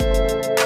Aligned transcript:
Welcome 0.00 0.59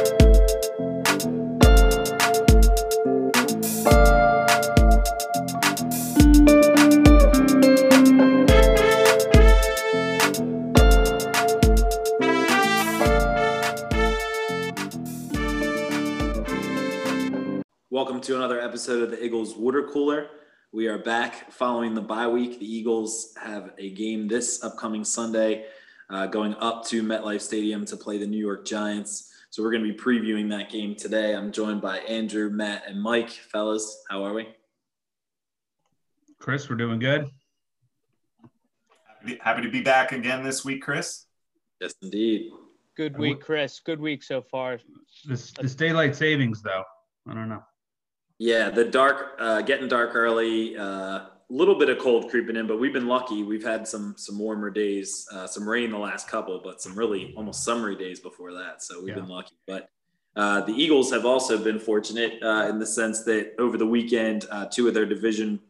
to 18.24 18.36
another 18.36 18.58
episode 18.58 19.02
of 19.02 19.10
the 19.10 19.22
Eagles 19.22 19.54
Water 19.54 19.86
Cooler. 19.86 20.28
We 20.72 20.86
are 20.86 20.96
back 20.96 21.52
following 21.52 21.92
the 21.92 22.00
bye 22.00 22.26
week. 22.26 22.58
The 22.58 22.64
Eagles 22.64 23.34
have 23.36 23.72
a 23.76 23.90
game 23.90 24.28
this 24.28 24.64
upcoming 24.64 25.04
Sunday, 25.04 25.66
uh, 26.08 26.24
going 26.28 26.54
up 26.54 26.86
to 26.86 27.02
MetLife 27.02 27.42
Stadium 27.42 27.84
to 27.84 27.98
play 27.98 28.16
the 28.16 28.26
New 28.26 28.38
York 28.38 28.64
Giants. 28.64 29.30
So 29.50 29.62
we're 29.62 29.72
going 29.72 29.84
to 29.84 29.92
be 29.92 29.98
previewing 29.98 30.48
that 30.48 30.70
game 30.70 30.94
today. 30.94 31.36
I'm 31.36 31.52
joined 31.52 31.82
by 31.82 31.98
Andrew, 31.98 32.48
Matt, 32.48 32.84
and 32.88 32.98
Mike. 33.02 33.28
Fellas, 33.28 34.02
how 34.08 34.24
are 34.24 34.32
we? 34.32 34.48
Chris, 36.38 36.70
we're 36.70 36.76
doing 36.76 37.00
good. 37.00 37.28
Happy 39.40 39.60
to 39.60 39.70
be 39.70 39.82
back 39.82 40.12
again 40.12 40.42
this 40.42 40.64
week, 40.64 40.80
Chris. 40.80 41.26
Yes, 41.78 41.92
indeed. 42.00 42.52
Good 42.96 43.18
week, 43.18 43.42
Chris. 43.42 43.80
Good 43.80 44.00
week 44.00 44.22
so 44.22 44.40
far. 44.40 44.78
This 45.26 45.52
this 45.60 45.74
daylight 45.74 46.16
savings, 46.16 46.62
though. 46.62 46.84
I 47.28 47.34
don't 47.34 47.50
know. 47.50 47.62
Yeah, 48.38 48.70
the 48.70 48.84
dark, 48.84 49.36
uh, 49.38 49.62
getting 49.62 49.88
dark 49.88 50.14
early. 50.14 50.74
A 50.74 50.82
uh, 50.82 51.26
little 51.48 51.78
bit 51.78 51.88
of 51.88 51.98
cold 51.98 52.30
creeping 52.30 52.56
in, 52.56 52.66
but 52.66 52.80
we've 52.80 52.92
been 52.92 53.06
lucky. 53.06 53.42
We've 53.42 53.64
had 53.64 53.86
some 53.86 54.14
some 54.16 54.38
warmer 54.38 54.70
days, 54.70 55.26
uh, 55.32 55.46
some 55.46 55.68
rain 55.68 55.90
the 55.90 55.98
last 55.98 56.28
couple, 56.28 56.60
but 56.62 56.82
some 56.82 56.96
really 56.98 57.32
almost 57.36 57.64
summery 57.64 57.96
days 57.96 58.20
before 58.20 58.52
that. 58.54 58.82
So 58.82 59.00
we've 59.00 59.10
yeah. 59.10 59.14
been 59.14 59.28
lucky. 59.28 59.54
But 59.66 59.88
uh, 60.36 60.62
the 60.62 60.72
Eagles 60.72 61.12
have 61.12 61.24
also 61.24 61.62
been 61.62 61.78
fortunate 61.78 62.42
uh, 62.42 62.66
in 62.68 62.78
the 62.78 62.86
sense 62.86 63.22
that 63.24 63.54
over 63.58 63.78
the 63.78 63.86
weekend, 63.86 64.46
uh, 64.50 64.66
two 64.66 64.88
of 64.88 64.94
their 64.94 65.06
division 65.06 65.60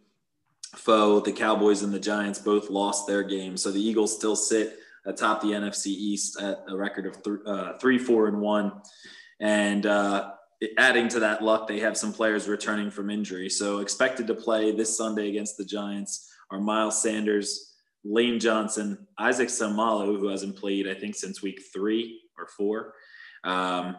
foe, 0.74 1.20
the 1.20 1.32
Cowboys 1.32 1.82
and 1.82 1.92
the 1.92 2.00
Giants, 2.00 2.38
both 2.38 2.70
lost 2.70 3.06
their 3.06 3.22
games. 3.22 3.62
So 3.62 3.70
the 3.70 3.80
Eagles 3.80 4.16
still 4.16 4.36
sit 4.36 4.78
atop 5.04 5.42
the 5.42 5.48
NFC 5.48 5.88
East 5.88 6.40
at 6.40 6.64
a 6.66 6.74
record 6.74 7.04
of 7.04 7.22
th- 7.22 7.78
three, 7.78 7.98
four, 7.98 8.26
and 8.26 8.40
one. 8.40 8.72
And 9.38 9.84
adding 10.78 11.08
to 11.08 11.20
that 11.20 11.42
luck, 11.42 11.66
they 11.66 11.80
have 11.80 11.96
some 11.96 12.12
players 12.12 12.48
returning 12.48 12.90
from 12.90 13.10
injury. 13.10 13.48
So 13.48 13.78
expected 13.78 14.26
to 14.28 14.34
play 14.34 14.70
this 14.70 14.96
Sunday 14.96 15.28
against 15.28 15.56
the 15.56 15.64
Giants 15.64 16.30
are 16.50 16.60
Miles 16.60 17.00
Sanders, 17.00 17.74
Lane 18.04 18.38
Johnson, 18.38 19.06
Isaac 19.18 19.48
Seumalo, 19.48 20.18
who 20.18 20.28
hasn't 20.28 20.56
played, 20.56 20.88
I 20.88 20.94
think, 20.94 21.14
since 21.14 21.42
week 21.42 21.60
three 21.72 22.20
or 22.38 22.46
four, 22.46 22.94
um, 23.44 23.96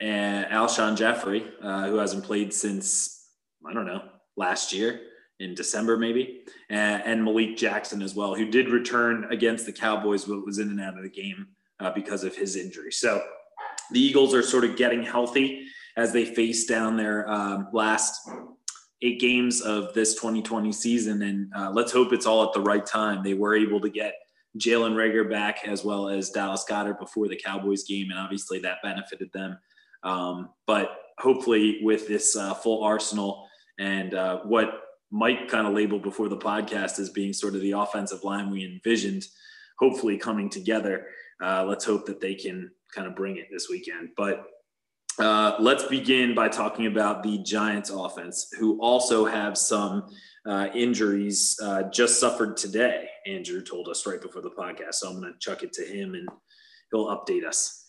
and 0.00 0.46
Alshon 0.46 0.96
Jeffery, 0.96 1.44
uh, 1.62 1.88
who 1.88 1.96
hasn't 1.96 2.24
played 2.24 2.54
since, 2.54 3.26
I 3.68 3.72
don't 3.72 3.86
know, 3.86 4.02
last 4.36 4.72
year 4.72 5.00
in 5.40 5.54
December, 5.54 5.96
maybe, 5.96 6.42
and, 6.68 7.02
and, 7.04 7.24
Malik 7.24 7.56
Jackson 7.56 8.02
as 8.02 8.14
well, 8.14 8.34
who 8.34 8.48
did 8.48 8.70
return 8.70 9.26
against 9.30 9.66
the 9.66 9.72
Cowboys, 9.72 10.24
but 10.24 10.44
was 10.44 10.58
in 10.58 10.68
and 10.68 10.80
out 10.80 10.96
of 10.96 11.02
the 11.02 11.10
game 11.10 11.48
uh, 11.80 11.90
because 11.92 12.24
of 12.24 12.36
his 12.36 12.56
injury. 12.56 12.90
So 12.90 13.22
the 13.92 14.00
Eagles 14.00 14.34
are 14.34 14.42
sort 14.42 14.64
of 14.64 14.76
getting 14.76 15.02
healthy 15.02 15.66
as 15.96 16.12
they 16.12 16.24
face 16.24 16.66
down 16.66 16.96
their 16.96 17.28
um, 17.28 17.68
last 17.72 18.28
eight 19.02 19.20
games 19.20 19.60
of 19.60 19.92
this 19.94 20.14
2020 20.14 20.72
season. 20.72 21.22
And 21.22 21.52
uh, 21.54 21.70
let's 21.70 21.92
hope 21.92 22.12
it's 22.12 22.26
all 22.26 22.44
at 22.44 22.52
the 22.52 22.60
right 22.60 22.84
time. 22.84 23.22
They 23.22 23.34
were 23.34 23.54
able 23.54 23.80
to 23.80 23.88
get 23.88 24.14
Jalen 24.56 24.94
Reagor 24.94 25.30
back 25.30 25.60
as 25.66 25.84
well 25.84 26.08
as 26.08 26.30
Dallas 26.30 26.64
Goedert 26.68 26.98
before 26.98 27.28
the 27.28 27.36
Cowboys 27.36 27.84
game, 27.84 28.10
and 28.10 28.18
obviously 28.18 28.58
that 28.60 28.78
benefited 28.82 29.30
them. 29.32 29.58
Um, 30.02 30.50
but 30.66 30.96
hopefully, 31.18 31.80
with 31.82 32.08
this 32.08 32.36
uh, 32.36 32.54
full 32.54 32.82
arsenal 32.82 33.46
and 33.78 34.14
uh, 34.14 34.40
what 34.44 34.82
Mike 35.10 35.48
kind 35.48 35.66
of 35.66 35.74
labeled 35.74 36.02
before 36.02 36.28
the 36.28 36.36
podcast 36.36 36.98
as 36.98 37.10
being 37.10 37.32
sort 37.32 37.54
of 37.54 37.60
the 37.60 37.72
offensive 37.72 38.24
line 38.24 38.50
we 38.50 38.64
envisioned, 38.64 39.24
hopefully 39.78 40.16
coming 40.16 40.48
together, 40.48 41.06
uh, 41.42 41.64
let's 41.64 41.84
hope 41.84 42.06
that 42.06 42.20
they 42.20 42.34
can 42.34 42.70
kind 42.94 43.06
of 43.06 43.14
bring 43.14 43.36
it 43.36 43.46
this 43.50 43.68
weekend. 43.68 44.10
But 44.16 44.46
uh, 45.18 45.56
let's 45.58 45.84
begin 45.84 46.34
by 46.34 46.48
talking 46.48 46.86
about 46.86 47.22
the 47.22 47.38
Giants 47.38 47.90
offense, 47.90 48.48
who 48.58 48.80
also 48.80 49.24
have 49.24 49.58
some 49.58 50.08
uh, 50.46 50.68
injuries 50.74 51.58
uh, 51.62 51.84
just 51.84 52.20
suffered 52.20 52.56
today. 52.56 53.08
Andrew 53.26 53.62
told 53.62 53.88
us 53.88 54.06
right 54.06 54.20
before 54.20 54.42
the 54.42 54.50
podcast. 54.50 54.94
So 54.94 55.08
I'm 55.08 55.20
going 55.20 55.32
to 55.32 55.38
chuck 55.38 55.62
it 55.62 55.72
to 55.74 55.84
him 55.84 56.14
and 56.14 56.28
he'll 56.90 57.06
update 57.06 57.44
us. 57.44 57.86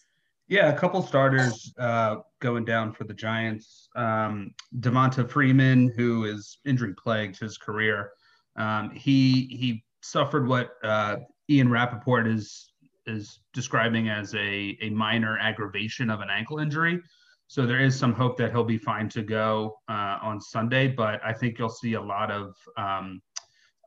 Yeah, 0.47 0.69
a 0.69 0.77
couple 0.77 1.03
starters 1.03 1.71
uh, 1.77 2.17
going 2.39 2.66
down 2.66 2.91
for 2.91 3.03
the 3.03 3.13
Giants. 3.13 3.87
Um, 3.95 4.55
Devonta 4.79 5.29
Freeman, 5.29 5.93
who 5.95 6.25
is 6.25 6.57
injury 6.66 6.95
plagued 6.95 7.39
his 7.39 7.59
career, 7.59 8.11
um, 8.55 8.89
he 8.89 9.45
he 9.51 9.83
suffered 10.01 10.47
what 10.47 10.71
uh, 10.83 11.17
Ian 11.51 11.69
Rapoport 11.69 12.25
is 12.27 12.73
is 13.09 13.40
describing 13.53 14.09
as 14.09 14.34
a, 14.36 14.78
a 14.81 14.90
minor 14.92 15.38
aggravation 15.40 16.09
of 16.09 16.22
an 16.22 16.30
ankle 16.30 16.59
injury. 16.59 17.02
So 17.47 17.66
there 17.66 17.80
is 17.80 17.97
some 17.97 18.14
hope 18.14 18.38
that 18.38 18.52
he'll 18.52 18.64
be 18.64 18.78
fine 18.78 19.09
to 19.09 19.24
go 19.24 19.78
uh, 19.90 20.20
on 20.22 20.40
Sunday, 20.40 20.88
but 20.88 21.20
I 21.25 21.34
think 21.34 21.58
you'll 21.58 21.70
see 21.70 21.94
a 21.94 22.02
lot 22.02 22.30
of 22.30 22.53
um, 22.78 23.22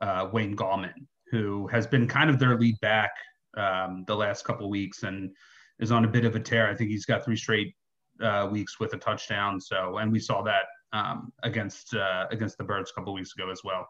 uh, 0.01 0.27
Wayne 0.33 0.55
Gallman, 0.55 1.07
who 1.31 1.67
has 1.67 1.87
been 1.87 2.07
kind 2.07 2.29
of 2.29 2.39
their 2.39 2.59
lead 2.59 2.77
back 2.81 3.11
um, 3.55 4.03
the 4.05 4.15
last 4.15 4.43
couple 4.43 4.69
weeks 4.69 5.03
and 5.03 5.31
is 5.79 5.91
on 5.91 6.03
a 6.03 6.07
bit 6.07 6.25
of 6.25 6.35
a 6.35 6.39
tear. 6.39 6.69
I 6.69 6.75
think 6.75 6.89
he's 6.89 7.05
got 7.05 7.23
three 7.23 7.37
straight 7.37 7.73
uh, 8.21 8.49
weeks 8.51 8.79
with 8.79 8.93
a 8.93 8.97
touchdown. 8.97 9.61
So, 9.61 9.97
and 9.97 10.11
we 10.11 10.19
saw 10.19 10.41
that 10.43 10.65
um, 10.91 11.31
against 11.43 11.95
uh, 11.95 12.25
against 12.31 12.57
the 12.57 12.63
Birds 12.63 12.91
a 12.91 12.99
couple 12.99 13.13
weeks 13.13 13.33
ago 13.35 13.49
as 13.49 13.61
well. 13.63 13.87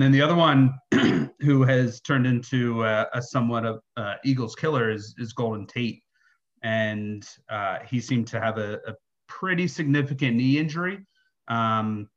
And 0.00 0.06
then 0.06 0.12
the 0.12 0.22
other 0.22 0.34
one 0.34 0.72
who 1.40 1.62
has 1.64 2.00
turned 2.00 2.26
into 2.26 2.82
uh, 2.84 3.04
a 3.12 3.20
somewhat 3.20 3.66
of 3.66 3.82
uh, 3.98 4.14
Eagles 4.24 4.54
killer 4.54 4.90
is, 4.90 5.14
is 5.18 5.34
Golden 5.34 5.66
Tate. 5.66 6.02
And 6.62 7.28
uh, 7.50 7.80
he 7.86 8.00
seemed 8.00 8.26
to 8.28 8.40
have 8.40 8.56
a, 8.56 8.80
a 8.86 8.94
pretty 9.28 9.68
significant 9.68 10.38
knee 10.38 10.56
injury. 10.56 11.00
Um, 11.48 12.08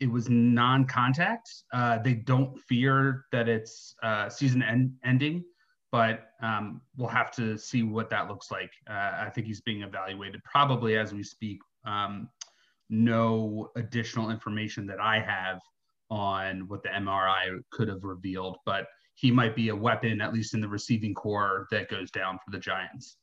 it 0.00 0.10
was 0.10 0.30
non 0.30 0.86
contact. 0.86 1.46
Uh, 1.74 1.98
they 1.98 2.14
don't 2.14 2.58
fear 2.58 3.26
that 3.32 3.50
it's 3.50 3.94
uh, 4.02 4.30
season 4.30 4.62
end- 4.62 4.94
ending, 5.04 5.44
but 5.92 6.28
um, 6.42 6.80
we'll 6.96 7.08
have 7.08 7.30
to 7.32 7.58
see 7.58 7.82
what 7.82 8.08
that 8.08 8.28
looks 8.28 8.50
like. 8.50 8.70
Uh, 8.88 9.12
I 9.18 9.28
think 9.28 9.46
he's 9.46 9.60
being 9.60 9.82
evaluated 9.82 10.42
probably 10.42 10.96
as 10.96 11.12
we 11.12 11.22
speak. 11.22 11.58
Um, 11.84 12.30
no 12.88 13.68
additional 13.76 14.30
information 14.30 14.86
that 14.86 15.00
I 15.00 15.20
have 15.20 15.60
on 16.10 16.68
what 16.68 16.82
the 16.82 16.90
MRI 16.90 17.58
could 17.70 17.88
have 17.88 18.04
revealed, 18.04 18.58
but 18.64 18.86
he 19.14 19.30
might 19.30 19.54
be 19.54 19.68
a 19.68 19.76
weapon, 19.76 20.20
at 20.20 20.32
least 20.32 20.54
in 20.54 20.60
the 20.60 20.68
receiving 20.68 21.14
core, 21.14 21.66
that 21.70 21.88
goes 21.88 22.10
down 22.10 22.38
for 22.44 22.50
the 22.50 22.58
Giants. 22.58 23.16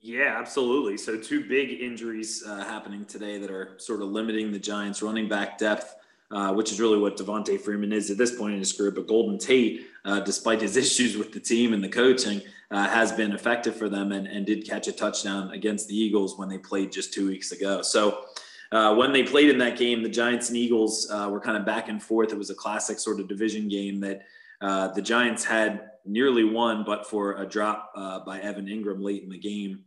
Yeah, 0.00 0.36
absolutely. 0.38 0.96
So, 0.96 1.16
two 1.16 1.48
big 1.48 1.80
injuries 1.80 2.44
uh, 2.46 2.64
happening 2.64 3.04
today 3.04 3.38
that 3.38 3.50
are 3.50 3.74
sort 3.78 4.00
of 4.00 4.08
limiting 4.08 4.52
the 4.52 4.58
Giants' 4.58 5.02
running 5.02 5.28
back 5.28 5.58
depth, 5.58 5.96
uh, 6.30 6.52
which 6.52 6.70
is 6.70 6.80
really 6.80 6.98
what 6.98 7.16
Devonta 7.16 7.60
Freeman 7.60 7.92
is 7.92 8.08
at 8.08 8.16
this 8.16 8.36
point 8.36 8.52
in 8.52 8.60
his 8.60 8.72
career. 8.72 8.92
But 8.92 9.08
Golden 9.08 9.38
Tate, 9.38 9.88
uh, 10.04 10.20
despite 10.20 10.60
his 10.60 10.76
issues 10.84 11.16
with 11.16 11.32
the 11.32 11.40
team 11.40 11.72
and 11.72 11.82
the 11.82 11.88
coaching, 11.88 12.42
uh, 12.70 12.88
has 12.88 13.10
been 13.10 13.32
effective 13.32 13.74
for 13.74 13.88
them 13.88 14.12
and, 14.12 14.28
and 14.28 14.46
did 14.46 14.68
catch 14.68 14.86
a 14.86 14.92
touchdown 14.92 15.50
against 15.50 15.88
the 15.88 15.96
Eagles 15.98 16.38
when 16.38 16.48
they 16.48 16.58
played 16.58 16.92
just 16.92 17.12
two 17.12 17.26
weeks 17.26 17.50
ago. 17.50 17.82
So, 17.82 18.26
uh, 18.70 18.94
when 18.94 19.12
they 19.12 19.22
played 19.22 19.48
in 19.48 19.58
that 19.58 19.78
game, 19.78 20.02
the 20.02 20.08
Giants 20.08 20.48
and 20.48 20.56
Eagles 20.56 21.10
uh, 21.10 21.28
were 21.30 21.40
kind 21.40 21.56
of 21.56 21.64
back 21.64 21.88
and 21.88 22.02
forth. 22.02 22.32
It 22.32 22.38
was 22.38 22.50
a 22.50 22.54
classic 22.54 22.98
sort 22.98 23.20
of 23.20 23.28
division 23.28 23.68
game 23.68 24.00
that 24.00 24.22
uh, 24.60 24.88
the 24.88 25.02
Giants 25.02 25.44
had 25.44 25.90
nearly 26.04 26.44
won, 26.44 26.84
but 26.84 27.06
for 27.06 27.36
a 27.36 27.46
drop 27.46 27.92
uh, 27.96 28.20
by 28.20 28.40
Evan 28.40 28.66
Engram 28.66 29.02
late 29.02 29.22
in 29.22 29.30
the 29.30 29.38
game. 29.38 29.84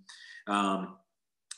Um, 0.47 0.97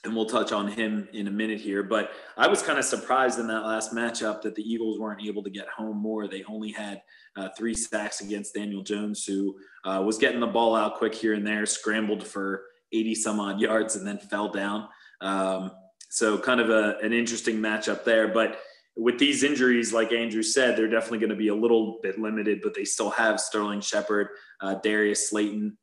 and 0.04 0.14
we'll 0.14 0.26
touch 0.26 0.52
on 0.52 0.68
him 0.68 1.08
in 1.14 1.28
a 1.28 1.32
minute 1.32 1.62
here. 1.62 1.82
But 1.82 2.12
I 2.36 2.48
was 2.48 2.62
kind 2.62 2.78
of 2.78 2.84
surprised 2.84 3.40
in 3.40 3.48
that 3.48 3.64
last 3.64 3.94
matchup 3.94 4.42
that 4.42 4.54
the 4.54 4.62
Eagles 4.62 5.00
weren't 5.00 5.26
able 5.26 5.44
to 5.44 5.50
get 5.50 5.68
home 5.70 5.98
more. 5.98 6.28
They 6.28 6.44
only 6.44 6.72
had 6.72 7.02
uh, 7.38 7.50
three 7.58 7.74
sacks 7.74 8.20
against 8.20 8.54
Daniel 8.54 8.84
Jones, 8.84 9.26
who 9.26 9.56
uh, 9.86 10.04
was 10.06 10.18
getting 10.18 10.42
the 10.42 10.48
ball 10.48 10.76
out 10.76 10.96
quick 10.96 11.16
here 11.16 11.34
and 11.34 11.48
there, 11.48 11.66
scrambled 11.66 12.26
for 12.26 12.66
80 12.92 13.16
some 13.16 13.40
odd 13.40 13.62
yards, 13.62 13.96
and 13.96 14.06
then 14.06 14.18
fell 14.18 14.50
down. 14.50 14.90
Um, 15.22 15.72
so 16.14 16.38
kind 16.38 16.62
of 16.62 16.70
a, 16.70 17.00
an 17.02 17.12
interesting 17.12 17.58
matchup 17.58 18.04
there. 18.04 18.28
But 18.28 18.60
with 18.96 19.18
these 19.18 19.44
injuries, 19.44 19.92
like 19.92 20.12
Andrew 20.12 20.44
said, 20.44 20.78
they're 20.78 20.88
definitely 20.88 21.18
going 21.18 21.32
to 21.32 21.36
be 21.36 21.48
a 21.48 21.56
little 21.56 21.98
bit 22.04 22.20
limited, 22.20 22.60
but 22.62 22.76
they 22.76 22.86
still 22.86 23.10
have 23.10 23.40
Sterling 23.40 23.82
Shepard, 23.82 24.28
uh, 24.62 24.76
Darius 24.76 25.32
Slayton. 25.32 25.76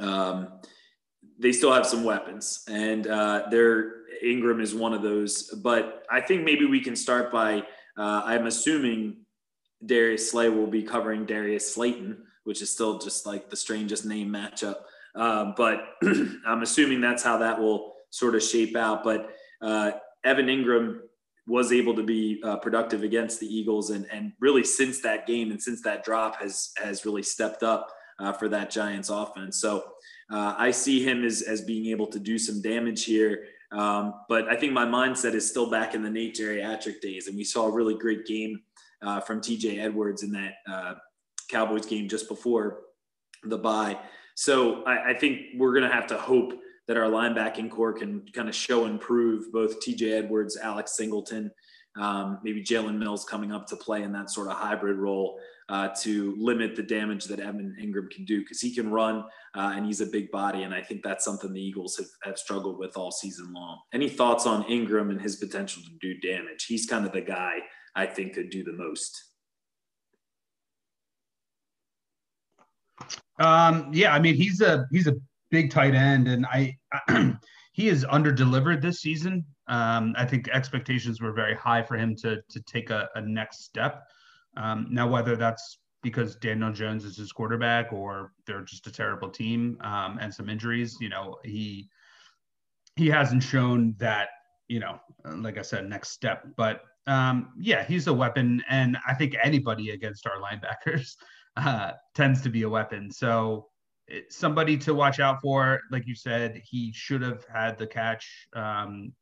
Um, 0.00 0.58
they 1.38 1.52
still 1.52 1.72
have 1.72 1.86
some 1.86 2.02
weapons, 2.02 2.64
and 2.68 3.06
uh, 3.06 3.44
their 3.48 3.92
Engram 4.24 4.60
is 4.60 4.74
one 4.74 4.92
of 4.92 5.02
those. 5.02 5.44
But 5.62 6.02
I 6.10 6.20
think 6.20 6.42
maybe 6.42 6.64
we 6.64 6.80
can 6.80 6.96
start 6.96 7.30
by 7.30 7.60
uh, 7.96 8.22
I'm 8.24 8.48
assuming 8.48 9.18
Darius 9.84 10.28
Slay 10.28 10.48
will 10.48 10.66
be 10.66 10.82
covering 10.82 11.24
Darius 11.24 11.72
Slayton, 11.72 12.24
which 12.42 12.62
is 12.62 12.70
still 12.72 12.98
just 12.98 13.26
like 13.26 13.48
the 13.48 13.56
strangest 13.56 14.06
name 14.06 14.28
matchup. 14.28 14.78
Uh, 15.14 15.52
but 15.56 15.84
I'm 16.46 16.62
assuming 16.62 17.00
that's 17.00 17.22
how 17.22 17.38
that 17.38 17.60
will 17.60 17.95
sort 18.16 18.34
of 18.34 18.42
shape 18.42 18.76
out. 18.76 19.04
But 19.04 19.30
uh, 19.60 19.92
Evan 20.24 20.46
Engram 20.46 21.00
was 21.46 21.72
able 21.72 21.94
to 21.94 22.02
be 22.02 22.40
uh, 22.42 22.56
productive 22.56 23.02
against 23.02 23.40
the 23.40 23.46
Eagles, 23.46 23.90
and 23.90 24.06
and 24.12 24.32
really 24.40 24.64
since 24.64 25.00
that 25.02 25.26
game 25.26 25.50
and 25.50 25.62
since 25.62 25.82
that 25.82 26.04
drop 26.04 26.40
has 26.40 26.72
has 26.82 27.04
really 27.04 27.22
stepped 27.22 27.62
up 27.62 27.90
uh, 28.18 28.32
for 28.32 28.48
that 28.48 28.70
Giants 28.70 29.10
offense. 29.10 29.60
So 29.60 29.84
uh, 30.32 30.54
I 30.56 30.70
see 30.70 31.02
him 31.02 31.24
as 31.24 31.42
as 31.42 31.62
being 31.62 31.86
able 31.86 32.06
to 32.08 32.18
do 32.18 32.38
some 32.38 32.60
damage 32.62 33.04
here. 33.04 33.44
Um, 33.72 34.14
but 34.28 34.48
I 34.48 34.56
think 34.56 34.72
my 34.72 34.84
mindset 34.84 35.34
is 35.34 35.48
still 35.48 35.70
back 35.70 35.94
in 35.94 36.02
the 36.02 36.10
Nate 36.10 36.36
Geriatric 36.36 37.00
days, 37.00 37.26
and 37.26 37.36
we 37.36 37.44
saw 37.44 37.66
a 37.66 37.72
really 37.72 37.94
great 37.94 38.24
game 38.24 38.60
uh, 39.02 39.20
from 39.20 39.40
TJ 39.40 39.78
Edwards 39.78 40.22
in 40.22 40.32
that 40.32 40.54
uh, 40.70 40.94
Cowboys 41.50 41.86
game 41.86 42.08
just 42.08 42.28
before 42.28 42.82
the 43.44 43.58
bye. 43.58 43.98
So 44.34 44.82
I, 44.84 45.10
I 45.10 45.14
think 45.14 45.40
we're 45.56 45.72
going 45.72 45.88
to 45.88 45.94
have 45.94 46.06
to 46.08 46.16
hope 46.16 46.52
that 46.88 46.96
our 46.96 47.10
linebacking 47.10 47.70
core 47.70 47.92
can 47.92 48.22
kind 48.32 48.48
of 48.48 48.54
show 48.54 48.84
and 48.84 49.00
prove 49.00 49.52
both 49.52 49.80
TJ 49.80 50.12
Edwards, 50.12 50.56
Alex 50.56 50.96
Singleton, 50.96 51.50
um, 51.96 52.38
maybe 52.42 52.62
Jalen 52.62 52.98
Mills 52.98 53.24
coming 53.24 53.52
up 53.52 53.66
to 53.68 53.76
play 53.76 54.02
in 54.02 54.12
that 54.12 54.30
sort 54.30 54.48
of 54.48 54.54
hybrid 54.54 54.98
role 54.98 55.38
uh, 55.68 55.88
to 56.02 56.36
limit 56.38 56.76
the 56.76 56.82
damage 56.82 57.24
that 57.24 57.40
Evan 57.40 57.76
Engram 57.80 58.10
can 58.10 58.24
do 58.24 58.40
because 58.40 58.60
he 58.60 58.72
can 58.74 58.90
run 58.90 59.24
uh, 59.54 59.72
and 59.74 59.86
he's 59.86 60.00
a 60.00 60.06
big 60.06 60.30
body. 60.30 60.62
And 60.62 60.74
I 60.74 60.82
think 60.82 61.02
that's 61.02 61.24
something 61.24 61.52
the 61.52 61.60
Eagles 61.60 61.96
have, 61.96 62.06
have 62.22 62.38
struggled 62.38 62.78
with 62.78 62.96
all 62.96 63.10
season 63.10 63.52
long. 63.52 63.80
Any 63.92 64.08
thoughts 64.08 64.46
on 64.46 64.62
Engram 64.64 65.10
and 65.10 65.20
his 65.20 65.36
potential 65.36 65.82
to 65.82 65.90
do 66.00 66.20
damage? 66.20 66.66
He's 66.66 66.86
kind 66.86 67.06
of 67.06 67.12
the 67.12 67.22
guy 67.22 67.58
I 67.94 68.06
think 68.06 68.34
could 68.34 68.50
do 68.50 68.62
the 68.62 68.72
most. 68.72 69.24
Um, 73.38 73.90
yeah, 73.92 74.14
I 74.14 74.18
mean 74.18 74.34
he's 74.34 74.62
a 74.62 74.86
he's 74.90 75.06
a 75.06 75.14
big 75.50 75.70
tight 75.70 75.94
end, 75.94 76.28
and 76.28 76.46
I 76.46 76.76
he 77.72 77.88
is 77.88 78.06
under 78.08 78.32
delivered 78.32 78.82
this 78.82 79.00
season. 79.00 79.44
Um, 79.68 80.14
I 80.16 80.24
think 80.24 80.48
expectations 80.48 81.20
were 81.20 81.32
very 81.32 81.54
high 81.54 81.82
for 81.82 81.96
him 81.96 82.14
to 82.16 82.40
to 82.48 82.60
take 82.62 82.90
a, 82.90 83.08
a 83.14 83.20
next 83.20 83.64
step. 83.64 84.06
Um, 84.56 84.86
now, 84.90 85.08
whether 85.08 85.36
that's 85.36 85.78
because 86.02 86.36
Daniel 86.36 86.72
Jones 86.72 87.04
is 87.04 87.16
his 87.16 87.32
quarterback 87.32 87.92
or 87.92 88.32
they're 88.46 88.62
just 88.62 88.86
a 88.86 88.92
terrible 88.92 89.28
team 89.28 89.76
um, 89.80 90.18
and 90.20 90.32
some 90.32 90.48
injuries, 90.48 90.96
you 91.00 91.08
know, 91.08 91.36
he 91.44 91.88
he 92.94 93.08
hasn't 93.08 93.42
shown 93.42 93.94
that, 93.98 94.28
you 94.68 94.80
know, 94.80 95.00
like 95.24 95.58
I 95.58 95.62
said, 95.62 95.88
next 95.88 96.10
step. 96.10 96.46
But 96.56 96.82
um, 97.06 97.52
yeah, 97.58 97.84
he's 97.84 98.06
a 98.06 98.12
weapon, 98.12 98.62
and 98.68 98.96
I 99.06 99.14
think 99.14 99.34
anybody 99.42 99.90
against 99.90 100.26
our 100.26 100.40
linebackers 100.40 101.16
uh, 101.56 101.92
tends 102.14 102.40
to 102.42 102.50
be 102.50 102.62
a 102.62 102.68
weapon. 102.68 103.10
So 103.10 103.68
somebody 104.28 104.76
to 104.78 104.94
watch 104.94 105.20
out 105.20 105.40
for. 105.40 105.80
Like 105.90 106.06
you 106.06 106.14
said, 106.14 106.60
he 106.64 106.92
should 106.92 107.22
have 107.22 107.44
had 107.52 107.78
the 107.78 107.86
catch 107.86 108.48
um, 108.54 109.12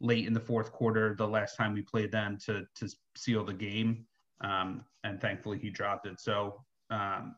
late 0.00 0.26
in 0.26 0.32
the 0.32 0.40
fourth 0.40 0.72
quarter 0.72 1.14
the 1.16 1.26
last 1.26 1.56
time 1.56 1.74
we 1.74 1.82
played 1.82 2.12
them 2.12 2.38
to 2.46 2.64
to 2.76 2.88
seal 3.16 3.44
the 3.44 3.54
game, 3.54 4.06
um, 4.42 4.84
and 5.04 5.20
thankfully 5.20 5.58
he 5.58 5.70
dropped 5.70 6.06
it. 6.06 6.20
So 6.20 6.64
um, 6.90 7.34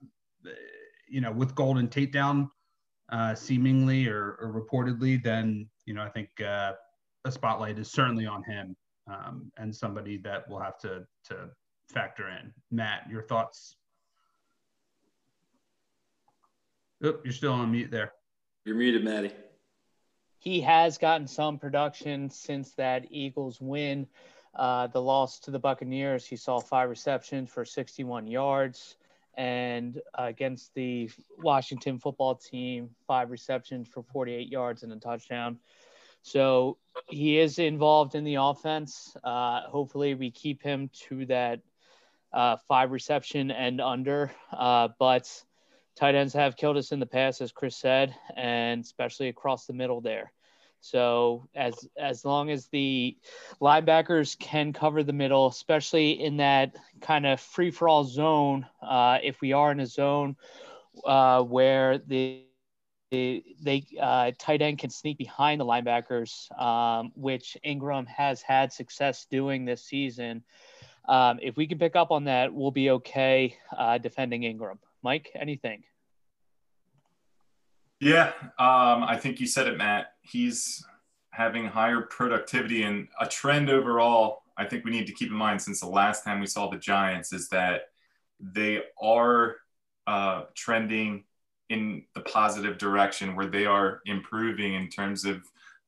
you 1.09 1.21
know, 1.21 1.33
with 1.33 1.55
Golden 1.55 1.89
Tate 1.89 2.13
down, 2.13 2.51
uh, 3.11 3.35
seemingly 3.35 4.07
or, 4.07 4.37
or, 4.41 4.53
reportedly, 4.53 5.23
then 5.23 5.69
you 5.87 5.95
know 5.95 6.03
I 6.03 6.09
think 6.09 6.29
uh, 6.41 6.73
a 7.25 7.33
spotlight 7.33 7.79
is 7.79 7.91
certainly 7.91 8.27
on 8.27 8.43
him 8.45 8.77
um, 9.11 9.51
and 9.59 9.75
somebody 9.75 10.17
that 10.19 10.49
we'll 10.49 10.61
have 10.61 10.79
to 10.79 11.05
to 11.25 11.51
factor 11.89 12.29
in. 12.29 12.53
Matt, 12.71 13.09
your 13.11 13.23
thoughts? 13.23 13.77
Oh, 17.03 17.19
you're 17.25 17.33
still 17.33 17.53
on 17.53 17.73
mute 17.73 17.91
there. 17.91 18.13
You're 18.65 18.77
muted, 18.77 19.05
Maddie. 19.05 19.33
He 20.39 20.61
has 20.63 20.99
gotten 20.99 21.27
some 21.27 21.59
production 21.59 22.31
since 22.31 22.73
that 22.73 23.07
Eagles 23.11 23.61
win. 23.61 24.07
Uh, 24.55 24.87
the 24.89 25.01
loss 25.01 25.39
to 25.41 25.51
the 25.51 25.59
Buccaneers, 25.59 26.27
he 26.27 26.37
saw 26.37 26.61
five 26.61 26.89
receptions 26.89 27.51
for 27.51 27.65
61 27.65 28.27
yards. 28.27 28.97
And 29.35 30.01
uh, 30.19 30.25
against 30.25 30.75
the 30.75 31.09
Washington 31.39 31.99
football 31.99 32.35
team, 32.35 32.91
five 33.07 33.31
receptions 33.31 33.89
for 33.89 34.03
48 34.03 34.49
yards 34.49 34.83
and 34.83 34.93
a 34.93 34.97
touchdown. 34.97 35.59
So 36.23 36.77
he 37.09 37.39
is 37.39 37.59
involved 37.59 38.15
in 38.15 38.25
the 38.25 38.35
offense. 38.37 39.17
Uh, 39.25 39.63
hopefully, 39.63 40.15
we 40.15 40.31
keep 40.31 40.63
him 40.63 40.91
to 41.09 41.25
that 41.27 41.61
uh, 42.33 42.57
five 42.69 42.91
reception 42.91 43.51
and 43.51 43.81
under. 43.81 44.31
Uh, 44.53 44.89
but 44.99 45.43
tight 46.01 46.15
ends 46.15 46.33
have 46.33 46.57
killed 46.57 46.79
us 46.79 46.93
in 46.93 46.99
the 46.99 47.05
past, 47.07 47.43
as 47.43 47.53
Chris 47.53 47.77
said, 47.77 48.17
and 48.35 48.83
especially 48.83 49.29
across 49.29 49.67
the 49.67 49.75
middle 49.75 50.01
there. 50.01 50.33
So 50.81 51.47
as 51.55 51.75
as 51.99 52.25
long 52.25 52.51
as 52.51 52.69
the 52.69 53.19
linebackers 53.61 54.39
can 54.39 54.73
cover 54.73 55.03
the 55.03 55.13
middle, 55.13 55.49
especially 55.49 56.13
in 56.13 56.39
that 56.39 56.75
kind 57.03 57.27
of 57.27 57.39
free 57.39 57.71
for 57.71 57.87
all 57.87 58.05
zone, 58.05 58.67
uh, 58.81 59.19
if 59.23 59.43
we 59.43 59.53
are 59.53 59.71
in 59.73 59.81
a 59.81 59.87
zone 59.87 60.37
uh, 61.05 61.43
where 61.43 61.99
the 61.99 62.45
they, 63.11 63.43
they 63.61 63.85
uh, 64.01 64.31
tight 64.39 64.63
end 64.63 64.79
can 64.79 64.89
sneak 64.89 65.19
behind 65.19 65.61
the 65.61 65.67
linebackers, 65.67 66.51
um, 66.59 67.13
which 67.15 67.59
Engram 67.67 68.07
has 68.07 68.41
had 68.41 68.73
success 68.73 69.27
doing 69.31 69.67
this 69.67 69.85
season. 69.85 70.45
Um, 71.07 71.41
if 71.43 71.57
we 71.57 71.67
can 71.67 71.79
pick 71.79 71.97
up 71.97 72.11
on 72.11 72.25
that, 72.25 72.55
we'll 72.55 72.71
be 72.71 72.91
okay 72.91 73.57
uh, 73.77 73.99
defending 73.99 74.43
Engram. 74.43 74.79
Mike, 75.03 75.31
anything? 75.35 75.83
Yeah, 78.01 78.33
um, 78.59 79.05
I 79.05 79.19
think 79.21 79.41
you 79.41 79.47
said 79.47 79.67
it, 79.69 79.77
Matt. 79.77 80.15
He's 80.23 80.83
having 81.31 81.67
higher 81.67 82.01
productivity 82.01 82.83
and 82.83 83.09
a 83.21 83.27
trend 83.27 83.69
overall. 83.69 84.43
I 84.57 84.65
think 84.65 84.85
we 84.85 84.91
need 84.91 85.07
to 85.07 85.13
keep 85.13 85.29
in 85.29 85.37
mind 85.37 85.61
since 85.61 85.81
the 85.81 85.87
last 85.87 86.25
time 86.25 86.41
we 86.41 86.47
saw 86.47 86.69
the 86.69 86.79
Giants 86.79 87.33
is 87.33 87.49
that 87.51 87.83
they 88.41 88.83
are 89.01 89.57
uh, 90.07 90.45
trending 90.55 91.25
in 91.69 92.05
the 92.15 92.23
positive 92.23 92.79
direction 92.79 93.37
where 93.37 93.47
they 93.47 93.67
are 93.67 94.01
improving 94.07 94.75
in 94.75 94.89
terms 94.89 95.25
of 95.27 95.43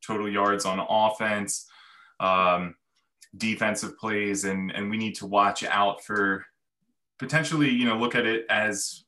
total 0.05 0.31
yards 0.31 0.67
on 0.67 0.87
offense, 0.89 1.67
um, 2.21 2.75
defensive 3.39 3.97
plays, 3.99 4.45
and 4.45 4.71
and 4.73 4.91
we 4.91 4.99
need 4.99 5.15
to 5.17 5.27
watch 5.27 5.65
out 5.65 6.05
for 6.05 6.45
potentially, 7.19 7.71
you 7.71 7.87
know, 7.87 7.97
look 7.97 8.15
at 8.15 8.27
it 8.27 8.45
as 8.51 9.05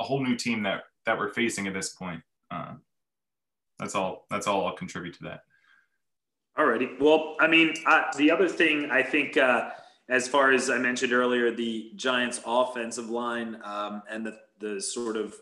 a 0.00 0.04
whole 0.04 0.22
new 0.22 0.36
team 0.36 0.64
that 0.64 0.82
that 1.06 1.18
we're 1.18 1.32
facing 1.32 1.66
at 1.66 1.74
this 1.74 1.90
point. 1.90 2.22
Uh, 2.50 2.74
that's 3.78 3.94
all. 3.94 4.26
That's 4.30 4.46
all. 4.46 4.66
I'll 4.66 4.76
contribute 4.76 5.14
to 5.14 5.24
that. 5.24 5.44
Alrighty. 6.58 7.00
Well, 7.00 7.36
I 7.40 7.46
mean, 7.46 7.74
the 8.16 8.30
other 8.30 8.48
thing 8.48 8.90
I 8.90 9.02
think, 9.02 9.36
uh, 9.36 9.70
as 10.08 10.28
far 10.28 10.52
as 10.52 10.68
I 10.68 10.78
mentioned 10.78 11.12
earlier, 11.12 11.50
the 11.50 11.92
Giants' 11.94 12.40
offensive 12.44 13.08
line 13.08 13.58
um, 13.64 14.02
and 14.10 14.26
the 14.26 14.38
the 14.58 14.80
sort 14.80 15.16
of 15.16 15.34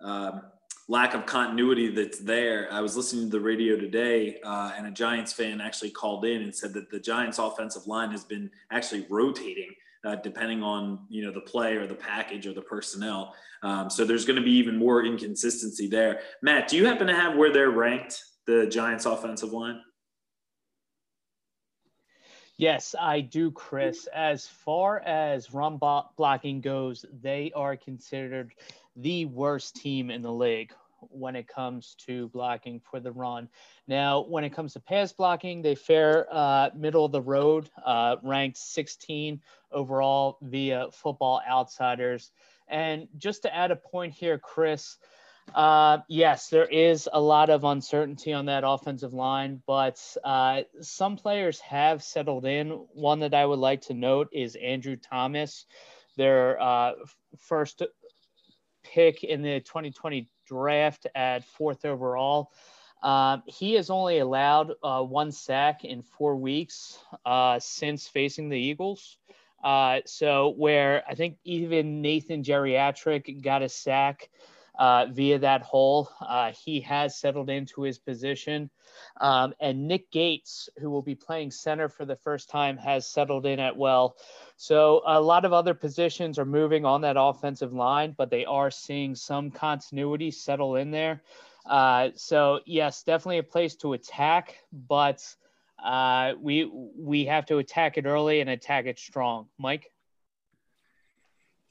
um, 0.00 0.42
lack 0.88 1.14
of 1.14 1.26
continuity 1.26 1.88
that's 1.90 2.18
there. 2.18 2.68
I 2.72 2.80
was 2.80 2.96
listening 2.96 3.26
to 3.26 3.30
the 3.30 3.40
radio 3.40 3.76
today, 3.76 4.38
uh, 4.44 4.72
and 4.76 4.86
a 4.86 4.90
Giants 4.90 5.32
fan 5.32 5.60
actually 5.60 5.90
called 5.90 6.24
in 6.24 6.42
and 6.42 6.54
said 6.54 6.72
that 6.74 6.90
the 6.90 7.00
Giants' 7.00 7.38
offensive 7.38 7.86
line 7.86 8.10
has 8.10 8.24
been 8.24 8.50
actually 8.70 9.06
rotating 9.10 9.74
uh, 10.04 10.16
depending 10.16 10.62
on 10.62 11.00
you 11.08 11.24
know 11.24 11.32
the 11.32 11.40
play 11.40 11.76
or 11.76 11.86
the 11.86 11.94
package 11.94 12.46
or 12.46 12.52
the 12.52 12.62
personnel. 12.62 13.34
Um, 13.62 13.88
so 13.88 14.04
there's 14.04 14.24
going 14.24 14.38
to 14.38 14.42
be 14.42 14.52
even 14.52 14.76
more 14.76 15.04
inconsistency 15.04 15.88
there. 15.88 16.20
Matt, 16.42 16.68
do 16.68 16.76
you 16.76 16.86
happen 16.86 17.06
to 17.06 17.14
have 17.14 17.36
where 17.36 17.52
they're 17.52 17.70
ranked, 17.70 18.22
the 18.46 18.66
Giants' 18.66 19.06
offensive 19.06 19.52
line? 19.52 19.80
Yes, 22.58 22.94
I 22.98 23.20
do, 23.20 23.50
Chris. 23.50 24.06
As 24.14 24.46
far 24.46 25.00
as 25.00 25.52
run 25.52 25.78
blocking 25.78 26.60
goes, 26.60 27.04
they 27.20 27.50
are 27.56 27.76
considered 27.76 28.52
the 28.94 29.24
worst 29.26 29.76
team 29.76 30.10
in 30.10 30.22
the 30.22 30.32
league 30.32 30.72
when 31.10 31.36
it 31.36 31.48
comes 31.48 31.94
to 32.06 32.28
blocking 32.28 32.80
for 32.80 33.00
the 33.00 33.12
run. 33.12 33.48
Now, 33.86 34.24
when 34.24 34.44
it 34.44 34.54
comes 34.54 34.72
to 34.74 34.80
pass 34.80 35.12
blocking, 35.12 35.62
they 35.62 35.74
fare 35.74 36.26
uh, 36.30 36.70
middle 36.74 37.04
of 37.04 37.12
the 37.12 37.20
road, 37.20 37.70
uh, 37.84 38.16
ranked 38.22 38.58
16 38.58 39.40
overall 39.70 40.38
via 40.42 40.88
Football 40.92 41.42
Outsiders. 41.48 42.32
And 42.68 43.08
just 43.18 43.42
to 43.42 43.54
add 43.54 43.70
a 43.70 43.76
point 43.76 44.14
here, 44.14 44.38
Chris, 44.38 44.98
uh, 45.54 45.98
yes, 46.08 46.48
there 46.48 46.66
is 46.66 47.08
a 47.12 47.20
lot 47.20 47.50
of 47.50 47.64
uncertainty 47.64 48.32
on 48.32 48.46
that 48.46 48.64
offensive 48.66 49.12
line, 49.12 49.62
but 49.66 50.00
uh, 50.24 50.62
some 50.80 51.16
players 51.16 51.60
have 51.60 52.02
settled 52.02 52.46
in. 52.46 52.70
One 52.94 53.20
that 53.20 53.34
I 53.34 53.44
would 53.44 53.58
like 53.58 53.82
to 53.82 53.94
note 53.94 54.28
is 54.32 54.56
Andrew 54.56 54.96
Thomas, 54.96 55.66
their 56.16 56.60
uh, 56.60 56.92
first 57.38 57.82
pick 58.82 59.24
in 59.24 59.42
the 59.42 59.60
2020 59.60 60.28
draft 60.46 61.06
at 61.14 61.44
fourth 61.44 61.84
overall. 61.84 62.50
Um, 63.02 63.42
he 63.46 63.74
has 63.74 63.90
only 63.90 64.18
allowed 64.18 64.74
uh, 64.82 65.02
one 65.02 65.32
sack 65.32 65.84
in 65.84 66.02
four 66.02 66.36
weeks 66.36 66.98
uh, 67.26 67.58
since 67.58 68.06
facing 68.06 68.48
the 68.48 68.58
Eagles. 68.58 69.18
Uh, 69.62 70.00
so, 70.06 70.54
where 70.56 71.04
I 71.08 71.14
think 71.14 71.36
even 71.44 72.02
Nathan 72.02 72.42
Geriatric 72.42 73.42
got 73.42 73.62
a 73.62 73.68
sack 73.68 74.28
uh, 74.78 75.06
via 75.10 75.38
that 75.38 75.62
hole, 75.62 76.08
uh, 76.20 76.52
he 76.52 76.80
has 76.80 77.18
settled 77.18 77.50
into 77.50 77.82
his 77.82 77.98
position. 77.98 78.70
Um, 79.20 79.54
and 79.60 79.86
Nick 79.88 80.10
Gates, 80.10 80.68
who 80.78 80.90
will 80.90 81.02
be 81.02 81.14
playing 81.14 81.50
center 81.50 81.88
for 81.88 82.04
the 82.04 82.16
first 82.16 82.48
time, 82.48 82.76
has 82.78 83.06
settled 83.06 83.46
in 83.46 83.60
at 83.60 83.76
well. 83.76 84.16
So, 84.56 85.02
a 85.06 85.20
lot 85.20 85.44
of 85.44 85.52
other 85.52 85.74
positions 85.74 86.38
are 86.38 86.44
moving 86.44 86.84
on 86.84 87.00
that 87.02 87.16
offensive 87.18 87.72
line, 87.72 88.14
but 88.16 88.30
they 88.30 88.44
are 88.44 88.70
seeing 88.70 89.14
some 89.14 89.50
continuity 89.50 90.30
settle 90.30 90.76
in 90.76 90.90
there. 90.90 91.22
Uh, 91.66 92.10
so 92.14 92.60
yes, 92.66 93.02
definitely 93.02 93.38
a 93.38 93.42
place 93.42 93.76
to 93.76 93.92
attack, 93.92 94.56
but 94.72 95.22
uh, 95.82 96.32
we 96.40 96.70
we 96.96 97.24
have 97.26 97.46
to 97.46 97.58
attack 97.58 97.98
it 97.98 98.06
early 98.06 98.40
and 98.40 98.50
attack 98.50 98.86
it 98.86 98.98
strong. 98.98 99.48
Mike. 99.58 99.91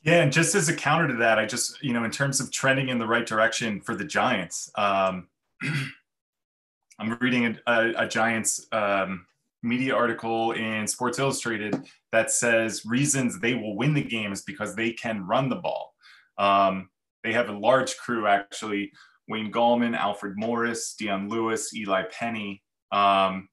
Yeah, 0.04 0.24
and 0.24 0.32
just 0.32 0.56
as 0.56 0.68
a 0.68 0.76
counter 0.76 1.08
to 1.10 1.16
that, 1.16 1.38
I 1.38 1.46
just 1.46 1.82
you 1.84 1.94
know 1.94 2.04
in 2.04 2.12
terms 2.12 2.40
of 2.40 2.52
trending 2.52 2.90
in 2.90 2.98
the 2.98 3.08
right 3.08 3.26
direction 3.26 3.82
for 3.82 3.96
the 3.96 4.06
Giants, 4.06 4.72
um, 4.76 5.28
I'm 7.00 7.18
reading 7.20 7.46
a, 7.46 7.72
a, 7.72 7.94
a 8.06 8.08
Giants 8.08 8.66
um, 8.72 9.26
media 9.64 9.96
article 9.96 10.54
in 10.54 10.88
Sports 10.88 11.20
Illustrated 11.20 11.84
that 12.12 12.32
says 12.32 12.86
reasons 12.86 13.40
they 13.40 13.54
will 13.54 13.76
win 13.76 13.94
the 13.94 14.04
game 14.04 14.32
is 14.32 14.42
because 14.42 14.76
they 14.76 14.92
can 14.92 15.26
run 15.28 15.50
the 15.50 15.56
ball. 15.56 15.94
Um, 16.38 16.90
they 17.24 17.34
have 17.34 17.50
a 17.50 17.58
large 17.58 17.98
crew 17.98 18.26
actually 18.26 18.92
Wayne 19.28 19.52
Gallman, 19.52 19.96
Alfred 19.96 20.34
Morris, 20.36 20.96
Dion 20.98 21.30
Lewis, 21.30 21.74
Eli 21.74 22.04
Penny. 22.12 22.64
Um, 22.92 23.48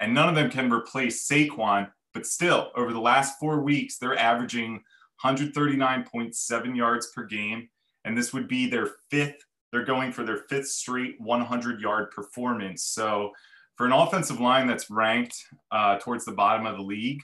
and 0.00 0.14
none 0.14 0.28
of 0.28 0.34
them 0.34 0.50
can 0.50 0.72
replace 0.72 1.26
Saquon, 1.26 1.90
but 2.12 2.26
still, 2.26 2.70
over 2.76 2.92
the 2.92 3.00
last 3.00 3.38
four 3.40 3.60
weeks, 3.60 3.98
they're 3.98 4.18
averaging 4.18 4.82
139.7 5.24 6.76
yards 6.76 7.06
per 7.14 7.24
game. 7.24 7.68
And 8.04 8.16
this 8.16 8.32
would 8.32 8.48
be 8.48 8.68
their 8.68 8.90
fifth, 9.10 9.44
they're 9.72 9.84
going 9.84 10.12
for 10.12 10.24
their 10.24 10.44
fifth 10.48 10.68
straight 10.68 11.20
100 11.20 11.80
yard 11.80 12.10
performance. 12.10 12.84
So, 12.84 13.32
for 13.76 13.86
an 13.86 13.92
offensive 13.92 14.40
line 14.40 14.68
that's 14.68 14.88
ranked 14.88 15.36
uh, 15.72 15.98
towards 15.98 16.24
the 16.24 16.32
bottom 16.32 16.64
of 16.64 16.76
the 16.76 16.82
league, 16.82 17.20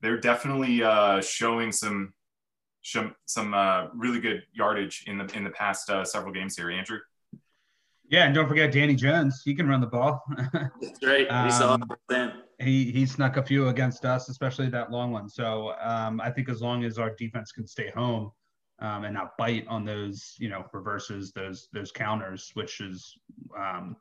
they're 0.00 0.18
definitely 0.18 0.82
uh, 0.82 1.20
showing 1.20 1.70
some 1.70 2.12
some, 2.84 3.14
some 3.26 3.54
uh, 3.54 3.86
really 3.94 4.18
good 4.18 4.42
yardage 4.52 5.04
in 5.06 5.18
the 5.18 5.24
in 5.36 5.44
the 5.44 5.50
past 5.50 5.88
uh, 5.90 6.04
several 6.04 6.32
games 6.32 6.56
here. 6.56 6.70
Andrew. 6.70 6.98
Yeah, 8.08 8.24
and 8.24 8.34
don't 8.34 8.48
forget 8.48 8.72
Danny 8.72 8.94
Jones. 8.94 9.40
He 9.44 9.54
can 9.54 9.68
run 9.68 9.80
the 9.80 9.86
ball. 9.86 10.22
That's 10.52 11.02
right. 11.04 11.20
We 11.20 11.28
um, 11.28 11.50
saw 11.50 11.74
him. 11.76 12.32
He 12.62 12.90
he 12.90 13.06
snuck 13.06 13.36
a 13.36 13.42
few 13.42 13.68
against 13.68 14.04
us, 14.04 14.28
especially 14.28 14.68
that 14.70 14.90
long 14.90 15.10
one. 15.10 15.28
So 15.28 15.74
um, 15.82 16.20
I 16.20 16.30
think 16.30 16.48
as 16.48 16.62
long 16.62 16.84
as 16.84 16.98
our 16.98 17.14
defense 17.16 17.52
can 17.52 17.66
stay 17.66 17.90
home 17.90 18.30
um, 18.80 19.04
and 19.04 19.14
not 19.14 19.36
bite 19.36 19.66
on 19.68 19.84
those, 19.84 20.34
you 20.38 20.48
know, 20.48 20.64
reverses, 20.72 21.32
those 21.32 21.68
those 21.72 21.92
counters, 21.92 22.50
which 22.54 22.80
is, 22.80 23.14
um, 23.58 23.96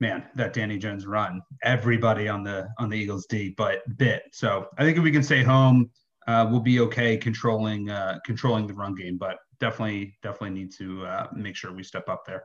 man, 0.00 0.24
that 0.34 0.52
Danny 0.52 0.78
Jones 0.78 1.06
run. 1.06 1.42
Everybody 1.62 2.28
on 2.28 2.42
the 2.42 2.68
on 2.78 2.88
the 2.88 2.96
Eagles 2.96 3.26
D, 3.26 3.54
but 3.56 3.80
bit. 3.96 4.22
So 4.32 4.68
I 4.78 4.84
think 4.84 4.96
if 4.96 5.02
we 5.02 5.12
can 5.12 5.22
stay 5.22 5.42
home, 5.42 5.90
uh, 6.26 6.46
we'll 6.50 6.60
be 6.60 6.80
okay 6.80 7.16
controlling 7.16 7.90
uh, 7.90 8.18
controlling 8.24 8.66
the 8.66 8.74
run 8.74 8.94
game. 8.94 9.16
But 9.18 9.38
definitely 9.60 10.16
definitely 10.22 10.58
need 10.58 10.72
to 10.78 11.04
uh, 11.04 11.26
make 11.34 11.56
sure 11.56 11.72
we 11.72 11.82
step 11.82 12.08
up 12.08 12.24
there. 12.26 12.44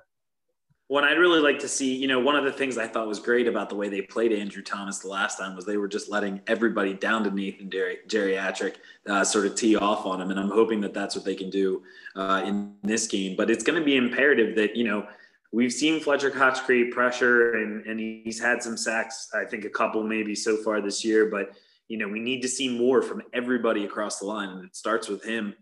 What 0.93 1.03
I'd 1.03 1.17
really 1.17 1.39
like 1.39 1.57
to 1.61 1.67
see, 1.67 1.95
you 1.95 2.07
know, 2.07 2.19
one 2.19 2.35
of 2.35 2.45
the 2.45 2.51
things 2.51 2.77
I 2.77 2.85
thought 2.85 3.07
was 3.07 3.19
great 3.19 3.47
about 3.47 3.67
the 3.67 3.73
way 3.73 3.89
they 3.89 4.03
played 4.03 4.31
Andrew 4.31 4.61
Thomas 4.61 4.99
the 4.99 5.07
last 5.07 5.39
time 5.39 5.55
was 5.55 5.65
they 5.65 5.77
were 5.77 5.87
just 5.87 6.07
letting 6.07 6.39
everybody 6.45 6.93
down 6.93 7.23
to 7.23 7.31
Nathan 7.31 7.67
Geriatric 7.67 8.75
uh, 9.09 9.23
sort 9.23 9.47
of 9.47 9.55
tee 9.55 9.75
off 9.75 10.05
on 10.05 10.21
him. 10.21 10.29
And 10.29 10.39
I'm 10.39 10.51
hoping 10.51 10.81
that 10.81 10.93
that's 10.93 11.15
what 11.15 11.25
they 11.25 11.33
can 11.33 11.49
do 11.49 11.81
uh, 12.15 12.43
in 12.45 12.75
this 12.83 13.07
game. 13.07 13.35
But 13.35 13.49
it's 13.49 13.63
going 13.63 13.79
to 13.79 13.83
be 13.83 13.97
imperative 13.97 14.55
that, 14.57 14.75
you 14.75 14.83
know, 14.83 15.07
we've 15.51 15.73
seen 15.73 15.99
Fletcher 15.99 16.29
Cox 16.29 16.59
create 16.59 16.91
pressure 16.91 17.55
and, 17.55 17.83
and 17.87 17.99
he's 17.99 18.39
had 18.39 18.61
some 18.61 18.77
sacks, 18.77 19.31
I 19.33 19.45
think 19.45 19.65
a 19.65 19.71
couple 19.71 20.03
maybe 20.03 20.35
so 20.35 20.57
far 20.57 20.79
this 20.79 21.03
year. 21.03 21.25
But, 21.25 21.55
you 21.87 21.97
know, 21.97 22.07
we 22.07 22.19
need 22.19 22.43
to 22.43 22.47
see 22.47 22.69
more 22.69 23.01
from 23.01 23.23
everybody 23.33 23.85
across 23.85 24.19
the 24.19 24.27
line. 24.27 24.49
And 24.49 24.63
it 24.63 24.75
starts 24.75 25.09
with 25.09 25.23
him 25.23 25.55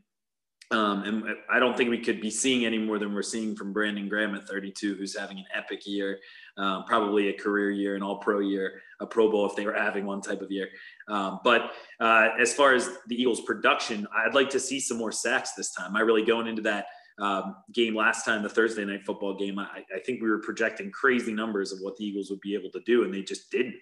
um, 0.72 1.04
and 1.04 1.24
I 1.50 1.60
don't 1.60 1.76
think 1.76 1.90
we 1.90 2.00
could 2.00 2.22
be 2.22 2.30
seeing 2.30 2.66
any 2.66 2.78
more 2.78 2.98
than 2.98 3.14
we're 3.14 3.22
seeing 3.22 3.56
from 3.56 3.74
Brandon 3.74 4.08
Graham 4.08 4.36
at 4.36 4.48
32, 4.48 4.96
who's 4.96 5.18
having 5.18 5.38
an 5.38 5.46
epic 5.54 5.86
year, 5.86 6.20
um, 6.58 6.86
probably 6.86 7.28
a 7.28 7.34
career 7.34 7.72
year, 7.72 7.96
an 7.96 8.02
all 8.02 8.18
pro 8.18 8.40
year, 8.40 8.82
a 9.02 9.06
Pro 9.06 9.30
Bowl 9.30 9.46
if 9.46 9.56
they 9.56 9.66
were 9.66 9.74
having 9.74 10.06
one 10.06 10.22
type 10.22 10.42
of 10.42 10.50
year. 10.50 10.70
Um, 11.10 11.40
but 11.44 11.74
uh, 12.00 12.30
as 12.40 12.54
far 12.54 12.74
as 12.74 12.90
the 13.08 13.22
Eagles' 13.22 13.42
production, 13.42 14.08
I'd 14.16 14.34
like 14.34 14.50
to 14.52 14.60
see 14.60 14.80
some 14.80 14.98
more 14.98 15.12
sacks 15.12 15.54
this 15.54 15.74
time. 15.74 15.96
I 15.96 16.02
really 16.02 16.24
going 16.24 16.48
into 16.48 16.62
that 16.64 16.86
um, 17.20 17.58
game 17.74 17.96
last 17.96 18.24
time, 18.24 18.42
the 18.42 18.50
Thursday 18.50 18.86
night 18.86 19.06
football 19.06 19.36
game, 19.36 19.60
I, 19.60 19.84
I 19.94 20.00
think 20.00 20.22
we 20.22 20.30
were 20.30 20.40
projecting 20.40 20.90
crazy 20.92 21.34
numbers 21.34 21.72
of 21.72 21.80
what 21.82 21.98
the 21.98 22.06
Eagles 22.06 22.30
would 22.30 22.42
be 22.42 22.56
able 22.56 22.72
to 22.72 22.80
do, 22.86 23.04
and 23.04 23.14
they 23.14 23.22
just 23.22 23.52
didn't. 23.52 23.76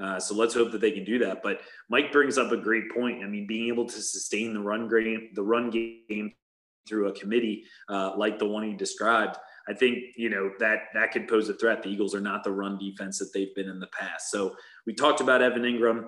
Uh, 0.00 0.18
so 0.18 0.34
let's 0.34 0.54
hope 0.54 0.72
that 0.72 0.80
they 0.80 0.92
can 0.92 1.04
do 1.04 1.18
that. 1.18 1.42
But 1.42 1.60
Mike 1.88 2.12
brings 2.12 2.38
up 2.38 2.52
a 2.52 2.56
great 2.56 2.90
point. 2.90 3.22
I 3.22 3.26
mean, 3.26 3.46
being 3.46 3.68
able 3.68 3.86
to 3.86 4.02
sustain 4.02 4.54
the 4.54 4.60
run 4.60 4.88
game, 4.88 5.30
the 5.34 5.42
run 5.42 5.70
game 5.70 6.32
through 6.88 7.08
a 7.08 7.12
committee 7.12 7.64
uh, 7.88 8.12
like 8.16 8.38
the 8.38 8.46
one 8.46 8.64
he 8.64 8.74
described, 8.74 9.36
I 9.68 9.74
think 9.74 9.98
you 10.16 10.28
know 10.28 10.50
that 10.58 10.84
that 10.94 11.12
could 11.12 11.28
pose 11.28 11.48
a 11.48 11.54
threat. 11.54 11.82
The 11.82 11.88
Eagles 11.88 12.14
are 12.14 12.20
not 12.20 12.44
the 12.44 12.50
run 12.50 12.78
defense 12.78 13.18
that 13.18 13.32
they've 13.32 13.54
been 13.54 13.68
in 13.68 13.80
the 13.80 13.88
past. 13.88 14.30
So 14.30 14.56
we 14.86 14.94
talked 14.94 15.20
about 15.20 15.42
Evan 15.42 15.62
Engram. 15.62 16.06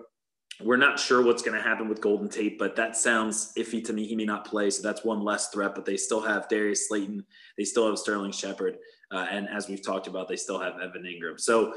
We're 0.60 0.76
not 0.76 1.00
sure 1.00 1.20
what's 1.22 1.42
going 1.42 1.56
to 1.56 1.62
happen 1.62 1.88
with 1.88 2.00
Golden 2.00 2.28
Tate, 2.28 2.60
but 2.60 2.76
that 2.76 2.96
sounds 2.96 3.52
iffy 3.58 3.84
to 3.86 3.92
me. 3.92 4.06
He 4.06 4.14
may 4.14 4.24
not 4.24 4.44
play, 4.44 4.70
so 4.70 4.82
that's 4.82 5.04
one 5.04 5.24
less 5.24 5.48
threat. 5.50 5.74
But 5.74 5.84
they 5.84 5.96
still 5.96 6.20
have 6.20 6.48
Darius 6.48 6.88
Slayton. 6.88 7.24
They 7.58 7.64
still 7.64 7.88
have 7.88 7.98
Sterling 7.98 8.32
Shepard, 8.32 8.78
uh, 9.10 9.26
and 9.30 9.48
as 9.48 9.68
we've 9.68 9.84
talked 9.84 10.06
about, 10.06 10.28
they 10.28 10.36
still 10.36 10.60
have 10.60 10.74
Evan 10.80 11.02
Engram. 11.02 11.40
So 11.40 11.74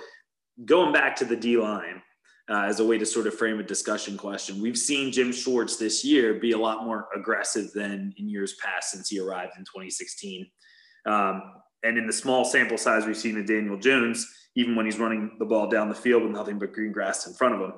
going 0.66 0.94
back 0.94 1.16
to 1.18 1.26
the 1.26 1.36
D 1.36 1.58
line, 1.58 2.02
uh, 2.50 2.64
as 2.64 2.80
a 2.80 2.86
way 2.86 2.98
to 2.98 3.06
sort 3.06 3.28
of 3.28 3.34
frame 3.34 3.60
a 3.60 3.64
discussion 3.64 4.18
question. 4.18 4.62
We've 4.62 4.78
seen 4.78 5.12
Jim 5.12 5.32
Schwartz 5.34 5.76
this 5.76 6.06
year 6.06 6.36
be 6.36 6.54
a 6.54 6.58
lot 6.58 6.86
more 6.86 7.08
aggressive 7.16 7.72
than 7.74 8.14
in 8.18 8.30
years 8.30 8.56
past 8.64 8.92
since 8.92 9.10
he 9.10 9.20
arrived 9.20 9.54
in 9.58 9.66
2016. 9.66 10.48
Um, 11.06 11.42
and 11.84 11.98
in 11.98 12.08
the 12.08 12.14
small 12.14 12.46
sample 12.46 12.78
size 12.78 13.06
we've 13.06 13.18
seen 13.18 13.38
in 13.38 13.46
Daniel 13.46 13.78
Jones, 13.78 14.26
even 14.56 14.76
when 14.76 14.86
he's 14.86 14.98
running 14.98 15.36
the 15.40 15.46
ball 15.46 15.68
down 15.68 15.90
the 15.90 15.96
field 15.96 16.24
with 16.24 16.32
nothing 16.32 16.58
but 16.58 16.74
green 16.74 16.92
grass 16.92 17.28
in 17.28 17.34
front 17.34 17.56
of 17.56 17.62
him, 17.62 17.74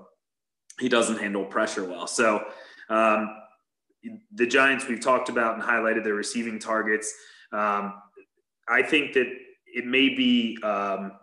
he 0.79 0.87
doesn't 0.87 1.19
handle 1.19 1.45
pressure 1.45 1.83
well. 1.83 2.07
So 2.07 2.45
um, 2.89 3.35
the 4.33 4.45
Giants, 4.45 4.87
we've 4.87 5.01
talked 5.01 5.29
about 5.29 5.55
and 5.55 5.63
highlighted 5.63 6.03
their 6.03 6.13
receiving 6.13 6.59
targets. 6.59 7.13
Um, 7.51 7.95
I 8.69 8.83
think 8.83 9.13
that 9.13 9.27
it 9.65 9.85
may 9.85 10.09
be 10.09 10.57
um, 10.63 11.13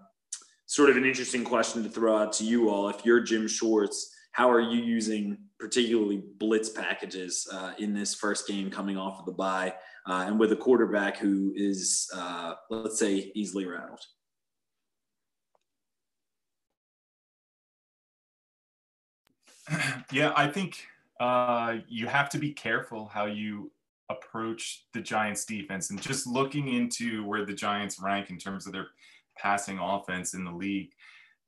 sort 0.77 0.91
of 0.91 0.97
an 0.99 1.07
interesting 1.07 1.43
question 1.43 1.83
to 1.83 1.89
throw 1.89 2.19
out 2.19 2.35
to 2.35 2.45
you 2.45 2.69
all. 2.69 2.91
If 2.91 3.03
you're 3.03 3.21
Jim 3.21 3.49
Schwartz, 3.49 4.15
how 4.33 4.51
are 4.51 4.61
you 4.61 4.83
using 4.83 5.39
particularly 5.59 6.23
blitz 6.37 6.69
packages 6.69 7.49
uh, 7.51 7.73
in 7.79 7.95
this 7.95 8.15
first 8.15 8.47
game 8.47 8.71
coming 8.71 8.99
off 8.99 9.19
of 9.19 9.25
the 9.25 9.33
bye 9.33 9.73
uh, 10.07 10.25
and 10.27 10.39
with 10.39 10.53
a 10.53 10.57
quarterback 10.57 11.17
who 11.17 11.55
is, 11.57 12.11
uh, 12.15 12.57
let's 12.69 12.99
say, 12.99 13.33
easily 13.35 13.65
rattled? 13.65 14.03
Yeah, 20.13 20.35
I 20.37 20.47
think 20.47 20.87
uh, 21.19 21.79
you 21.89 22.07
have 22.07 22.29
to 22.31 22.39
be 22.39 22.53
careful 22.53 23.07
how 23.07 23.25
you 23.25 23.73
approach 24.11 24.85
the 24.93 25.01
Giants 25.01 25.45
defense 25.47 25.91
and 25.91 26.01
just 26.01 26.27
looking 26.27 26.69
into 26.69 27.25
where 27.25 27.45
the 27.47 27.55
Giants 27.55 27.99
rank 27.99 28.31
in 28.31 28.39
terms 28.39 28.67
of 28.67 28.73
their 28.73 28.89
passing 29.37 29.79
offense 29.79 30.35
in 30.35 30.45
the 30.45 30.53
league. 30.53 30.93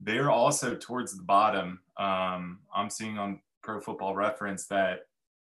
They're 0.01 0.31
also 0.31 0.75
towards 0.75 1.17
the 1.17 1.23
bottom. 1.23 1.81
Um, 1.97 2.61
I'm 2.75 2.91
seeing 2.91 3.19
on 3.19 3.41
Pro 3.63 3.81
Football 3.81 4.15
Reference 4.15 4.67
that 4.67 5.01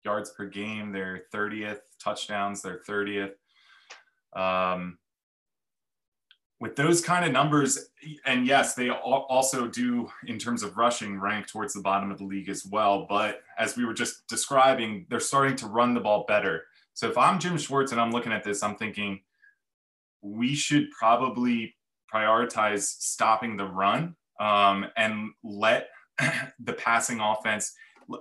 yards 0.04 0.32
per 0.32 0.46
game, 0.46 0.92
they're 0.92 1.24
30th, 1.34 1.82
touchdowns, 2.00 2.62
they're 2.62 2.82
30th. 2.88 3.34
Um, 4.34 4.98
with 6.60 6.76
those 6.76 7.02
kind 7.02 7.26
of 7.26 7.32
numbers, 7.32 7.90
and 8.26 8.46
yes, 8.46 8.76
they 8.76 8.90
also 8.90 9.68
do, 9.68 10.10
in 10.28 10.38
terms 10.38 10.62
of 10.62 10.78
rushing, 10.78 11.20
rank 11.20 11.48
towards 11.48 11.74
the 11.74 11.82
bottom 11.82 12.12
of 12.12 12.20
the 12.20 12.24
league 12.24 12.50
as 12.50 12.66
well. 12.66 13.08
But 13.10 13.42
as 13.58 13.76
we 13.76 13.84
were 13.84 13.96
just 13.96 14.28
describing, 14.28 15.08
they're 15.10 15.20
starting 15.20 15.56
to 15.58 15.68
run 15.68 15.96
the 15.96 16.00
ball 16.00 16.24
better. 16.28 16.66
So 16.94 17.10
if 17.10 17.18
I'm 17.18 17.40
Jim 17.40 17.58
Schwartz 17.58 17.92
and 17.92 18.00
I'm 18.00 18.12
looking 18.12 18.32
at 18.32 18.44
this, 18.44 18.62
I'm 18.62 18.76
thinking 18.76 19.22
we 20.22 20.54
should 20.54 20.92
probably 20.92 21.74
prioritize 22.14 22.84
stopping 22.84 23.58
the 23.58 23.66
run 23.66 24.16
um, 24.40 24.86
and 24.98 25.32
let 25.44 25.88
the 26.60 26.74
passing 26.74 27.20
offense 27.20 27.74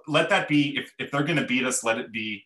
let 0.07 0.29
that 0.29 0.47
be 0.47 0.77
if, 0.77 0.93
if 0.99 1.11
they're 1.11 1.25
going 1.25 1.39
to 1.39 1.47
beat 1.47 1.65
us 1.65 1.83
let 1.83 1.99
it 1.99 2.13
be 2.13 2.45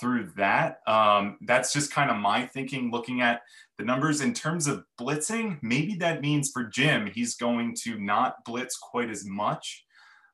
through 0.00 0.30
that. 0.36 0.78
Um, 0.86 1.38
that's 1.42 1.72
just 1.72 1.92
kind 1.92 2.10
of 2.10 2.16
my 2.16 2.46
thinking 2.46 2.90
looking 2.90 3.20
at 3.20 3.42
the 3.78 3.84
numbers. 3.84 4.20
In 4.20 4.34
terms 4.34 4.66
of 4.66 4.84
blitzing, 5.00 5.58
maybe 5.62 5.94
that 5.96 6.20
means 6.20 6.50
for 6.50 6.64
Jim, 6.64 7.10
he's 7.14 7.36
going 7.36 7.74
to 7.82 7.98
not 7.98 8.44
blitz 8.44 8.76
quite 8.76 9.10
as 9.10 9.24
much 9.24 9.84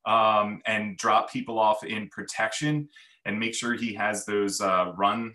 um, 0.06 0.60
and 0.66 0.96
drop 0.96 1.30
people 1.30 1.58
off 1.58 1.84
in 1.84 2.08
protection 2.08 2.88
and 3.25 3.38
make 3.38 3.54
sure 3.54 3.75
he 3.75 3.94
has 3.94 4.25
those 4.25 4.60
uh, 4.60 4.92
run 4.96 5.34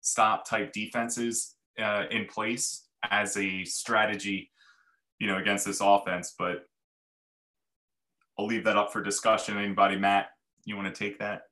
stop 0.00 0.48
type 0.48 0.72
defenses 0.72 1.56
uh, 1.78 2.04
in 2.10 2.26
place 2.26 2.84
as 3.10 3.36
a 3.36 3.64
strategy, 3.64 4.50
you 5.18 5.26
know, 5.26 5.38
against 5.38 5.66
this 5.66 5.80
offense. 5.80 6.34
But 6.38 6.66
I'll 8.38 8.46
leave 8.46 8.64
that 8.64 8.76
up 8.76 8.92
for 8.92 9.02
discussion. 9.02 9.58
Anybody, 9.58 9.96
Matt, 9.96 10.28
you 10.64 10.76
want 10.76 10.92
to 10.92 10.98
take 10.98 11.18
that? 11.18 11.42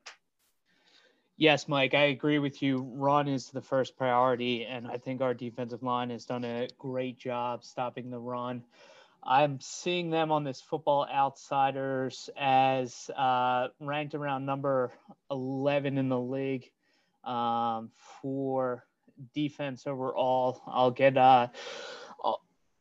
Yes, 1.36 1.66
Mike, 1.66 1.94
I 1.94 2.04
agree 2.04 2.38
with 2.38 2.62
you. 2.62 2.82
Run 2.94 3.26
is 3.26 3.48
the 3.48 3.62
first 3.62 3.96
priority, 3.96 4.64
and 4.64 4.86
I 4.86 4.98
think 4.98 5.20
our 5.20 5.34
defensive 5.34 5.82
line 5.82 6.10
has 6.10 6.24
done 6.24 6.44
a 6.44 6.68
great 6.78 7.18
job 7.18 7.64
stopping 7.64 8.10
the 8.10 8.18
run. 8.18 8.62
I'm 9.24 9.60
seeing 9.60 10.10
them 10.10 10.30
on 10.30 10.44
this 10.44 10.60
Football 10.60 11.06
Outsiders 11.12 12.28
as 12.36 13.10
uh, 13.16 13.68
ranked 13.80 14.14
around 14.14 14.44
number 14.44 14.92
11 15.30 15.96
in 15.96 16.08
the 16.08 16.18
league 16.18 16.70
um, 17.24 17.90
for 18.20 18.84
defense 19.34 19.86
overall. 19.86 20.62
I'll 20.66 20.90
get 20.90 21.16
uh, 21.16 21.48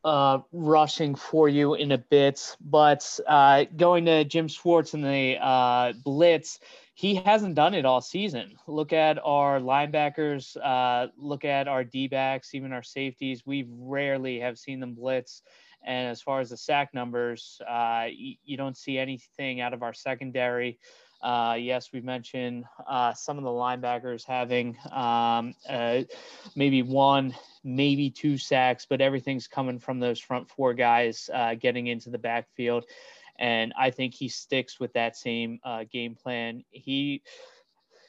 uh, 0.04 0.38
rushing 0.52 1.14
for 1.14 1.48
you 1.48 1.74
in 1.74 1.92
a 1.92 1.98
bit, 1.98 2.56
but 2.60 3.18
uh, 3.26 3.64
going 3.76 4.06
to 4.06 4.24
Jim 4.24 4.48
Schwartz 4.48 4.94
and 4.94 5.04
the 5.04 5.36
uh, 5.40 5.92
blitz 6.04 6.58
he 6.94 7.14
hasn't 7.14 7.54
done 7.54 7.74
it 7.74 7.84
all 7.84 8.00
season. 8.00 8.56
Look 8.66 8.92
at 8.92 9.18
our 9.24 9.58
linebackers, 9.60 10.56
uh, 10.62 11.08
look 11.16 11.44
at 11.44 11.66
our 11.66 11.84
D 11.84 12.06
backs, 12.06 12.54
even 12.54 12.72
our 12.72 12.82
safeties. 12.82 13.46
We 13.46 13.66
rarely 13.68 14.40
have 14.40 14.58
seen 14.58 14.80
them 14.80 14.94
blitz. 14.94 15.42
And 15.84 16.08
as 16.08 16.22
far 16.22 16.40
as 16.40 16.50
the 16.50 16.56
sack 16.56 16.94
numbers, 16.94 17.60
uh, 17.68 18.06
you, 18.12 18.56
don't 18.56 18.76
see 18.76 18.98
anything 18.98 19.60
out 19.60 19.72
of 19.72 19.82
our 19.82 19.94
secondary. 19.94 20.78
Uh, 21.22 21.56
yes, 21.58 21.92
we 21.92 22.00
mentioned 22.00 22.64
uh, 22.86 23.12
some 23.14 23.38
of 23.38 23.44
the 23.44 23.50
linebackers 23.50 24.24
having 24.24 24.76
um, 24.90 25.54
uh, 25.68 26.02
maybe 26.56 26.82
one, 26.82 27.34
maybe 27.62 28.10
two 28.10 28.36
sacks, 28.36 28.86
but 28.88 29.00
everything's 29.00 29.46
coming 29.46 29.78
from 29.78 30.00
those 30.00 30.18
front 30.18 30.48
four 30.50 30.74
guys 30.74 31.30
uh, 31.32 31.54
getting 31.54 31.86
into 31.86 32.10
the 32.10 32.18
backfield 32.18 32.84
and 33.38 33.72
I 33.78 33.90
think 33.90 34.14
he 34.14 34.28
sticks 34.28 34.78
with 34.78 34.92
that 34.92 35.16
same 35.16 35.58
uh, 35.64 35.84
game 35.90 36.14
plan. 36.14 36.64
He 36.70 37.22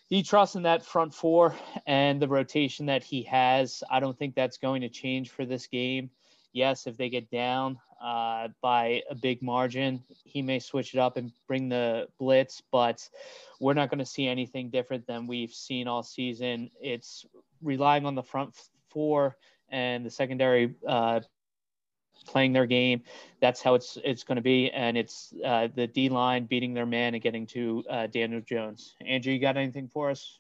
he 0.10 0.22
trusts 0.22 0.56
in 0.56 0.64
that 0.64 0.86
front 0.86 1.14
four 1.14 1.56
and 1.88 2.22
the 2.22 2.28
rotation 2.28 2.86
that 2.88 3.04
he 3.04 3.24
has. 3.24 3.84
I 3.90 4.00
don't 4.00 4.18
think 4.18 4.36
that's 4.36 4.58
going 4.58 4.82
to 4.82 4.90
change 4.90 5.32
for 5.32 5.46
this 5.46 5.66
game. 5.68 6.12
Yes, 6.54 6.88
if 6.88 6.98
they 6.98 7.10
get 7.10 7.30
down 7.32 7.80
uh, 8.02 8.50
by 8.62 9.02
a 9.10 9.16
big 9.16 9.42
margin, 9.42 10.04
he 10.24 10.42
may 10.42 10.60
switch 10.60 10.94
it 10.94 11.00
up 11.00 11.18
and 11.18 11.32
bring 11.48 11.68
the 11.68 12.08
blitz, 12.20 12.62
but 12.72 13.08
we're 13.60 13.74
not 13.74 13.90
going 13.90 14.00
to 14.00 14.06
see 14.06 14.28
anything 14.28 14.70
different 14.70 15.06
than 15.08 15.26
we've 15.26 15.52
seen 15.52 15.88
all 15.88 16.04
season. 16.04 16.70
It's 16.80 17.26
relying 17.62 18.06
on 18.06 18.14
the 18.14 18.24
front 18.24 18.56
four 18.90 19.36
and 19.70 20.06
the 20.06 20.10
secondary 20.10 20.76
uh, 20.88 21.22
playing 22.28 22.54
their 22.54 22.68
game. 22.68 23.02
That's 23.42 23.62
how 23.62 23.74
it's 23.74 23.98
it's 24.04 24.24
going 24.24 24.36
to 24.36 24.42
be, 24.42 24.70
and 24.72 24.96
it's 24.98 25.34
uh, 25.44 25.70
the 25.74 25.88
D 25.88 26.10
line 26.10 26.46
beating 26.46 26.74
their 26.74 26.86
man 26.86 27.16
and 27.16 27.24
getting 27.24 27.48
to 27.48 27.84
uh, 27.90 28.08
Daniel 28.08 28.42
Jones. 28.42 28.96
Andrew, 29.06 29.34
you 29.34 29.40
got 29.40 29.58
anything 29.58 29.88
for 29.88 30.12
us? 30.12 30.40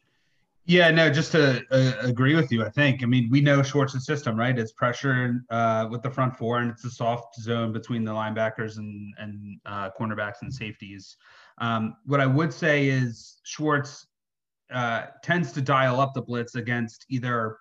Yeah, 0.65 0.91
no, 0.91 1.09
just 1.09 1.33
to 1.33 1.61
uh, 1.71 2.07
agree 2.07 2.35
with 2.35 2.51
you. 2.51 2.63
I 2.63 2.69
think. 2.69 3.03
I 3.03 3.05
mean, 3.05 3.27
we 3.29 3.41
know 3.41 3.61
Schwartz's 3.61 4.05
system, 4.05 4.37
right? 4.37 4.57
It's 4.57 4.71
pressure 4.71 5.43
uh, 5.49 5.87
with 5.91 6.01
the 6.01 6.09
front 6.09 6.37
four, 6.37 6.59
and 6.59 6.71
it's 6.71 6.85
a 6.85 6.89
soft 6.89 7.35
zone 7.35 7.73
between 7.73 8.05
the 8.05 8.11
linebackers 8.13 8.77
and 8.77 9.13
and 9.17 9.59
uh, 9.65 9.89
cornerbacks 9.99 10.41
and 10.41 10.53
safeties. 10.53 11.17
Um, 11.57 11.97
what 12.05 12.21
I 12.21 12.25
would 12.25 12.53
say 12.53 12.87
is 12.87 13.41
Schwartz 13.43 14.07
uh, 14.73 15.07
tends 15.21 15.51
to 15.53 15.61
dial 15.61 15.99
up 15.99 16.13
the 16.13 16.21
blitz 16.21 16.55
against 16.55 17.05
either 17.09 17.57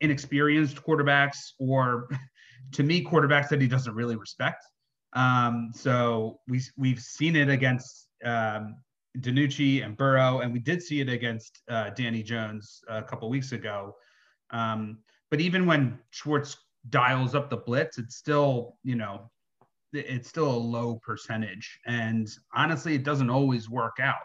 inexperienced 0.00 0.82
quarterbacks 0.82 1.36
or 1.58 2.08
to 2.72 2.82
me, 2.82 3.04
quarterbacks 3.04 3.50
that 3.50 3.60
he 3.60 3.68
doesn't 3.68 3.94
really 3.94 4.16
respect. 4.16 4.64
Um, 5.12 5.72
so 5.74 6.40
we 6.48 6.62
we've 6.78 7.00
seen 7.00 7.36
it 7.36 7.50
against 7.50 8.08
um, 8.24 8.76
DiNucci 9.18 9.84
and 9.84 9.96
Burrow, 9.96 10.40
and 10.40 10.52
we 10.52 10.60
did 10.60 10.82
see 10.82 11.00
it 11.00 11.08
against 11.08 11.62
uh, 11.68 11.90
Danny 11.90 12.22
Jones 12.22 12.82
a 12.88 13.02
couple 13.02 13.28
weeks 13.28 13.52
ago. 13.52 13.96
Um, 14.50 14.98
but 15.30 15.40
even 15.40 15.66
when 15.66 15.98
Schwartz 16.10 16.56
dials 16.88 17.34
up 17.34 17.50
the 17.50 17.56
blitz, 17.56 17.98
it's 17.98 18.16
still 18.16 18.76
you 18.82 18.96
know 18.96 19.30
it's 19.92 20.28
still 20.28 20.50
a 20.50 20.56
low 20.56 21.00
percentage, 21.02 21.80
and 21.86 22.28
honestly, 22.54 22.94
it 22.94 23.04
doesn't 23.04 23.30
always 23.30 23.68
work 23.68 23.98
out. 24.00 24.18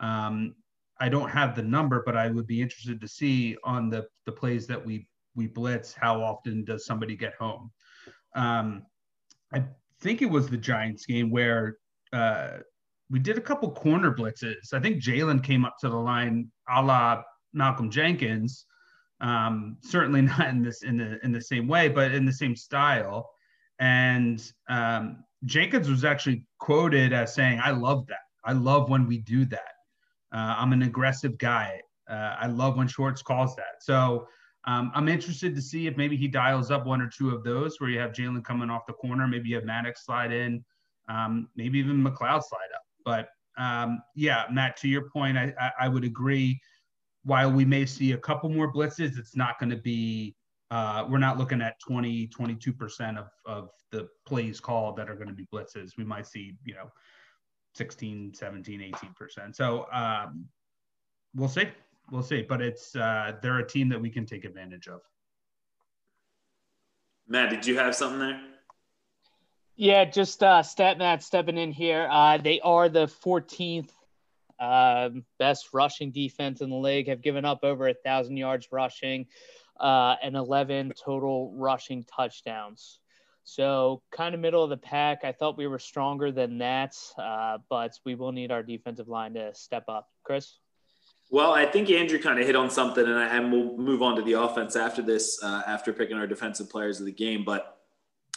Um, 0.00 0.54
I 0.98 1.08
don't 1.08 1.30
have 1.30 1.54
the 1.54 1.62
number, 1.62 2.02
but 2.04 2.16
I 2.16 2.28
would 2.30 2.46
be 2.46 2.60
interested 2.60 3.00
to 3.00 3.08
see 3.08 3.56
on 3.64 3.90
the 3.90 4.06
the 4.24 4.32
plays 4.32 4.66
that 4.66 4.84
we 4.84 5.06
we 5.36 5.46
blitz, 5.46 5.92
how 5.92 6.22
often 6.22 6.64
does 6.64 6.86
somebody 6.86 7.14
get 7.14 7.34
home? 7.34 7.70
Um, 8.34 8.86
I 9.52 9.64
think 10.00 10.22
it 10.22 10.30
was 10.30 10.48
the 10.48 10.56
Giants 10.56 11.06
game 11.06 11.30
where 11.30 11.78
uh, 12.12 12.58
we 13.10 13.18
did 13.18 13.38
a 13.38 13.40
couple 13.40 13.70
corner 13.70 14.12
blitzes. 14.12 14.72
I 14.72 14.80
think 14.80 15.02
Jalen 15.02 15.42
came 15.42 15.64
up 15.64 15.76
to 15.80 15.88
the 15.88 15.96
line 15.96 16.50
a 16.68 16.82
la 16.82 17.22
Malcolm 17.52 17.90
Jenkins. 17.90 18.66
Um, 19.20 19.78
certainly 19.82 20.22
not 20.22 20.48
in 20.48 20.62
this 20.62 20.82
in 20.82 20.98
the 20.98 21.18
in 21.24 21.32
the 21.32 21.40
same 21.40 21.68
way, 21.68 21.88
but 21.88 22.12
in 22.12 22.24
the 22.24 22.32
same 22.32 22.56
style. 22.56 23.30
And 23.78 24.42
um, 24.68 25.24
Jenkins 25.44 25.88
was 25.88 26.04
actually 26.04 26.44
quoted 26.58 27.12
as 27.12 27.34
saying, 27.34 27.60
"I 27.62 27.70
love 27.70 28.06
that. 28.08 28.18
I 28.44 28.52
love 28.52 28.90
when 28.90 29.06
we 29.06 29.18
do 29.18 29.44
that. 29.46 29.72
Uh, 30.32 30.56
I'm 30.58 30.72
an 30.72 30.82
aggressive 30.82 31.38
guy. 31.38 31.80
Uh, 32.10 32.36
I 32.40 32.46
love 32.46 32.76
when 32.76 32.88
Schwartz 32.88 33.22
calls 33.22 33.56
that." 33.56 33.82
So 33.82 34.26
um, 34.66 34.90
I'm 34.94 35.08
interested 35.08 35.54
to 35.54 35.62
see 35.62 35.86
if 35.86 35.96
maybe 35.96 36.16
he 36.16 36.26
dials 36.26 36.70
up 36.70 36.86
one 36.86 37.00
or 37.00 37.08
two 37.08 37.30
of 37.30 37.44
those 37.44 37.80
where 37.80 37.88
you 37.88 38.00
have 38.00 38.10
Jalen 38.10 38.44
coming 38.44 38.68
off 38.68 38.86
the 38.86 38.94
corner, 38.94 39.28
maybe 39.28 39.48
you 39.48 39.54
have 39.54 39.64
Maddox 39.64 40.04
slide 40.04 40.32
in, 40.32 40.64
um, 41.08 41.48
maybe 41.54 41.78
even 41.78 42.02
McLeod 42.02 42.42
slide 42.42 42.72
up. 42.74 42.85
But 43.06 43.30
um, 43.56 44.02
yeah, 44.14 44.44
Matt, 44.50 44.76
to 44.78 44.88
your 44.88 45.08
point, 45.08 45.38
I, 45.38 45.54
I, 45.58 45.70
I, 45.82 45.88
would 45.88 46.04
agree. 46.04 46.60
While 47.24 47.50
we 47.50 47.64
may 47.64 47.86
see 47.86 48.12
a 48.12 48.18
couple 48.18 48.50
more 48.50 48.70
blitzes, 48.70 49.18
it's 49.18 49.34
not 49.34 49.58
going 49.58 49.70
to 49.70 49.78
be, 49.78 50.36
uh, 50.70 51.06
we're 51.08 51.16
not 51.16 51.38
looking 51.38 51.62
at 51.62 51.80
20, 51.80 52.28
22% 52.28 53.16
of, 53.18 53.28
of 53.46 53.70
the 53.92 54.08
plays 54.26 54.60
called 54.60 54.96
that 54.96 55.08
are 55.08 55.14
going 55.14 55.28
to 55.28 55.32
be 55.32 55.46
blitzes. 55.50 55.96
We 55.96 56.04
might 56.04 56.26
see, 56.26 56.54
you 56.66 56.74
know, 56.74 56.90
16, 57.76 58.34
17, 58.34 58.92
18%. 58.92 59.56
So 59.56 59.86
um, 59.90 60.44
we'll 61.34 61.48
see 61.48 61.68
we'll 62.10 62.22
see. 62.22 62.42
But 62.42 62.60
it's 62.60 62.94
uh, 62.94 63.32
they're 63.42 63.58
a 63.58 63.66
team 63.66 63.88
that 63.88 64.00
we 64.00 64.10
can 64.10 64.26
take 64.26 64.44
advantage 64.44 64.88
of. 64.88 65.00
Matt, 67.28 67.50
did 67.50 67.66
you 67.66 67.76
have 67.76 67.94
something 67.94 68.20
there? 68.20 68.40
Yeah, 69.76 70.06
just 70.06 70.42
uh, 70.42 70.62
Stat 70.62 70.96
Matt 70.96 71.22
stepping 71.22 71.58
in 71.58 71.70
here. 71.70 72.08
Uh, 72.10 72.38
they 72.38 72.60
are 72.60 72.88
the 72.88 73.06
14th 73.24 73.90
um, 74.58 75.24
best 75.38 75.68
rushing 75.74 76.12
defense 76.12 76.62
in 76.62 76.70
the 76.70 76.76
league. 76.76 77.08
Have 77.08 77.20
given 77.20 77.44
up 77.44 77.60
over 77.62 77.88
a 77.88 77.94
thousand 77.94 78.38
yards 78.38 78.68
rushing, 78.72 79.26
uh, 79.78 80.16
and 80.22 80.34
11 80.34 80.94
total 81.02 81.52
rushing 81.54 82.04
touchdowns. 82.04 83.00
So 83.44 84.02
kind 84.10 84.34
of 84.34 84.40
middle 84.40 84.64
of 84.64 84.70
the 84.70 84.76
pack. 84.78 85.24
I 85.24 85.32
thought 85.32 85.58
we 85.58 85.66
were 85.66 85.78
stronger 85.78 86.32
than 86.32 86.58
that, 86.58 86.96
uh, 87.18 87.58
but 87.68 87.92
we 88.04 88.14
will 88.14 88.32
need 88.32 88.50
our 88.50 88.62
defensive 88.62 89.08
line 89.08 89.34
to 89.34 89.54
step 89.54 89.84
up. 89.88 90.08
Chris. 90.24 90.58
Well, 91.30 91.52
I 91.52 91.66
think 91.66 91.90
Andrew 91.90 92.20
kind 92.20 92.38
of 92.38 92.46
hit 92.46 92.56
on 92.56 92.70
something, 92.70 93.04
and, 93.04 93.18
I, 93.18 93.36
and 93.36 93.52
we'll 93.52 93.76
move 93.76 94.00
on 94.00 94.16
to 94.16 94.22
the 94.22 94.34
offense 94.34 94.74
after 94.74 95.02
this, 95.02 95.42
uh, 95.42 95.62
after 95.66 95.92
picking 95.92 96.16
our 96.16 96.26
defensive 96.26 96.70
players 96.70 96.98
of 97.00 97.06
the 97.06 97.12
game. 97.12 97.44
But 97.44 97.75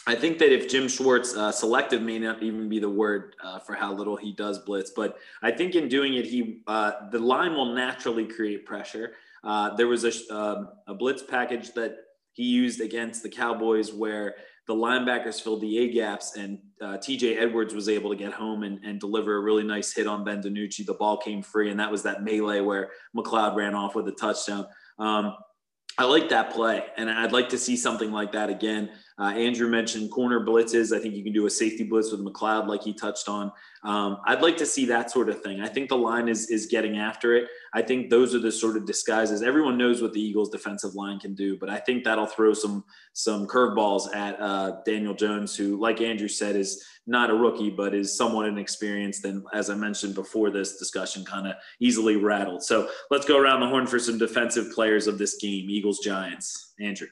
I 0.06 0.14
think 0.14 0.38
that 0.38 0.52
if 0.52 0.68
Jim 0.68 0.88
Schwartz 0.88 1.36
uh, 1.36 1.52
selective 1.52 2.00
may 2.00 2.18
not 2.18 2.42
even 2.42 2.68
be 2.68 2.78
the 2.78 2.88
word 2.88 3.36
uh, 3.44 3.58
for 3.58 3.74
how 3.74 3.92
little 3.92 4.16
he 4.16 4.32
does 4.32 4.58
blitz, 4.60 4.92
but 4.96 5.18
I 5.42 5.50
think 5.50 5.74
in 5.74 5.88
doing 5.88 6.14
it, 6.14 6.24
he 6.24 6.62
uh, 6.66 6.92
the 7.10 7.18
line 7.18 7.54
will 7.54 7.74
naturally 7.74 8.26
create 8.26 8.64
pressure. 8.64 9.12
Uh, 9.44 9.74
there 9.76 9.88
was 9.88 10.04
a, 10.04 10.34
um, 10.34 10.68
a 10.86 10.94
blitz 10.94 11.22
package 11.22 11.72
that 11.74 11.96
he 12.32 12.44
used 12.44 12.80
against 12.80 13.22
the 13.22 13.28
Cowboys 13.28 13.92
where 13.92 14.36
the 14.66 14.74
linebackers 14.74 15.40
filled 15.40 15.60
the 15.60 15.78
A 15.78 15.92
gaps, 15.92 16.36
and 16.36 16.58
uh, 16.80 16.96
TJ 16.96 17.40
Edwards 17.40 17.74
was 17.74 17.88
able 17.88 18.10
to 18.10 18.16
get 18.16 18.32
home 18.32 18.62
and, 18.62 18.78
and, 18.84 19.00
deliver 19.00 19.36
a 19.36 19.40
really 19.40 19.64
nice 19.64 19.92
hit 19.92 20.06
on 20.06 20.22
Ben 20.22 20.40
DiNucci. 20.40 20.86
The 20.86 20.94
ball 20.94 21.16
came 21.16 21.42
free, 21.42 21.70
and 21.70 21.80
that 21.80 21.90
was 21.90 22.04
that 22.04 22.22
melee 22.22 22.60
where 22.60 22.90
McLeod 23.16 23.56
ran 23.56 23.74
off 23.74 23.96
with 23.96 24.06
a 24.06 24.12
touchdown. 24.12 24.66
Um, 24.98 25.34
I 25.98 26.04
like 26.04 26.28
that 26.28 26.52
play, 26.52 26.84
and 26.96 27.10
I'd 27.10 27.32
like 27.32 27.48
to 27.48 27.58
see 27.58 27.76
something 27.76 28.12
like 28.12 28.32
that 28.32 28.48
again. 28.48 28.90
Uh, 29.20 29.32
Andrew 29.32 29.68
mentioned 29.68 30.10
corner 30.10 30.44
blitzes. 30.44 30.96
I 30.96 30.98
think 30.98 31.14
you 31.14 31.22
can 31.22 31.34
do 31.34 31.46
a 31.46 31.50
safety 31.50 31.84
blitz 31.84 32.10
with 32.10 32.24
McLeod, 32.24 32.66
like 32.66 32.82
he 32.82 32.94
touched 32.94 33.28
on. 33.28 33.52
Um, 33.84 34.18
I'd 34.26 34.40
like 34.40 34.56
to 34.56 34.66
see 34.66 34.86
that 34.86 35.10
sort 35.10 35.28
of 35.28 35.42
thing. 35.42 35.60
I 35.60 35.68
think 35.68 35.90
the 35.90 35.96
line 35.96 36.28
is 36.28 36.48
is 36.48 36.66
getting 36.66 36.96
after 36.96 37.34
it. 37.34 37.48
I 37.74 37.82
think 37.82 38.08
those 38.08 38.34
are 38.34 38.38
the 38.38 38.50
sort 38.50 38.76
of 38.76 38.86
disguises. 38.86 39.42
Everyone 39.42 39.76
knows 39.76 40.00
what 40.00 40.14
the 40.14 40.20
Eagles' 40.20 40.50
defensive 40.50 40.94
line 40.94 41.18
can 41.18 41.34
do, 41.34 41.58
but 41.58 41.68
I 41.68 41.78
think 41.78 42.02
that'll 42.04 42.26
throw 42.26 42.54
some 42.54 42.84
some 43.12 43.46
curveballs 43.46 44.14
at 44.14 44.40
uh, 44.40 44.78
Daniel 44.86 45.14
Jones, 45.14 45.54
who, 45.54 45.78
like 45.78 46.00
Andrew 46.00 46.28
said, 46.28 46.56
is 46.56 46.82
not 47.06 47.28
a 47.28 47.34
rookie, 47.34 47.70
but 47.70 47.94
is 47.94 48.16
somewhat 48.16 48.46
inexperienced 48.46 49.24
and, 49.24 49.44
as 49.52 49.68
I 49.68 49.74
mentioned 49.74 50.14
before 50.14 50.50
this 50.50 50.78
discussion, 50.78 51.24
kind 51.24 51.46
of 51.46 51.54
easily 51.80 52.16
rattled. 52.16 52.62
So 52.62 52.88
let's 53.10 53.26
go 53.26 53.38
around 53.38 53.60
the 53.60 53.68
horn 53.68 53.86
for 53.86 53.98
some 53.98 54.16
defensive 54.16 54.72
players 54.72 55.06
of 55.06 55.18
this 55.18 55.36
game. 55.36 55.68
Eagles 55.68 55.98
Giants. 55.98 56.72
Andrew. 56.80 57.08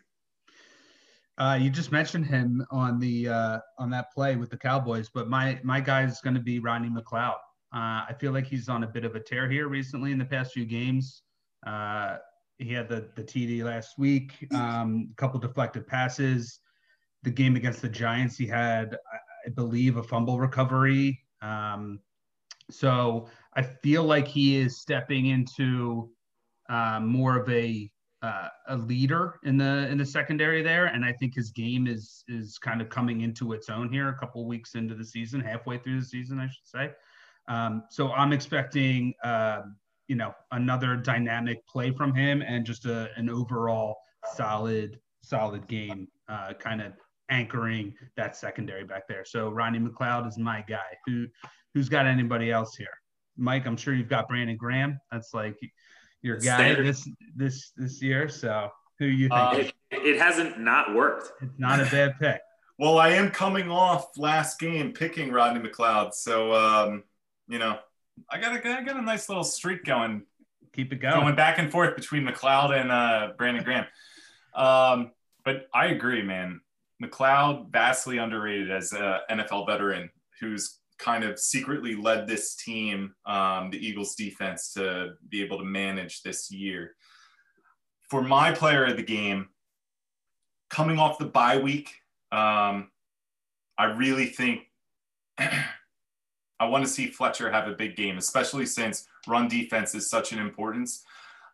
Uh, 1.39 1.57
you 1.61 1.71
just 1.71 1.93
mentioned 1.93 2.27
him 2.27 2.67
on 2.71 2.99
the 2.99 3.29
uh, 3.29 3.59
on 3.79 3.91
that 3.91 4.13
play 4.13 4.35
with 4.35 4.51
the 4.51 4.57
Cowboys, 4.57 5.09
but 5.13 5.29
my 5.29 5.61
my 5.63 5.81
guy 5.81 6.03
is 6.03 6.21
going 6.21 6.35
to 6.35 6.41
be 6.41 6.59
Rodney 6.59 6.89
McLeod. 6.89 7.37
Uh, 7.73 8.03
I 8.09 8.15
feel 8.19 8.33
like 8.33 8.47
he's 8.47 8.69
on 8.69 8.83
a 8.83 8.89
bit 8.89 9.05
of 9.05 9.15
a 9.15 9.21
tear 9.21 9.49
here 9.49 9.69
recently 9.69 10.11
in 10.11 10.19
the 10.19 10.25
past 10.25 10.53
few 10.53 10.65
games. 10.65 11.23
Uh, 11.65 12.17
he 12.59 12.73
had 12.73 12.89
the 12.89 13.09
the 13.15 13.23
TD 13.23 13.63
last 13.63 13.99
week, 13.99 14.33
um, 14.53 15.09
a 15.13 15.15
couple 15.15 15.39
deflected 15.39 15.87
passes. 15.87 16.59
The 17.23 17.31
game 17.31 17.57
against 17.57 17.83
the 17.83 17.89
Giants, 17.89 18.37
he 18.37 18.47
had, 18.47 18.97
I 19.47 19.51
believe, 19.51 19.97
a 19.97 20.03
fumble 20.03 20.39
recovery. 20.39 21.21
Um, 21.43 22.01
so 22.71 23.29
I 23.55 23.63
feel 23.63 24.05
like 24.05 24.29
he 24.29 24.57
is 24.57 24.81
stepping 24.81 25.27
into 25.27 26.11
uh, 26.69 27.01
more 27.01 27.37
of 27.37 27.49
a 27.49 27.91
uh, 28.23 28.49
a 28.69 28.77
leader 28.77 29.39
in 29.45 29.57
the 29.57 29.89
in 29.89 29.99
the 29.99 30.07
secondary 30.07 30.63
there, 30.63 30.87
and 30.87 31.05
I 31.05 31.13
think 31.13 31.35
his 31.35 31.51
game 31.51 31.87
is 31.87 32.25
is 32.29 32.59
kind 32.59 32.81
of 32.81 32.89
coming 32.89 33.21
into 33.21 33.53
its 33.53 33.69
own 33.69 33.93
here. 33.93 34.09
A 34.09 34.19
couple 34.19 34.47
weeks 34.47 34.75
into 34.75 34.95
the 34.95 35.05
season, 35.05 35.41
halfway 35.41 35.79
through 35.79 36.01
the 36.01 36.07
season, 36.07 36.41
I 36.41 36.47
should 36.47 36.67
say. 36.67 36.91
Um, 37.49 37.85
so 37.91 38.13
I'm 38.13 38.33
expecting, 38.33 39.15
uh, 39.25 39.63
you 40.09 40.17
know, 40.17 40.35
another 40.53 40.97
dynamic 40.97 41.67
play 41.67 41.93
from 41.93 42.15
him, 42.15 42.43
and 42.43 42.67
just 42.67 42.87
a, 42.87 43.09
an 43.17 43.31
overall 43.31 43.97
solid 44.35 44.99
solid 45.23 45.67
game, 45.69 46.09
uh, 46.29 46.55
kind 46.55 46.81
of 46.81 46.93
anchoring 47.31 47.95
that 48.17 48.37
secondary 48.37 48.85
back 48.85 49.07
there. 49.07 49.25
So 49.25 49.51
Ronnie 49.51 49.79
McLeod 49.79 50.27
is 50.27 50.39
my 50.39 50.65
guy. 50.69 50.97
Who 51.07 51.27
who's 51.73 51.89
got 51.89 52.07
anybody 52.07 52.51
else 52.51 52.75
here? 52.75 52.89
Mike, 53.37 53.67
I'm 53.67 53.77
sure 53.77 53.95
you've 53.95 54.09
got 54.09 54.29
Brandon 54.29 54.57
Graham. 54.57 54.99
That's 55.13 55.33
like 55.33 55.57
your 56.23 56.37
guy 56.37 56.57
Standard. 56.57 56.87
this 56.87 57.09
this 57.37 57.73
this 57.77 58.03
year. 58.03 58.29
So 58.29 58.71
who 58.99 59.07
you 59.07 59.29
think? 59.29 59.33
Uh, 59.33 59.57
it, 59.57 59.73
it, 59.91 60.19
hasn't 60.19 60.61
not 60.61 60.95
worked. 60.95 61.33
It's 61.43 61.59
not 61.59 61.81
a 61.81 61.85
bad 61.85 62.19
pick. 62.19 62.41
well, 62.79 62.99
I 62.99 63.11
am 63.11 63.31
coming 63.31 63.71
off 63.71 64.17
last 64.17 64.59
game 64.59 64.93
picking 64.93 65.33
Rodney 65.33 65.67
McLeod, 65.67 66.15
so 66.15 66.53
um, 66.55 67.05
you 67.49 67.59
know 67.59 67.79
I 68.31 68.39
got 68.39 68.55
a 68.55 68.69
I 68.69 68.83
got 68.83 68.97
a 68.97 69.03
nice 69.03 69.29
little 69.29 69.45
streak 69.45 69.85
going. 69.85 70.23
Keep 70.75 70.93
it 70.93 70.97
going. 70.97 71.21
Going 71.21 71.35
back 71.35 71.59
and 71.59 71.71
forth 71.71 71.97
between 71.97 72.25
McLeod 72.25 72.79
and 72.79 72.93
uh, 72.93 73.33
Brandon 73.37 73.65
Graham. 73.65 73.87
Um, 74.55 75.13
but 75.45 75.67
I 75.75 75.87
agree, 75.87 76.23
man. 76.23 76.61
McLeod 77.03 77.71
vastly 77.71 78.19
underrated 78.19 78.71
as 78.71 78.93
an 78.93 79.21
NFL 79.31 79.67
veteran 79.67 80.11
who's 80.41 80.79
kind 80.99 81.25
of 81.25 81.39
secretly 81.39 81.95
led 81.95 82.27
this 82.27 82.57
team, 82.57 83.15
um, 83.27 83.71
the 83.71 83.79
Eagles 83.79 84.15
defense, 84.15 84.73
to 84.75 85.15
be 85.29 85.43
able 85.43 85.59
to 85.59 85.65
manage 85.65 86.23
this 86.23 86.51
year. 86.51 86.95
For 88.11 88.23
my 88.23 88.53
player 88.53 88.87
of 88.87 88.97
the 88.97 89.03
game, 89.03 89.49
coming 90.71 90.99
off 90.99 91.19
the 91.19 91.27
bye 91.27 91.59
week, 91.59 91.95
um, 92.33 92.91
I 93.79 93.85
really 93.97 94.27
think 94.27 94.63
I 95.39 96.67
want 96.67 96.85
to 96.85 96.91
see 96.91 97.07
Fletcher 97.07 97.51
have 97.51 97.69
a 97.69 97.75
big 97.75 97.97
game, 97.97 98.19
especially 98.19 98.67
since 98.67 99.07
run 99.29 99.49
defense 99.49 99.95
is 99.95 100.11
such 100.11 100.33
an 100.33 100.41
importance. 100.41 101.05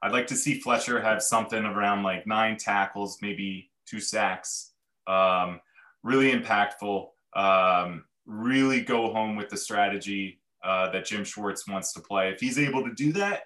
I'd 0.02 0.12
like 0.12 0.26
to 0.28 0.37
see 0.37 0.61
Fletcher 0.61 1.00
have 1.00 1.22
something 1.22 1.64
around 1.64 2.02
like 2.02 2.26
nine 2.26 2.57
tackles, 2.57 3.18
maybe 3.20 3.70
two 3.87 4.00
sacks. 4.00 4.72
Um, 5.07 5.61
really 6.02 6.33
impactful. 6.33 7.09
Um, 7.35 8.04
really 8.26 8.80
go 8.80 9.12
home 9.12 9.37
with 9.37 9.48
the 9.48 9.56
strategy 9.56 10.40
uh, 10.62 10.90
that 10.90 11.04
Jim 11.04 11.24
Schwartz 11.24 11.68
wants 11.68 11.92
to 11.92 12.00
play. 12.00 12.30
If 12.30 12.40
he's 12.40 12.58
able 12.58 12.82
to 12.84 12.92
do 12.94 13.12
that, 13.14 13.44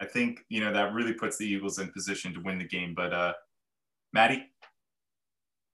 I 0.00 0.06
think 0.06 0.40
you 0.48 0.60
know 0.60 0.72
that 0.72 0.92
really 0.92 1.14
puts 1.14 1.36
the 1.36 1.46
Eagles 1.46 1.78
in 1.78 1.90
position 1.92 2.34
to 2.34 2.40
win 2.40 2.58
the 2.58 2.64
game. 2.64 2.94
But 2.94 3.12
uh, 3.12 3.32
Maddie, 4.12 4.50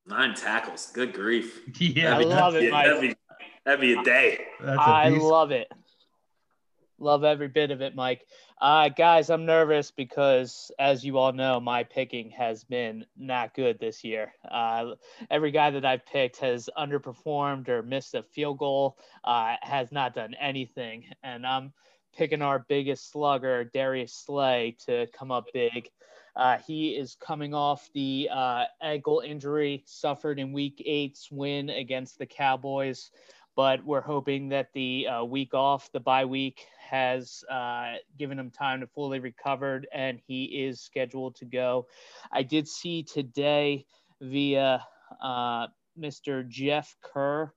nine 0.07 0.35
tackles. 0.35 0.91
Good 0.93 1.13
grief. 1.13 1.61
Yeah, 1.79 2.19
I 2.19 2.23
love 2.23 2.55
it. 2.55 2.71
That'd 2.71 3.01
be, 3.01 3.15
that'd 3.65 3.81
be 3.81 3.95
a 3.95 4.03
day. 4.03 4.45
I 4.67 5.09
love 5.09 5.51
it. 5.51 5.69
Love 6.99 7.25
every 7.25 7.49
bit 7.49 7.73
of 7.73 7.81
it, 7.81 7.97
Mike. 7.97 8.23
Uh, 8.63 8.89
guys, 8.89 9.29
I'm 9.29 9.45
nervous 9.45 9.91
because, 9.91 10.71
as 10.79 11.05
you 11.05 11.19
all 11.19 11.33
know, 11.33 11.59
my 11.59 11.83
picking 11.83 12.31
has 12.31 12.63
been 12.63 13.05
not 13.19 13.55
good 13.55 13.81
this 13.81 14.05
year. 14.05 14.35
Uh, 14.49 14.93
every 15.33 15.51
guy 15.51 15.71
that 15.71 15.85
I've 15.85 16.07
picked 16.07 16.37
has 16.37 16.71
underperformed 16.79 17.69
or 17.69 17.83
missed 17.83 18.15
a 18.15 18.23
field 18.23 18.59
goal, 18.59 18.99
uh, 19.25 19.57
has 19.63 19.91
not 19.91 20.15
done 20.15 20.35
anything. 20.35 21.07
And 21.25 21.45
I'm 21.45 21.73
picking 22.17 22.41
our 22.41 22.61
biggest 22.69 23.11
slugger, 23.11 23.65
Darius 23.65 24.15
Slay, 24.15 24.77
to 24.87 25.09
come 25.09 25.33
up 25.33 25.47
big. 25.53 25.91
Uh, 26.37 26.59
he 26.59 26.91
is 26.91 27.17
coming 27.17 27.55
off 27.55 27.91
the 27.95 28.29
uh, 28.33 28.67
ankle 28.81 29.25
injury 29.27 29.83
suffered 29.87 30.39
in 30.39 30.53
week 30.53 30.81
eight's 30.87 31.33
win 31.33 31.69
against 31.69 32.17
the 32.17 32.27
Cowboys 32.27 33.11
but 33.55 33.85
we're 33.85 34.01
hoping 34.01 34.49
that 34.51 34.73
the 34.73 35.07
uh, 35.07 35.25
week 35.25 35.55
off, 35.55 35.91
the 35.93 36.01
bye 36.01 36.25
week, 36.25 36.67
has 36.79 37.45
uh, 37.51 37.95
given 38.19 38.39
him 38.39 38.51
time 38.51 38.81
to 38.81 38.87
fully 38.87 39.19
recover, 39.19 39.83
and 39.93 40.21
he 40.27 40.45
is 40.45 40.81
scheduled 40.81 41.35
to 41.37 41.45
go. 41.45 41.87
I 42.31 42.43
did 42.43 42.69
see 42.69 43.03
today 43.03 43.87
via 44.21 44.85
uh, 45.21 45.67
Mr. 45.99 46.49
Jeff 46.49 46.97
Kerr 47.03 47.53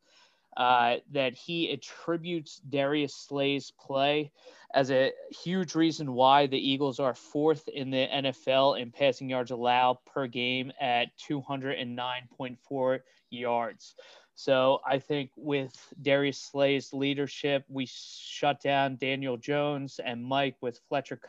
uh, 0.58 0.96
that 1.12 1.34
he 1.34 1.72
attributes 1.72 2.62
Darius 2.70 3.14
Slay's 3.14 3.72
play 3.72 4.32
as 4.74 4.92
a 4.92 5.12
huge 5.44 5.76
reason 5.76 6.14
why 6.14 6.48
the 6.48 6.58
Eagles 6.58 7.00
are 7.00 7.14
fourth 7.14 7.68
in 7.68 7.90
the 7.90 8.08
NFL 8.14 8.80
in 8.80 8.92
passing 8.92 9.30
yards 9.30 9.52
allowed 9.52 9.98
per 10.06 10.28
game 10.28 10.72
at 10.80 11.08
209.4 11.30 13.00
yards. 13.30 13.96
So 14.36 14.80
I 14.86 15.00
think 15.00 15.32
with 15.38 15.74
Darius 16.02 16.38
Slay's 16.38 16.92
leadership, 16.94 17.64
we 17.70 17.88
shut 17.90 18.62
down 18.62 18.98
Daniel 18.98 19.38
Jones 19.38 20.00
and 20.04 20.24
Mike 20.24 20.58
with 20.62 20.80
Fletcher 20.90 21.20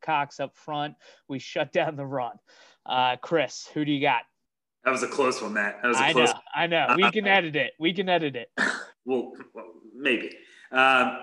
Cox 0.00 0.40
up 0.40 0.56
front. 0.56 0.94
We 1.26 1.40
shut 1.40 1.72
down 1.72 1.96
the 1.96 2.06
run. 2.06 2.38
Uh, 2.86 3.16
Chris, 3.16 3.68
who 3.74 3.84
do 3.84 3.90
you 3.90 4.00
got? 4.00 4.22
That 4.84 4.92
was 4.92 5.02
a 5.02 5.08
close 5.08 5.42
one, 5.42 5.54
Matt. 5.54 5.82
That 5.82 5.88
was 5.88 5.98
a 5.98 6.04
I 6.04 6.12
close 6.12 6.30
know. 6.30 6.40
I 6.54 6.66
know. 6.68 6.94
We 6.96 7.10
can 7.10 7.26
edit 7.26 7.56
it. 7.56 7.72
We 7.78 7.92
can 7.92 8.08
edit 8.08 8.36
it. 8.36 8.50
well, 9.04 9.32
well, 9.52 9.66
maybe. 9.94 10.36
Um, 10.70 11.18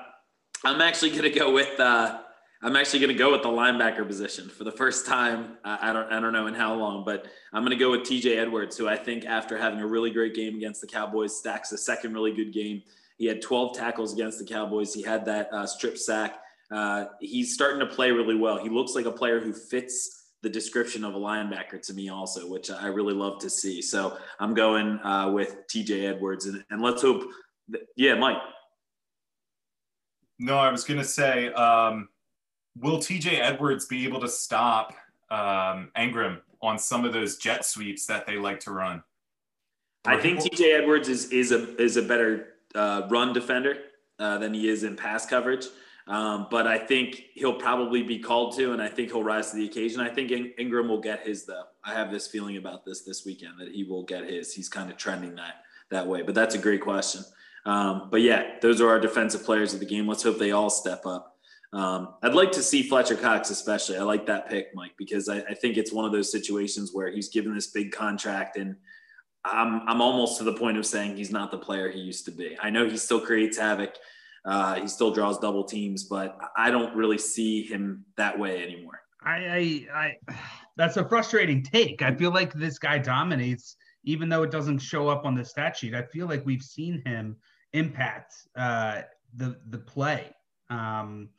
I'm 0.65 0.81
actually 0.81 1.11
going 1.11 1.23
to 1.23 1.29
go 1.31 1.53
with 1.53 1.79
uh, 1.79 2.19
I'm 2.61 2.75
actually 2.75 2.99
going 2.99 3.11
to 3.11 3.17
go 3.17 3.31
with 3.31 3.43
the 3.43 3.49
linebacker 3.49 4.07
position 4.07 4.49
for 4.49 4.63
the 4.63 4.71
first 4.71 5.05
time. 5.05 5.57
I 5.63 5.91
don't, 5.93 6.11
I 6.11 6.19
don't 6.19 6.33
know 6.33 6.47
in 6.47 6.53
how 6.53 6.73
long, 6.73 7.03
but 7.03 7.27
I'm 7.53 7.63
going 7.63 7.77
to 7.77 7.83
go 7.83 7.91
with 7.91 8.01
TJ 8.01 8.37
Edwards, 8.37 8.77
who 8.77 8.87
I 8.87 8.95
think 8.95 9.25
after 9.25 9.57
having 9.57 9.81
a 9.81 9.87
really 9.87 10.09
great 10.09 10.33
game 10.33 10.55
against 10.55 10.81
the 10.81 10.87
Cowboys, 10.87 11.37
stacks 11.37 11.71
a 11.73 11.77
second 11.77 12.13
really 12.13 12.33
good 12.33 12.53
game. 12.53 12.81
He 13.17 13.25
had 13.25 13.41
12 13.41 13.77
tackles 13.77 14.13
against 14.13 14.39
the 14.39 14.45
Cowboys. 14.45 14.93
He 14.93 15.01
had 15.01 15.25
that 15.25 15.51
uh, 15.53 15.67
strip 15.67 15.97
sack. 15.97 16.39
Uh, 16.71 17.05
he's 17.19 17.53
starting 17.53 17.79
to 17.79 17.85
play 17.85 18.11
really 18.11 18.35
well. 18.35 18.57
He 18.57 18.69
looks 18.69 18.95
like 18.95 19.05
a 19.05 19.11
player 19.11 19.39
who 19.39 19.53
fits 19.53 20.31
the 20.41 20.49
description 20.49 21.03
of 21.03 21.13
a 21.15 21.19
linebacker 21.19 21.81
to 21.85 21.93
me 21.93 22.09
also, 22.09 22.49
which 22.49 22.71
I 22.71 22.87
really 22.87 23.13
love 23.13 23.39
to 23.39 23.49
see. 23.49 23.81
So 23.81 24.17
I'm 24.39 24.53
going 24.53 24.99
uh, 25.03 25.31
with 25.31 25.67
TJ 25.67 26.09
Edwards, 26.09 26.45
and, 26.45 26.63
and 26.69 26.81
let's 26.81 27.01
hope. 27.01 27.23
That, 27.69 27.81
yeah, 27.95 28.15
Mike. 28.15 28.37
No, 30.39 30.57
I 30.57 30.69
was 30.69 30.83
going 30.83 30.99
to 30.99 31.05
say. 31.05 31.51
Um 31.53 32.09
will 32.79 32.97
TJ 32.97 33.39
Edwards 33.39 33.85
be 33.85 34.05
able 34.05 34.19
to 34.21 34.27
stop 34.27 34.93
um, 35.29 35.91
Engram 35.97 36.41
on 36.61 36.77
some 36.77 37.05
of 37.05 37.13
those 37.13 37.37
jet 37.37 37.65
sweeps 37.65 38.05
that 38.07 38.25
they 38.25 38.37
like 38.37 38.59
to 38.61 38.71
run? 38.71 39.03
I 40.05 40.17
think 40.17 40.39
TJ 40.39 40.79
Edwards 40.79 41.09
is 41.09 41.31
is 41.31 41.51
a 41.51 41.75
is 41.81 41.97
a 41.97 42.01
better 42.01 42.55
uh, 42.75 43.07
run 43.09 43.33
defender 43.33 43.77
uh, 44.19 44.37
than 44.37 44.53
he 44.53 44.69
is 44.69 44.83
in 44.83 44.95
pass 44.95 45.25
coverage. 45.25 45.65
Um, 46.07 46.45
but 46.51 46.67
I 46.67 46.77
think 46.77 47.23
he'll 47.33 47.57
probably 47.57 48.03
be 48.03 48.19
called 48.19 48.55
to, 48.57 48.73
and 48.73 48.81
I 48.81 48.87
think 48.87 49.09
he'll 49.09 49.23
rise 49.23 49.49
to 49.49 49.57
the 49.57 49.65
occasion. 49.65 50.01
I 50.01 50.09
think 50.09 50.29
In- 50.29 50.53
Engram 50.59 50.87
will 50.87 51.01
get 51.01 51.25
his 51.25 51.45
though. 51.45 51.63
I 51.83 51.93
have 51.93 52.11
this 52.11 52.27
feeling 52.27 52.57
about 52.57 52.85
this 52.85 53.01
this 53.01 53.25
weekend 53.25 53.53
that 53.59 53.71
he 53.71 53.83
will 53.83 54.03
get 54.03 54.29
his. 54.29 54.53
He's 54.53 54.69
kind 54.69 54.91
of 54.91 54.97
trending 54.97 55.35
that 55.35 55.63
that 55.89 56.05
way. 56.05 56.21
But 56.21 56.35
that's 56.35 56.53
a 56.53 56.59
great 56.59 56.81
question. 56.81 57.23
Um, 57.65 58.09
but 58.11 58.21
yeah, 58.21 58.59
those 58.61 58.79
are 58.81 58.89
our 58.89 58.99
defensive 58.99 59.43
players 59.43 59.73
of 59.73 59.79
the 59.79 59.87
game. 59.87 60.07
Let's 60.07 60.21
hope 60.21 60.37
they 60.37 60.51
all 60.51 60.69
step 60.69 61.07
up. 61.07 61.34
Um, 61.73 62.15
I'd 62.23 62.33
like 62.33 62.51
to 62.53 62.63
see 62.63 62.83
Fletcher 62.83 63.15
Cox, 63.15 63.49
especially. 63.49 63.97
I 63.97 64.03
like 64.03 64.25
that 64.27 64.49
pick, 64.49 64.67
Mike, 64.73 64.93
because 64.97 65.27
I, 65.27 65.39
I, 65.39 65.53
think 65.53 65.77
it's 65.77 65.91
one 65.91 66.05
of 66.05 66.11
those 66.11 66.31
situations 66.31 66.91
where 66.93 67.11
he's 67.11 67.29
given 67.29 67.53
this 67.53 67.67
big 67.67 67.91
contract, 67.91 68.55
and 68.57 68.75
I'm 69.43 69.81
I'm 69.87 70.01
almost 70.01 70.37
to 70.37 70.43
the 70.43 70.53
point 70.53 70.77
of 70.77 70.85
saying 70.85 71.17
he's 71.17 71.31
not 71.31 71.51
the 71.51 71.57
player 71.57 71.89
he 71.89 71.99
used 71.99 72.25
to 72.25 72.31
be. 72.31 72.57
I 72.61 72.69
know 72.69 72.87
he 72.87 72.97
still 72.97 73.19
creates 73.19 73.57
havoc. 73.57 73.95
Uh, 74.45 74.75
he 74.75 74.87
still 74.87 75.11
draws 75.11 75.39
double 75.39 75.63
teams, 75.63 76.03
but 76.03 76.37
I 76.55 76.69
don't 76.69 76.95
really 76.95 77.17
see 77.17 77.63
him 77.63 78.05
that 78.15 78.37
way 78.37 78.63
anymore. 78.63 79.01
I, 79.23 79.87
I, 79.93 80.15
I, 80.29 80.35
that's 80.77 80.97
a 80.97 81.07
frustrating 81.07 81.63
take. 81.63 82.01
I 82.01 82.13
feel 82.13 82.31
like 82.31 82.53
this 82.53 82.77
guy 82.77 82.99
dominates, 82.99 83.75
even 84.03 84.29
though 84.29 84.43
it 84.43 84.51
doesn't 84.51 84.79
show 84.79 85.09
up 85.09 85.25
on 85.25 85.35
the 85.35 85.43
stat 85.43 85.77
sheet. 85.77 85.95
I 85.95 86.03
feel 86.03 86.27
like 86.27 86.45
we've 86.45 86.61
seen 86.61 87.01
him 87.05 87.35
impact 87.73 88.33
uh, 88.55 89.01
the 89.35 89.57
the 89.69 89.79
play. 89.79 90.31
Um, 90.69 91.29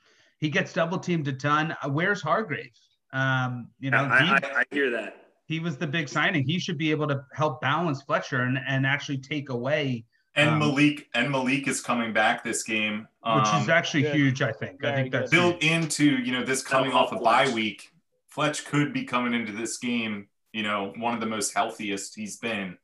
he 0.47 0.51
gets 0.51 0.73
double 0.73 0.97
teamed 0.97 1.27
a 1.27 1.33
ton. 1.33 1.75
Where's 1.89 2.23
Hargrave? 2.23 2.71
Um, 3.13 3.69
you 3.81 3.91
know, 3.91 3.99
I, 3.99 4.39
I, 4.41 4.61
I 4.61 4.65
hear 4.71 4.91
that 4.91 5.27
he 5.47 5.59
was 5.59 5.77
the 5.77 5.89
big 5.89 6.09
signing. 6.09 6.45
He 6.45 6.61
should 6.61 6.79
be 6.79 6.93
able 6.93 7.09
to 7.09 7.25
help 7.35 7.61
balance 7.61 8.03
Fletcher 8.03 8.43
and, 8.43 8.57
and 8.69 8.87
actually 8.87 9.19
take 9.19 9.49
away. 9.49 10.05
And 10.37 10.51
um, 10.51 10.59
Malik 10.61 11.09
and 11.15 11.33
Malik 11.33 11.67
is 11.67 11.81
coming 11.81 12.13
back 12.13 12.45
this 12.45 12.63
game, 12.63 13.09
um, 13.25 13.41
which 13.41 13.49
is 13.49 13.55
um, 13.55 13.71
actually 13.71 14.03
good. 14.03 14.15
huge. 14.15 14.41
I 14.41 14.53
think. 14.53 14.81
Very 14.81 14.93
I 14.93 14.97
think 14.97 15.13
that's 15.13 15.33
built 15.33 15.61
huge. 15.61 15.73
into 15.73 16.05
you 16.05 16.31
know 16.31 16.45
this 16.45 16.63
coming 16.63 16.93
off 16.93 17.11
a 17.11 17.17
bye 17.17 17.49
week. 17.49 17.89
Fletch 18.29 18.67
could 18.67 18.93
be 18.93 19.03
coming 19.03 19.35
into 19.35 19.51
this 19.51 19.79
game, 19.79 20.29
you 20.53 20.63
know, 20.63 20.93
one 20.99 21.13
of 21.13 21.21
the 21.21 21.27
most 21.27 21.55
healthiest 21.55 22.15
he's 22.15 22.37
been 22.37 22.79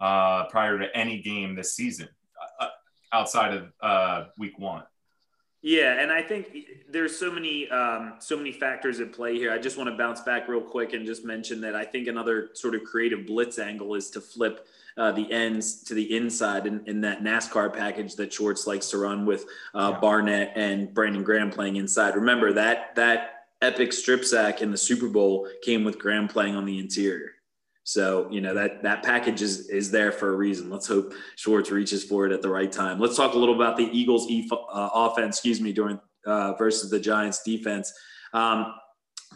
uh, 0.00 0.46
prior 0.46 0.80
to 0.80 0.86
any 0.96 1.22
game 1.22 1.54
this 1.54 1.74
season, 1.74 2.08
uh, 2.58 2.68
outside 3.12 3.54
of 3.54 3.72
uh, 3.82 4.24
week 4.36 4.58
one. 4.58 4.82
Yeah, 5.60 6.00
and 6.00 6.12
I 6.12 6.22
think 6.22 6.86
there's 6.88 7.18
so 7.18 7.32
many 7.32 7.68
um, 7.70 8.14
so 8.20 8.36
many 8.36 8.52
factors 8.52 9.00
at 9.00 9.12
play 9.12 9.34
here. 9.34 9.52
I 9.52 9.58
just 9.58 9.76
want 9.76 9.90
to 9.90 9.96
bounce 9.96 10.20
back 10.20 10.46
real 10.46 10.60
quick 10.60 10.92
and 10.92 11.04
just 11.04 11.24
mention 11.24 11.60
that 11.62 11.74
I 11.74 11.84
think 11.84 12.06
another 12.06 12.50
sort 12.52 12.76
of 12.76 12.84
creative 12.84 13.26
blitz 13.26 13.58
angle 13.58 13.94
is 13.96 14.08
to 14.10 14.20
flip 14.20 14.68
uh, 14.96 15.10
the 15.10 15.30
ends 15.32 15.82
to 15.84 15.94
the 15.94 16.16
inside 16.16 16.66
in, 16.66 16.82
in, 16.86 17.00
that 17.00 17.22
NASCAR 17.22 17.72
package 17.72 18.14
that 18.16 18.32
Schwartz 18.32 18.66
likes 18.66 18.90
to 18.90 18.98
run 18.98 19.26
with 19.26 19.46
uh, 19.74 19.92
yeah. 19.94 20.00
Barnett 20.00 20.52
and 20.54 20.92
Brandon 20.94 21.24
Graham 21.24 21.50
playing 21.50 21.76
inside. 21.76 22.14
Remember 22.14 22.52
that 22.52 22.94
that 22.94 23.46
epic 23.60 23.92
strip 23.92 24.24
sack 24.24 24.62
in 24.62 24.70
the 24.70 24.76
Super 24.76 25.08
Bowl 25.08 25.48
came 25.62 25.82
with 25.82 25.98
Graham 25.98 26.28
playing 26.28 26.54
on 26.54 26.64
the 26.64 26.78
interior. 26.78 27.32
So 27.88 28.28
you 28.30 28.42
know 28.42 28.52
that 28.52 28.82
that 28.82 29.02
package 29.02 29.40
is 29.40 29.70
is 29.70 29.90
there 29.90 30.12
for 30.12 30.34
a 30.34 30.36
reason. 30.36 30.68
Let's 30.68 30.86
hope 30.86 31.14
Schwartz 31.36 31.70
reaches 31.70 32.04
for 32.04 32.26
it 32.26 32.32
at 32.32 32.42
the 32.42 32.50
right 32.50 32.70
time. 32.70 33.00
Let's 33.00 33.16
talk 33.16 33.32
a 33.32 33.38
little 33.38 33.54
about 33.54 33.78
the 33.78 33.88
Eagles' 33.98 34.28
e- 34.28 34.46
uh, 34.52 34.90
offense. 34.92 35.38
Excuse 35.38 35.58
me, 35.62 35.72
during 35.72 35.98
uh, 36.26 36.52
versus 36.58 36.90
the 36.90 37.00
Giants' 37.00 37.42
defense. 37.42 37.90
Um, 38.34 38.74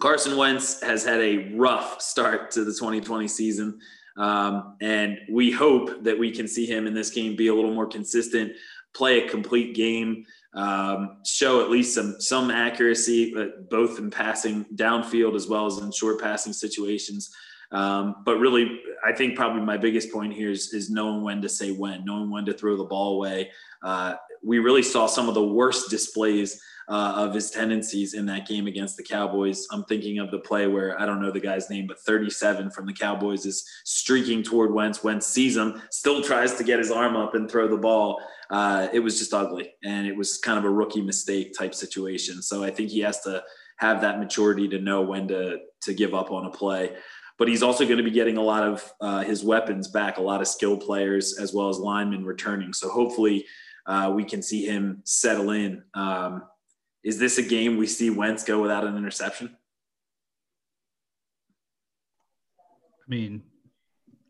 Carson 0.00 0.36
Wentz 0.36 0.82
has 0.82 1.02
had 1.02 1.20
a 1.20 1.54
rough 1.54 2.02
start 2.02 2.50
to 2.50 2.64
the 2.64 2.72
2020 2.72 3.26
season, 3.26 3.80
um, 4.18 4.76
and 4.82 5.18
we 5.30 5.50
hope 5.50 6.04
that 6.04 6.18
we 6.18 6.30
can 6.30 6.46
see 6.46 6.66
him 6.66 6.86
in 6.86 6.92
this 6.92 7.08
game 7.08 7.34
be 7.34 7.48
a 7.48 7.54
little 7.54 7.72
more 7.72 7.86
consistent, 7.86 8.52
play 8.94 9.24
a 9.24 9.30
complete 9.30 9.74
game, 9.74 10.26
um, 10.52 11.22
show 11.24 11.62
at 11.62 11.70
least 11.70 11.94
some 11.94 12.20
some 12.20 12.50
accuracy, 12.50 13.32
but 13.32 13.70
both 13.70 13.98
in 13.98 14.10
passing 14.10 14.66
downfield 14.74 15.36
as 15.36 15.48
well 15.48 15.64
as 15.64 15.78
in 15.78 15.90
short 15.90 16.20
passing 16.20 16.52
situations. 16.52 17.34
Um, 17.72 18.16
but 18.24 18.38
really, 18.38 18.80
I 19.04 19.12
think 19.12 19.34
probably 19.34 19.62
my 19.62 19.76
biggest 19.76 20.12
point 20.12 20.32
here 20.32 20.50
is, 20.50 20.72
is 20.72 20.90
knowing 20.90 21.22
when 21.22 21.42
to 21.42 21.48
say 21.48 21.72
when, 21.72 22.04
knowing 22.04 22.30
when 22.30 22.44
to 22.44 22.52
throw 22.52 22.76
the 22.76 22.84
ball 22.84 23.16
away. 23.16 23.50
Uh, 23.82 24.14
we 24.44 24.58
really 24.58 24.82
saw 24.82 25.06
some 25.06 25.28
of 25.28 25.34
the 25.34 25.46
worst 25.46 25.90
displays 25.90 26.60
uh, 26.88 27.14
of 27.16 27.34
his 27.34 27.50
tendencies 27.50 28.14
in 28.14 28.26
that 28.26 28.46
game 28.46 28.66
against 28.66 28.96
the 28.96 29.02
Cowboys. 29.02 29.66
I'm 29.70 29.84
thinking 29.84 30.18
of 30.18 30.30
the 30.30 30.40
play 30.40 30.66
where 30.66 31.00
I 31.00 31.06
don't 31.06 31.22
know 31.22 31.30
the 31.30 31.40
guy's 31.40 31.70
name, 31.70 31.86
but 31.86 32.00
37 32.00 32.70
from 32.70 32.86
the 32.86 32.92
Cowboys 32.92 33.46
is 33.46 33.66
streaking 33.84 34.42
toward 34.42 34.74
Wentz. 34.74 35.02
Wentz 35.02 35.26
sees 35.26 35.56
him, 35.56 35.80
still 35.90 36.22
tries 36.22 36.54
to 36.54 36.64
get 36.64 36.78
his 36.78 36.90
arm 36.90 37.16
up 37.16 37.34
and 37.34 37.50
throw 37.50 37.68
the 37.68 37.76
ball. 37.76 38.20
Uh, 38.50 38.88
it 38.92 39.00
was 39.00 39.18
just 39.18 39.32
ugly, 39.32 39.72
and 39.84 40.06
it 40.06 40.16
was 40.16 40.38
kind 40.38 40.58
of 40.58 40.64
a 40.64 40.70
rookie 40.70 41.00
mistake 41.00 41.54
type 41.56 41.74
situation. 41.74 42.42
So 42.42 42.62
I 42.62 42.70
think 42.70 42.90
he 42.90 43.00
has 43.00 43.20
to 43.22 43.42
have 43.78 44.00
that 44.02 44.18
maturity 44.18 44.68
to 44.68 44.78
know 44.78 45.00
when 45.02 45.28
to 45.28 45.58
to 45.82 45.94
give 45.94 46.14
up 46.14 46.30
on 46.30 46.46
a 46.46 46.50
play 46.50 46.92
but 47.38 47.48
he's 47.48 47.62
also 47.62 47.84
going 47.84 47.98
to 47.98 48.04
be 48.04 48.10
getting 48.10 48.36
a 48.36 48.42
lot 48.42 48.62
of 48.62 48.92
uh, 49.00 49.22
his 49.22 49.44
weapons 49.44 49.88
back, 49.88 50.18
a 50.18 50.22
lot 50.22 50.40
of 50.40 50.48
skill 50.48 50.76
players 50.76 51.38
as 51.38 51.52
well 51.52 51.68
as 51.68 51.78
linemen 51.78 52.24
returning. 52.24 52.72
So 52.72 52.88
hopefully 52.88 53.46
uh, 53.86 54.12
we 54.14 54.24
can 54.24 54.42
see 54.42 54.66
him 54.66 55.00
settle 55.04 55.50
in. 55.50 55.82
Um, 55.94 56.42
is 57.02 57.18
this 57.18 57.38
a 57.38 57.42
game 57.42 57.76
we 57.76 57.86
see 57.86 58.10
Wentz 58.10 58.44
go 58.44 58.60
without 58.60 58.84
an 58.84 58.96
interception? 58.96 59.56
I 62.58 63.08
mean, 63.08 63.42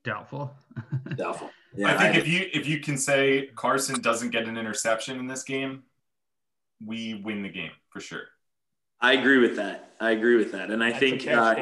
doubtful. 0.04 0.54
doubtful. 1.16 1.50
Yeah, 1.76 1.94
I 1.94 1.98
think 1.98 2.16
I, 2.16 2.18
if 2.18 2.28
you 2.28 2.48
if 2.52 2.66
you 2.66 2.80
can 2.80 2.96
say 2.98 3.50
Carson 3.54 4.00
doesn't 4.00 4.30
get 4.30 4.46
an 4.46 4.56
interception 4.56 5.18
in 5.18 5.26
this 5.26 5.42
game, 5.42 5.82
we 6.84 7.14
win 7.14 7.42
the 7.42 7.48
game 7.48 7.70
for 7.90 8.00
sure. 8.00 8.24
I 9.00 9.14
agree 9.14 9.38
with 9.38 9.56
that. 9.56 9.92
I 10.00 10.12
agree 10.12 10.36
with 10.36 10.52
that, 10.52 10.70
and 10.70 10.82
I 10.82 10.90
That's 10.90 11.00
think 11.00 11.26
uh, 11.26 11.54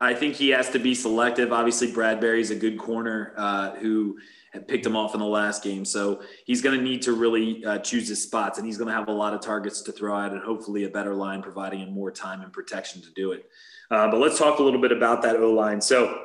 I 0.00 0.14
think 0.14 0.34
he 0.34 0.48
has 0.50 0.70
to 0.70 0.78
be 0.78 0.94
selective. 0.94 1.52
Obviously, 1.52 1.92
Bradberry's 1.92 2.50
a 2.50 2.56
good 2.56 2.78
corner 2.78 3.34
uh, 3.36 3.72
who 3.76 4.18
picked 4.66 4.84
him 4.84 4.96
off 4.96 5.14
in 5.14 5.20
the 5.20 5.26
last 5.26 5.62
game. 5.62 5.84
So 5.84 6.22
he's 6.46 6.62
going 6.62 6.78
to 6.78 6.82
need 6.82 7.02
to 7.02 7.12
really 7.12 7.64
uh, 7.64 7.78
choose 7.78 8.08
his 8.08 8.22
spots, 8.22 8.58
and 8.58 8.66
he's 8.66 8.78
going 8.78 8.88
to 8.88 8.94
have 8.94 9.08
a 9.08 9.12
lot 9.12 9.34
of 9.34 9.40
targets 9.40 9.82
to 9.82 9.92
throw 9.92 10.18
at, 10.18 10.32
and 10.32 10.42
hopefully 10.42 10.84
a 10.84 10.88
better 10.88 11.14
line 11.14 11.42
providing 11.42 11.80
him 11.80 11.92
more 11.92 12.10
time 12.10 12.40
and 12.40 12.52
protection 12.52 13.02
to 13.02 13.10
do 13.12 13.32
it. 13.32 13.48
Uh, 13.90 14.10
but 14.10 14.18
let's 14.18 14.38
talk 14.38 14.58
a 14.58 14.62
little 14.62 14.80
bit 14.80 14.92
about 14.92 15.22
that 15.22 15.36
O 15.36 15.52
line. 15.52 15.80
So, 15.80 16.22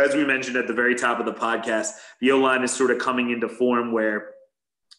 as 0.00 0.14
we 0.14 0.24
mentioned 0.24 0.56
at 0.56 0.68
the 0.68 0.72
very 0.72 0.94
top 0.94 1.18
of 1.18 1.26
the 1.26 1.34
podcast, 1.34 1.90
the 2.20 2.30
O 2.30 2.38
line 2.38 2.62
is 2.62 2.72
sort 2.72 2.90
of 2.90 2.98
coming 2.98 3.30
into 3.30 3.48
form 3.48 3.92
where 3.92 4.30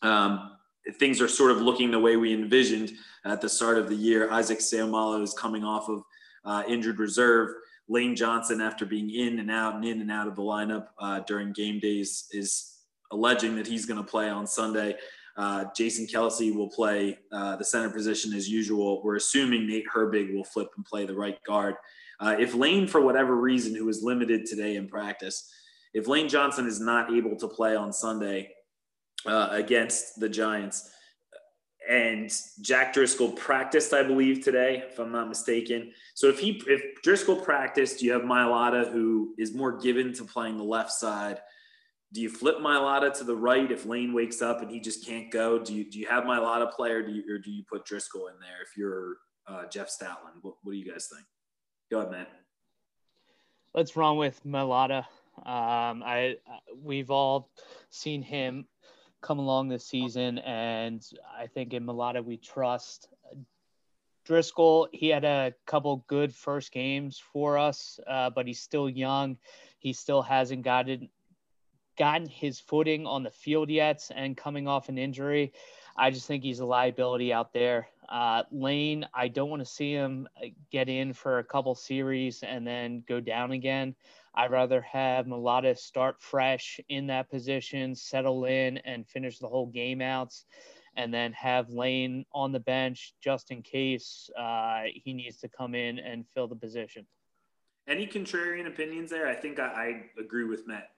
um, 0.01 0.57
things 0.99 1.21
are 1.21 1.27
sort 1.27 1.51
of 1.51 1.61
looking 1.61 1.89
the 1.89 1.99
way 1.99 2.17
we 2.17 2.33
envisioned 2.33 2.91
at 3.25 3.41
the 3.41 3.49
start 3.49 3.77
of 3.77 3.89
the 3.89 3.95
year. 3.95 4.31
Isaac 4.31 4.59
Seumalo 4.59 5.23
is 5.23 5.33
coming 5.33 5.63
off 5.63 5.89
of 5.89 6.03
uh, 6.45 6.63
injured 6.67 6.99
reserve. 6.99 7.53
Lane 7.89 8.15
Johnson, 8.15 8.61
after 8.61 8.85
being 8.85 9.09
in 9.09 9.39
and 9.39 9.49
out 9.49 9.75
and 9.75 9.85
in 9.85 10.01
and 10.01 10.11
out 10.11 10.27
of 10.27 10.35
the 10.35 10.41
lineup 10.41 10.87
uh, 10.99 11.21
during 11.21 11.53
game 11.53 11.79
days, 11.79 12.27
is 12.31 12.79
alleging 13.11 13.55
that 13.55 13.67
he's 13.67 13.85
going 13.85 14.03
to 14.03 14.09
play 14.09 14.29
on 14.29 14.45
Sunday. 14.45 14.95
Uh, 15.37 15.65
Jason 15.75 16.07
Kelce 16.07 16.53
will 16.53 16.69
play 16.69 17.17
uh, 17.31 17.55
the 17.55 17.63
center 17.63 17.89
position 17.89 18.33
as 18.33 18.49
usual. 18.49 19.01
We're 19.03 19.17
assuming 19.17 19.67
Nate 19.67 19.85
Herbig 19.93 20.33
will 20.33 20.43
flip 20.43 20.69
and 20.75 20.85
play 20.85 21.05
the 21.05 21.15
right 21.15 21.41
guard. 21.43 21.75
Uh, 22.19 22.35
if 22.39 22.55
Lane, 22.55 22.87
for 22.87 23.01
whatever 23.01 23.35
reason, 23.35 23.75
who 23.75 23.85
was 23.85 24.01
limited 24.01 24.45
today 24.45 24.75
in 24.75 24.87
practice, 24.87 25.49
if 25.93 26.07
Lane 26.07 26.27
Johnson 26.27 26.67
is 26.67 26.79
not 26.79 27.13
able 27.13 27.35
to 27.37 27.47
play 27.47 27.75
on 27.75 27.93
Sunday 27.93 28.49
uh, 29.25 29.49
against 29.51 30.19
the 30.19 30.27
Giants, 30.27 30.89
and 31.87 32.33
Jack 32.61 32.93
Driscoll 32.93 33.31
practiced, 33.31 33.93
I 33.93 34.03
believe, 34.03 34.43
today, 34.43 34.83
if 34.89 34.99
I'm 34.99 35.11
not 35.11 35.29
mistaken. 35.29 35.91
So 36.15 36.27
if 36.27 36.39
he 36.39 36.61
if 36.67 37.01
Driscoll 37.01 37.37
practiced, 37.37 38.01
you 38.01 38.11
have 38.11 38.23
Mailata 38.23 38.91
who 38.91 39.33
is 39.37 39.53
more 39.53 39.77
given 39.77 40.13
to 40.13 40.23
playing 40.23 40.57
the 40.57 40.63
left 40.63 40.91
side. 40.91 41.39
Do 42.13 42.21
you 42.21 42.29
flip 42.29 42.57
Mailata 42.57 43.13
to 43.17 43.23
the 43.23 43.35
right 43.35 43.71
if 43.71 43.85
Lane 43.85 44.13
wakes 44.13 44.41
up 44.41 44.61
and 44.61 44.69
he 44.71 44.79
just 44.79 45.05
can't 45.05 45.31
go? 45.31 45.59
Do 45.59 45.73
you 45.73 45.89
do 45.89 45.99
you 45.99 46.07
have 46.07 46.25
Mailata 46.25 46.71
play 46.71 46.91
or 46.91 47.01
do 47.01 47.11
you 47.11 47.23
or 47.33 47.37
do 47.37 47.51
you 47.51 47.63
put 47.69 47.85
Driscoll 47.85 48.27
in 48.27 48.35
there 48.39 48.61
if 48.63 48.77
you're 48.77 49.17
uh, 49.47 49.65
Jeff 49.67 49.89
Stoutland? 49.89 50.41
What, 50.41 50.55
what 50.63 50.73
do 50.73 50.77
you 50.77 50.91
guys 50.91 51.09
think? 51.13 51.25
Go 51.89 51.99
ahead, 51.99 52.11
man. 52.11 52.27
Let's 53.73 53.95
run 53.95 54.17
with 54.17 54.43
Mailata. 54.45 55.05
Um, 55.37 56.03
I 56.03 56.37
we've 56.81 57.11
all 57.11 57.49
seen 57.89 58.21
him 58.21 58.65
come 59.21 59.39
along 59.39 59.69
this 59.69 59.85
season, 59.85 60.37
and 60.39 61.05
I 61.37 61.47
think 61.47 61.73
in 61.73 61.85
Mailata 61.85 62.23
we 62.23 62.37
trust. 62.37 63.09
Driscoll, 64.25 64.89
he 64.91 65.07
had 65.07 65.23
a 65.23 65.53
couple 65.65 66.03
good 66.07 66.35
first 66.35 66.71
games 66.71 67.21
for 67.31 67.57
us, 67.57 67.99
uh, 68.07 68.29
but 68.29 68.45
he's 68.45 68.59
still 68.59 68.89
young. 68.89 69.37
He 69.79 69.93
still 69.93 70.21
hasn't 70.21 70.63
gotten 70.63 71.09
gotten 71.97 72.27
his 72.27 72.59
footing 72.59 73.07
on 73.07 73.23
the 73.23 73.31
field 73.31 73.69
yet, 73.69 74.07
and 74.13 74.37
coming 74.37 74.67
off 74.67 74.89
an 74.89 74.97
injury, 74.97 75.53
I 75.97 76.11
just 76.11 76.27
think 76.27 76.43
he's 76.43 76.59
a 76.59 76.65
liability 76.65 77.33
out 77.33 77.53
there. 77.53 77.87
Uh, 78.07 78.43
Lane, 78.51 79.05
I 79.13 79.27
don't 79.27 79.49
want 79.49 79.61
to 79.61 79.65
see 79.65 79.91
him 79.91 80.27
get 80.71 80.89
in 80.89 81.11
for 81.13 81.39
a 81.39 81.43
couple 81.43 81.73
series 81.75 82.43
and 82.43 82.65
then 82.65 83.03
go 83.07 83.19
down 83.19 83.51
again. 83.51 83.95
I'd 84.35 84.51
rather 84.51 84.81
have 84.81 85.25
Mailata 85.25 85.75
start 85.75 86.21
fresh 86.21 86.79
in 86.89 87.07
that 87.07 87.29
position, 87.29 87.95
settle 87.95 88.45
in, 88.45 88.77
and 88.77 89.07
finish 89.07 89.39
the 89.39 89.47
whole 89.47 89.65
game 89.65 89.99
out, 89.99 90.33
and 90.95 91.11
then 91.11 91.33
have 91.33 91.71
Lane 91.71 92.23
on 92.31 92.51
the 92.51 92.59
bench 92.59 93.13
just 93.21 93.49
in 93.49 93.63
case 93.63 94.29
uh, 94.39 94.83
he 94.93 95.13
needs 95.13 95.37
to 95.37 95.49
come 95.49 95.73
in 95.73 95.97
and 95.97 96.25
fill 96.35 96.47
the 96.47 96.55
position. 96.55 97.07
Any 97.87 98.05
contrarian 98.05 98.67
opinions 98.67 99.09
there? 99.09 99.27
I 99.27 99.33
think 99.33 99.59
I, 99.59 99.65
I 100.17 100.21
agree 100.21 100.43
with 100.43 100.67
Matt 100.67 100.89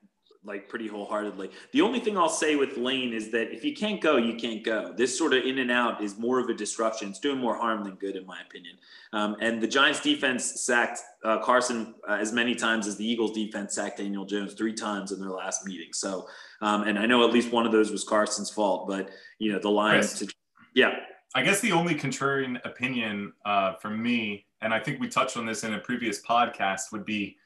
like 0.46 0.70
pretty 0.70 0.88
wholeheartedly. 0.88 1.52
The 1.74 1.82
only 1.82 2.00
thing 2.00 2.18
I'll 2.18 2.30
say 2.30 2.56
with 2.56 2.78
Lane 2.78 3.14
is 3.14 3.30
that 3.32 3.54
if 3.54 3.66
you 3.66 3.76
can't 3.76 4.00
go, 4.00 4.16
you 4.16 4.36
can't 4.36 4.64
go. 4.64 4.94
This 4.96 5.18
sort 5.18 5.34
of 5.34 5.44
in 5.44 5.60
and 5.60 5.70
out 5.70 6.02
is 6.02 6.18
more 6.18 6.40
of 6.40 6.48
a 6.48 6.54
disruption. 6.54 7.10
It's 7.10 7.20
doing 7.20 7.40
more 7.40 7.56
harm 7.56 7.84
than 7.84 7.96
good, 7.96 8.16
in 8.16 8.26
my 8.26 8.40
opinion. 8.48 8.78
Um, 9.12 9.36
and 9.42 9.62
the 9.62 9.68
Giants 9.68 10.02
defense 10.02 10.62
sacked 10.62 11.00
uh, 11.26 11.40
Carson 11.40 11.94
uh, 12.08 12.14
as 12.14 12.32
many 12.32 12.56
times 12.56 12.88
as 12.88 12.96
the 12.96 13.06
Eagles 13.06 13.34
defense 13.34 13.76
sacked 13.76 13.98
Daniel 13.98 14.26
Jones 14.26 14.54
three 14.54 14.74
times 14.74 15.12
in 15.12 15.20
their 15.20 15.30
last 15.30 15.66
meeting. 15.66 15.90
So, 15.92 16.28
um, 16.62 16.84
and 16.84 16.98
I 16.98 17.06
know 17.06 17.28
at 17.28 17.34
least 17.34 17.52
one 17.52 17.66
of 17.66 17.74
those 17.74 17.92
was 17.92 18.06
Carson's 18.06 18.50
fault, 18.50 18.88
but 18.88 19.10
you 19.40 19.52
know 19.52 19.60
the 19.60 19.70
Lions. 19.70 20.20
To, 20.20 20.28
yeah. 20.74 20.92
I 21.36 21.44
guess 21.44 21.60
the 21.60 21.74
only 21.74 21.94
contrarian 21.94 22.60
opinion 22.66 23.34
uh, 23.46 23.76
from 23.76 24.02
me, 24.02 24.48
and 24.62 24.74
I 24.74 24.80
think 24.80 25.00
we 25.00 25.08
touched 25.08 25.38
on 25.38 25.46
this 25.46 25.64
in 25.64 25.74
a 25.74 25.80
previous 25.80 26.24
podcast, 26.24 26.92
would 26.92 27.06
be 27.06 27.38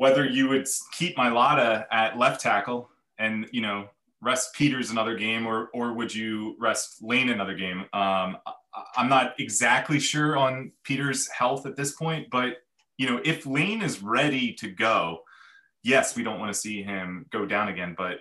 whether 0.00 0.24
you 0.24 0.48
would 0.48 0.66
keep 0.92 1.18
Mailata 1.18 1.84
at 1.92 2.16
left 2.16 2.40
tackle 2.40 2.88
and 3.18 3.46
you 3.52 3.60
know 3.60 3.86
rest 4.22 4.54
Peters 4.54 4.90
another 4.90 5.14
game, 5.14 5.46
or 5.46 5.68
or 5.74 5.92
would 5.92 6.14
you 6.14 6.56
rest 6.58 7.02
Lane 7.02 7.28
another 7.28 7.54
game? 7.54 7.84
Um, 7.92 8.38
I'm 8.96 9.10
not 9.10 9.34
exactly 9.38 10.00
sure 10.00 10.38
on 10.38 10.72
Peters' 10.84 11.28
health 11.28 11.66
at 11.66 11.76
this 11.76 11.92
point, 11.92 12.28
but 12.30 12.54
you 12.96 13.10
know 13.10 13.20
if 13.26 13.44
Lane 13.44 13.82
is 13.82 14.02
ready 14.02 14.54
to 14.54 14.70
go, 14.70 15.18
yes, 15.82 16.16
we 16.16 16.22
don't 16.22 16.40
want 16.40 16.50
to 16.50 16.58
see 16.58 16.82
him 16.82 17.26
go 17.30 17.44
down 17.44 17.68
again, 17.68 17.94
but 17.94 18.20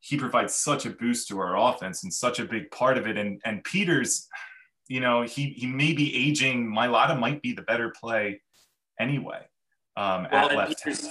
he 0.00 0.16
provides 0.16 0.54
such 0.54 0.86
a 0.86 0.90
boost 0.90 1.28
to 1.28 1.38
our 1.40 1.58
offense 1.58 2.04
and 2.04 2.14
such 2.14 2.38
a 2.38 2.46
big 2.46 2.70
part 2.70 2.96
of 2.96 3.06
it. 3.06 3.18
And 3.18 3.38
and 3.44 3.62
Peters, 3.64 4.28
you 4.88 5.00
know, 5.00 5.24
he 5.24 5.50
he 5.50 5.66
may 5.66 5.92
be 5.92 6.16
aging. 6.16 6.72
Mailata 6.74 7.20
might 7.20 7.42
be 7.42 7.52
the 7.52 7.68
better 7.68 7.92
play 8.00 8.40
anyway 8.98 9.42
um, 9.98 10.28
well, 10.30 10.50
at 10.50 10.56
left 10.56 10.84
Peters, 10.84 11.08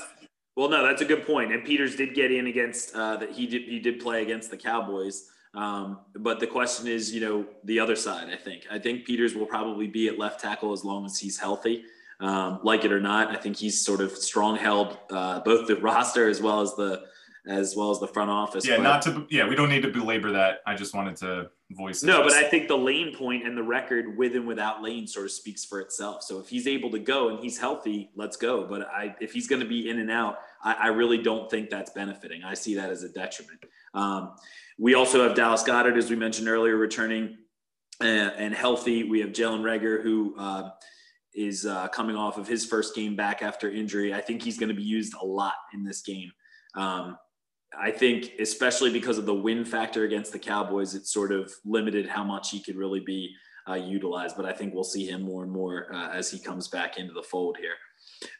Well, 0.55 0.69
no, 0.69 0.83
that's 0.83 1.01
a 1.01 1.05
good 1.05 1.25
point. 1.25 1.51
And 1.51 1.63
Peters 1.63 1.95
did 1.95 2.15
get 2.15 2.31
in 2.31 2.47
against 2.47 2.95
uh, 2.95 3.17
that. 3.17 3.31
He 3.31 3.47
did 3.47 3.63
he 3.63 3.79
did 3.79 3.99
play 3.99 4.21
against 4.21 4.49
the 4.49 4.57
Cowboys. 4.57 5.29
Um, 5.53 5.99
but 6.15 6.39
the 6.39 6.47
question 6.47 6.87
is, 6.87 7.13
you 7.13 7.21
know, 7.21 7.45
the 7.63 7.79
other 7.79 7.95
side. 7.95 8.29
I 8.29 8.37
think 8.37 8.65
I 8.71 8.79
think 8.79 9.05
Peters 9.05 9.35
will 9.35 9.45
probably 9.45 9.87
be 9.87 10.07
at 10.07 10.17
left 10.17 10.39
tackle 10.39 10.71
as 10.71 10.83
long 10.83 11.05
as 11.05 11.17
he's 11.19 11.37
healthy. 11.37 11.83
Um, 12.19 12.59
like 12.63 12.83
it 12.83 12.91
or 12.91 12.99
not, 12.99 13.29
I 13.29 13.35
think 13.35 13.57
he's 13.57 13.83
sort 13.83 14.01
of 14.01 14.11
strong 14.11 14.55
held 14.55 14.97
uh, 15.11 15.41
both 15.41 15.67
the 15.67 15.75
roster 15.81 16.29
as 16.29 16.41
well 16.41 16.61
as 16.61 16.73
the 16.75 17.03
as 17.47 17.75
well 17.75 17.91
as 17.91 17.99
the 17.99 18.07
front 18.07 18.29
office. 18.29 18.67
Yeah, 18.67 18.77
but, 18.77 18.83
not 18.83 19.01
to 19.03 19.27
yeah, 19.29 19.47
we 19.47 19.55
don't 19.55 19.69
need 19.69 19.83
to 19.83 19.91
belabor 19.91 20.31
that. 20.31 20.59
I 20.65 20.75
just 20.75 20.95
wanted 20.95 21.15
to 21.17 21.49
voice. 21.71 22.03
No, 22.03 22.23
but 22.23 22.33
I 22.33 22.43
think 22.43 22.67
the 22.67 22.77
lane 22.77 23.13
point 23.15 23.45
and 23.45 23.57
the 23.57 23.63
record 23.63 24.17
with 24.17 24.35
and 24.35 24.47
without 24.47 24.81
lane 24.81 25.05
sort 25.07 25.25
of 25.25 25.31
speaks 25.31 25.65
for 25.65 25.79
itself. 25.81 26.23
So 26.23 26.39
if 26.39 26.47
he's 26.47 26.67
able 26.67 26.89
to 26.91 26.99
go 26.99 27.29
and 27.29 27.39
he's 27.39 27.57
healthy, 27.57 28.09
let's 28.15 28.37
go. 28.37 28.65
But 28.65 28.87
I, 28.87 29.15
if 29.19 29.33
he's 29.33 29.47
going 29.47 29.61
to 29.61 29.67
be 29.67 29.89
in 29.89 29.99
and 29.99 30.09
out, 30.09 30.39
I, 30.63 30.73
I, 30.73 30.87
really 30.87 31.17
don't 31.17 31.49
think 31.49 31.69
that's 31.69 31.91
benefiting. 31.91 32.43
I 32.43 32.53
see 32.53 32.75
that 32.75 32.89
as 32.89 33.03
a 33.03 33.09
detriment. 33.09 33.65
Um, 33.93 34.35
we 34.77 34.93
also 34.93 35.27
have 35.27 35.35
Dallas 35.35 35.63
Goedert, 35.63 35.97
as 35.97 36.09
we 36.09 36.15
mentioned 36.15 36.47
earlier, 36.47 36.77
returning 36.77 37.37
uh, 38.01 38.05
and 38.05 38.53
healthy. 38.53 39.03
We 39.03 39.19
have 39.21 39.31
Jalen 39.31 39.61
Reagor, 39.61 40.01
who 40.01 40.35
uh, 40.37 40.69
is 41.33 41.65
uh, 41.65 41.87
coming 41.89 42.15
off 42.15 42.37
of 42.37 42.47
his 42.47 42.65
first 42.65 42.95
game 42.95 43.15
back 43.15 43.41
after 43.41 43.69
injury. 43.69 44.13
I 44.13 44.21
think 44.21 44.41
he's 44.41 44.57
going 44.57 44.69
to 44.69 44.75
be 44.75 44.83
used 44.83 45.13
a 45.21 45.25
lot 45.25 45.55
in 45.73 45.83
this 45.83 46.01
game. 46.01 46.31
Um, 46.75 47.17
I 47.79 47.91
think, 47.91 48.31
especially 48.39 48.91
because 48.91 49.17
of 49.17 49.25
the 49.25 49.33
win 49.33 49.63
factor 49.63 50.03
against 50.03 50.31
the 50.31 50.39
Cowboys, 50.39 50.95
it 50.95 51.05
sort 51.05 51.31
of 51.31 51.51
limited 51.63 52.07
how 52.07 52.23
much 52.23 52.49
he 52.49 52.61
could 52.61 52.75
really 52.75 52.99
be 52.99 53.35
uh, 53.69 53.75
utilized. 53.75 54.35
But 54.35 54.45
I 54.45 54.53
think 54.53 54.73
we'll 54.73 54.83
see 54.83 55.05
him 55.05 55.21
more 55.21 55.43
and 55.43 55.51
more 55.51 55.93
uh, 55.93 56.09
as 56.11 56.31
he 56.31 56.39
comes 56.39 56.67
back 56.67 56.97
into 56.97 57.13
the 57.13 57.23
fold 57.23 57.57
here. 57.57 57.75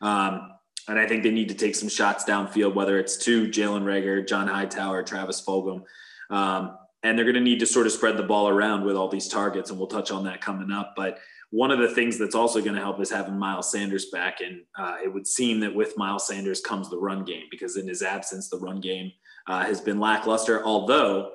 Um, 0.01 0.53
and 0.87 0.97
I 0.97 1.05
think 1.05 1.23
they 1.23 1.31
need 1.31 1.49
to 1.49 1.55
take 1.55 1.75
some 1.75 1.89
shots 1.89 2.23
downfield, 2.23 2.73
whether 2.73 2.97
it's 2.97 3.17
to 3.25 3.47
Jalen 3.47 3.83
Reagor, 3.83 4.27
John 4.27 4.47
Hightower, 4.47 5.03
Travis 5.03 5.43
Fulgham. 5.45 5.83
Um, 6.29 6.77
and 7.03 7.17
they're 7.17 7.25
going 7.25 7.35
to 7.35 7.41
need 7.41 7.59
to 7.59 7.65
sort 7.65 7.85
of 7.85 7.91
spread 7.91 8.17
the 8.17 8.23
ball 8.23 8.49
around 8.49 8.85
with 8.85 8.95
all 8.95 9.09
these 9.09 9.27
targets. 9.27 9.69
And 9.69 9.77
we'll 9.77 9.87
touch 9.87 10.11
on 10.11 10.23
that 10.23 10.41
coming 10.41 10.71
up. 10.71 10.93
But 10.95 11.19
one 11.51 11.71
of 11.71 11.79
the 11.79 11.89
things 11.89 12.17
that's 12.17 12.35
also 12.35 12.61
going 12.61 12.75
to 12.75 12.81
help 12.81 12.99
is 12.99 13.11
having 13.11 13.37
Miles 13.37 13.71
Sanders 13.71 14.09
back. 14.09 14.39
And 14.41 14.61
uh, 14.77 14.97
it 15.03 15.13
would 15.13 15.27
seem 15.27 15.59
that 15.59 15.75
with 15.75 15.97
Miles 15.97 16.27
Sanders 16.27 16.61
comes 16.61 16.89
the 16.89 16.97
run 16.97 17.23
game 17.23 17.45
because 17.51 17.77
in 17.77 17.87
his 17.87 18.01
absence, 18.01 18.49
the 18.49 18.59
run 18.59 18.81
game 18.81 19.11
uh, 19.47 19.63
has 19.63 19.81
been 19.81 19.99
lackluster. 19.99 20.63
Although 20.65 21.31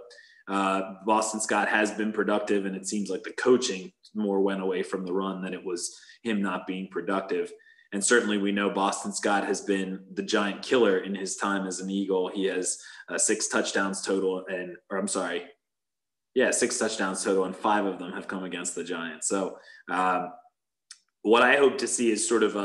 uh, 0.49 0.95
Boston 1.07 1.41
Scott 1.41 1.69
has 1.69 1.91
been 1.91 2.13
productive, 2.13 2.67
and 2.67 2.77
it 2.77 2.87
seems 2.87 3.11
like 3.11 3.23
the 3.23 3.33
coaching 3.33 3.93
more 4.15 4.41
went 4.41 4.63
away 4.63 4.83
from 4.83 5.05
the 5.05 5.13
run 5.13 5.43
than 5.43 5.55
it 5.55 5.65
was 5.65 5.97
him 6.23 6.43
not 6.43 6.67
being 6.67 6.89
productive. 6.91 7.51
And 7.93 8.03
certainly, 8.03 8.39
we 8.39 8.53
know 8.53 8.71
Boston 8.71 9.13
Scott 9.13 9.45
has 9.47 9.61
been 9.61 10.01
the 10.15 10.23
giant 10.23 10.63
killer 10.63 10.99
in 10.99 11.15
his 11.15 11.37
time 11.37 11.67
as 11.67 11.81
an 11.81 11.91
Eagle. 11.91 12.29
He 12.29 12.47
has 12.47 12.79
uh, 13.09 13.19
six 13.19 13.49
touchdowns 13.49 14.01
total, 14.01 14.45
and 14.49 14.77
or 14.91 14.97
I'm 14.97 15.09
sorry, 15.09 15.45
yeah, 16.35 16.51
six 16.51 16.79
touchdowns 16.79 17.23
total, 17.23 17.45
and 17.45 17.55
five 17.55 17.85
of 17.85 17.99
them 17.99 18.13
have 18.13 18.29
come 18.29 18.45
against 18.45 18.75
the 18.75 18.85
Giants. 18.85 19.29
So, 19.29 19.59
um, 19.91 20.33
what 21.23 21.43
I 21.43 21.57
hope 21.57 21.79
to 21.79 21.87
see 21.87 22.11
is 22.11 22.29
sort 22.29 22.43
of 22.43 22.57
a, 22.57 22.59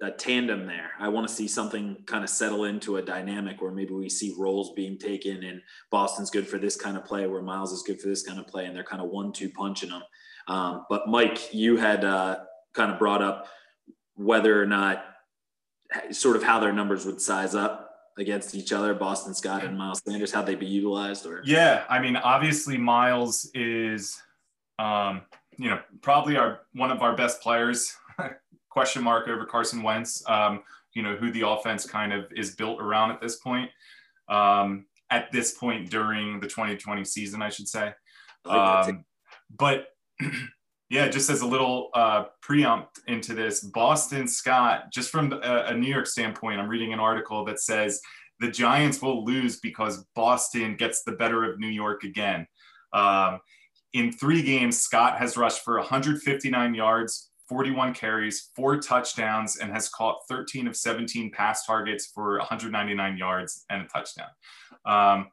a, 0.00 0.06
a 0.06 0.10
tandem 0.10 0.66
there. 0.66 0.90
I 0.98 1.08
want 1.08 1.28
to 1.28 1.32
see 1.32 1.46
something 1.46 1.96
kind 2.06 2.24
of 2.24 2.30
settle 2.30 2.64
into 2.64 2.96
a 2.96 3.02
dynamic 3.02 3.62
where 3.62 3.70
maybe 3.70 3.94
we 3.94 4.08
see 4.08 4.34
roles 4.36 4.72
being 4.72 4.98
taken, 4.98 5.44
and 5.44 5.62
Boston's 5.90 6.30
good 6.30 6.48
for 6.48 6.58
this 6.58 6.74
kind 6.76 6.96
of 6.96 7.04
play, 7.04 7.26
where 7.26 7.42
Miles 7.42 7.72
is 7.72 7.82
good 7.82 8.00
for 8.00 8.08
this 8.08 8.24
kind 8.24 8.40
of 8.40 8.48
play, 8.48 8.66
and 8.66 8.74
they're 8.74 8.82
kind 8.82 9.00
of 9.00 9.10
one-two 9.10 9.50
punching 9.50 9.90
them. 9.90 10.02
Um, 10.48 10.86
but 10.90 11.08
Mike, 11.08 11.54
you 11.54 11.76
had 11.76 12.04
uh, 12.04 12.40
kind 12.72 12.90
of 12.90 12.98
brought 12.98 13.22
up 13.22 13.46
whether 14.16 14.60
or 14.60 14.66
not 14.66 15.04
sort 16.10 16.36
of 16.36 16.42
how 16.42 16.58
their 16.58 16.72
numbers 16.72 17.06
would 17.06 17.20
size 17.20 17.54
up 17.54 17.90
against 18.18 18.54
each 18.54 18.72
other, 18.72 18.94
Boston 18.94 19.34
Scott 19.34 19.64
and 19.64 19.76
Miles 19.76 20.02
Sanders, 20.06 20.32
how 20.32 20.42
they'd 20.42 20.58
be 20.58 20.66
utilized 20.66 21.26
or 21.26 21.42
yeah, 21.44 21.84
I 21.88 22.00
mean 22.00 22.16
obviously 22.16 22.78
Miles 22.78 23.50
is 23.54 24.20
um, 24.78 25.22
you 25.58 25.70
know 25.70 25.80
probably 26.02 26.36
our 26.36 26.60
one 26.74 26.90
of 26.90 27.02
our 27.02 27.16
best 27.16 27.40
players 27.40 27.94
question 28.70 29.02
mark 29.02 29.28
over 29.28 29.44
Carson 29.44 29.82
Wentz 29.82 30.22
um, 30.28 30.62
you 30.94 31.02
know 31.02 31.16
who 31.16 31.30
the 31.30 31.46
offense 31.46 31.86
kind 31.86 32.12
of 32.12 32.26
is 32.34 32.54
built 32.54 32.80
around 32.80 33.10
at 33.10 33.20
this 33.20 33.36
point 33.36 33.70
um, 34.28 34.86
at 35.10 35.30
this 35.32 35.52
point 35.52 35.90
during 35.90 36.40
the 36.40 36.46
2020 36.46 37.04
season 37.04 37.42
I 37.42 37.48
should 37.48 37.68
say 37.68 37.92
um, 38.44 39.04
but 39.56 39.88
yeah 40.90 41.08
just 41.08 41.30
as 41.30 41.40
a 41.40 41.46
little 41.46 41.90
uh, 41.94 42.24
preempt 42.42 43.00
into 43.06 43.34
this 43.34 43.60
Boston 43.60 44.26
Scott 44.28 44.92
just 44.92 45.10
from 45.10 45.32
a, 45.32 45.64
a 45.68 45.74
New 45.74 45.92
York 45.92 46.06
standpoint 46.06 46.60
I'm 46.60 46.68
reading 46.68 46.92
an 46.92 47.00
article 47.00 47.44
that 47.44 47.60
says 47.60 48.00
the 48.40 48.50
Giants 48.50 49.00
will 49.00 49.24
lose 49.24 49.60
because 49.60 50.04
Boston 50.14 50.76
gets 50.76 51.02
the 51.02 51.12
better 51.12 51.44
of 51.44 51.58
New 51.58 51.68
York 51.68 52.04
again. 52.04 52.46
Um, 52.92 53.40
in 53.94 54.10
three 54.12 54.42
games, 54.42 54.78
Scott 54.78 55.18
has 55.18 55.36
rushed 55.36 55.64
for 55.64 55.78
159 55.78 56.74
yards, 56.74 57.30
41 57.48 57.94
carries, 57.94 58.50
four 58.54 58.78
touchdowns, 58.78 59.56
and 59.56 59.72
has 59.72 59.88
caught 59.88 60.18
13 60.28 60.66
of 60.66 60.76
17 60.76 61.30
pass 61.30 61.64
targets 61.64 62.06
for 62.06 62.38
199 62.38 63.16
yards 63.16 63.64
and 63.70 63.82
a 63.82 63.86
touchdown. 63.86 64.28
Um, 64.84 65.28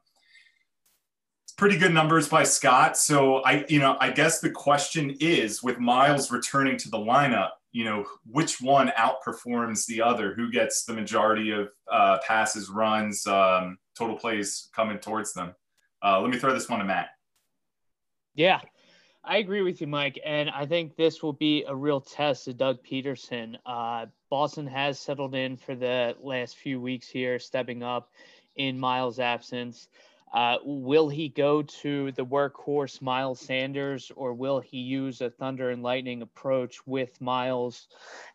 pretty 1.58 1.76
good 1.76 1.92
numbers 1.92 2.28
by 2.28 2.44
Scott. 2.44 2.96
So 2.96 3.38
I, 3.38 3.64
you 3.68 3.80
know, 3.80 3.96
I 4.00 4.10
guess 4.10 4.40
the 4.40 4.50
question 4.50 5.16
is 5.18 5.62
with 5.62 5.80
Miles 5.80 6.30
returning 6.30 6.76
to 6.78 6.88
the 6.88 6.98
lineup, 6.98 7.50
you 7.72 7.84
know, 7.84 8.04
which 8.30 8.60
one 8.60 8.92
outperforms 8.96 9.86
the 9.86 10.02
other? 10.02 10.34
Who 10.34 10.52
gets 10.52 10.84
the 10.84 10.92
majority 10.92 11.50
of 11.50 11.68
uh, 11.90 12.18
passes, 12.26 12.70
runs, 12.70 13.26
um, 13.26 13.78
total 13.98 14.16
plays 14.16 14.68
coming 14.74 14.98
towards 14.98 15.32
them? 15.32 15.54
Uh, 16.04 16.20
let 16.20 16.30
me 16.30 16.38
throw 16.38 16.54
this 16.54 16.68
one 16.68 16.78
to 16.78 16.84
Matt. 16.84 17.08
Yeah, 18.34 18.60
I 19.24 19.38
agree 19.38 19.62
with 19.62 19.80
you, 19.80 19.86
Mike. 19.86 20.18
And 20.24 20.50
I 20.50 20.66
think 20.66 20.96
this 20.96 21.22
will 21.22 21.32
be 21.34 21.64
a 21.66 21.74
real 21.74 22.00
test 22.00 22.48
of 22.48 22.56
Doug 22.56 22.82
Pederson. 22.82 23.56
Uh, 23.66 24.06
Boston 24.30 24.66
has 24.66 24.98
settled 24.98 25.34
in 25.34 25.56
for 25.56 25.74
the 25.74 26.16
last 26.20 26.56
few 26.56 26.80
weeks 26.80 27.08
here, 27.08 27.38
stepping 27.38 27.82
up 27.82 28.10
in 28.56 28.78
Miles' 28.78 29.18
absence. 29.18 29.88
Uh, 30.32 30.56
will 30.64 31.10
he 31.10 31.28
go 31.28 31.60
to 31.60 32.10
the 32.12 32.24
workhorse 32.24 33.02
Miles 33.02 33.38
Sanders 33.38 34.10
or 34.16 34.32
will 34.32 34.60
he 34.60 34.78
use 34.78 35.20
a 35.20 35.28
thunder 35.28 35.68
and 35.70 35.82
lightning 35.82 36.22
approach 36.22 36.86
with 36.86 37.20
Miles 37.20 37.88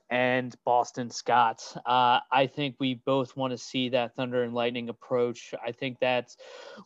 and 0.09 0.55
Boston 0.63 1.09
Scott. 1.09 1.61
Uh, 1.85 2.19
I 2.31 2.47
think 2.47 2.75
we 2.79 2.95
both 2.95 3.35
want 3.35 3.51
to 3.51 3.57
see 3.57 3.89
that 3.89 4.15
thunder 4.15 4.43
and 4.43 4.53
lightning 4.53 4.89
approach. 4.89 5.53
I 5.65 5.71
think 5.71 5.99
that's 5.99 6.37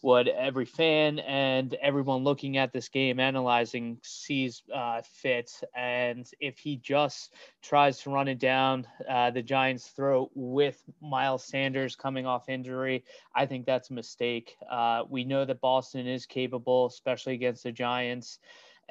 what 0.01 0.27
every 0.27 0.65
fan 0.65 1.19
and 1.19 1.73
everyone 1.75 2.23
looking 2.23 2.57
at 2.57 2.73
this 2.73 2.89
game, 2.89 3.19
analyzing, 3.19 3.99
sees 4.01 4.63
uh, 4.73 5.01
fit. 5.03 5.51
And 5.75 6.27
if 6.39 6.57
he 6.57 6.77
just 6.77 7.33
tries 7.61 7.99
to 7.99 8.09
run 8.09 8.27
it 8.27 8.39
down 8.39 8.87
uh, 9.09 9.31
the 9.31 9.41
Giants' 9.41 9.87
throat 9.89 10.31
with 10.33 10.81
Miles 11.01 11.43
Sanders 11.43 11.95
coming 11.95 12.25
off 12.25 12.49
injury, 12.49 13.03
I 13.35 13.45
think 13.45 13.65
that's 13.65 13.89
a 13.91 13.93
mistake. 13.93 14.55
Uh, 14.69 15.03
we 15.09 15.23
know 15.23 15.45
that 15.45 15.61
Boston 15.61 16.07
is 16.07 16.25
capable, 16.25 16.87
especially 16.87 17.33
against 17.33 17.63
the 17.63 17.71
Giants. 17.71 18.39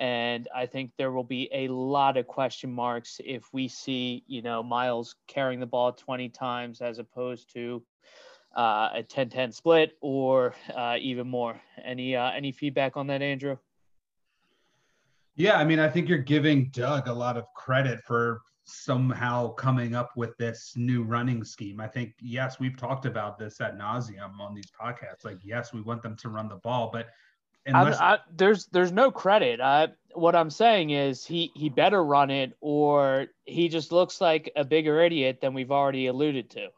And 0.00 0.48
I 0.54 0.64
think 0.64 0.92
there 0.96 1.12
will 1.12 1.24
be 1.24 1.50
a 1.52 1.68
lot 1.68 2.16
of 2.16 2.26
question 2.26 2.72
marks 2.72 3.20
if 3.22 3.44
we 3.52 3.68
see, 3.68 4.24
you 4.26 4.40
know, 4.40 4.62
Miles 4.62 5.14
carrying 5.28 5.60
the 5.60 5.66
ball 5.66 5.92
20 5.92 6.30
times 6.30 6.80
as 6.80 6.98
opposed 6.98 7.52
to 7.52 7.82
uh, 8.56 8.88
a 8.94 9.02
10-10 9.02 9.52
split 9.52 9.98
or 10.00 10.54
uh, 10.74 10.96
even 10.98 11.28
more. 11.28 11.60
Any 11.84 12.16
uh, 12.16 12.30
any 12.30 12.50
feedback 12.50 12.96
on 12.96 13.06
that, 13.08 13.20
Andrew? 13.20 13.58
Yeah, 15.36 15.58
I 15.58 15.64
mean, 15.64 15.78
I 15.78 15.88
think 15.88 16.08
you're 16.08 16.18
giving 16.18 16.70
Doug 16.70 17.06
a 17.06 17.12
lot 17.12 17.36
of 17.36 17.44
credit 17.54 18.00
for 18.06 18.40
somehow 18.64 19.52
coming 19.52 19.94
up 19.94 20.10
with 20.16 20.36
this 20.38 20.72
new 20.76 21.02
running 21.02 21.44
scheme. 21.44 21.78
I 21.78 21.88
think 21.88 22.14
yes, 22.20 22.58
we've 22.58 22.76
talked 22.76 23.04
about 23.04 23.38
this 23.38 23.60
at 23.60 23.78
nauseum 23.78 24.40
on 24.40 24.54
these 24.54 24.70
podcasts. 24.80 25.24
Like, 25.24 25.38
yes, 25.44 25.74
we 25.74 25.82
want 25.82 26.02
them 26.02 26.16
to 26.16 26.30
run 26.30 26.48
the 26.48 26.56
ball, 26.56 26.90
but 26.90 27.08
unless... 27.66 27.98
I, 27.98 28.18
there's 28.34 28.66
there's 28.66 28.92
no 28.92 29.10
credit. 29.10 29.60
I, 29.60 29.88
what 30.14 30.34
I'm 30.34 30.50
saying 30.50 30.90
is 30.90 31.24
he 31.24 31.50
he 31.54 31.68
better 31.68 32.02
run 32.02 32.30
it, 32.30 32.52
or 32.60 33.26
he 33.44 33.68
just 33.68 33.92
looks 33.92 34.20
like 34.20 34.50
a 34.56 34.64
bigger 34.64 35.00
idiot 35.02 35.40
than 35.40 35.54
we've 35.54 35.70
already 35.70 36.06
alluded 36.06 36.50
to. 36.50 36.68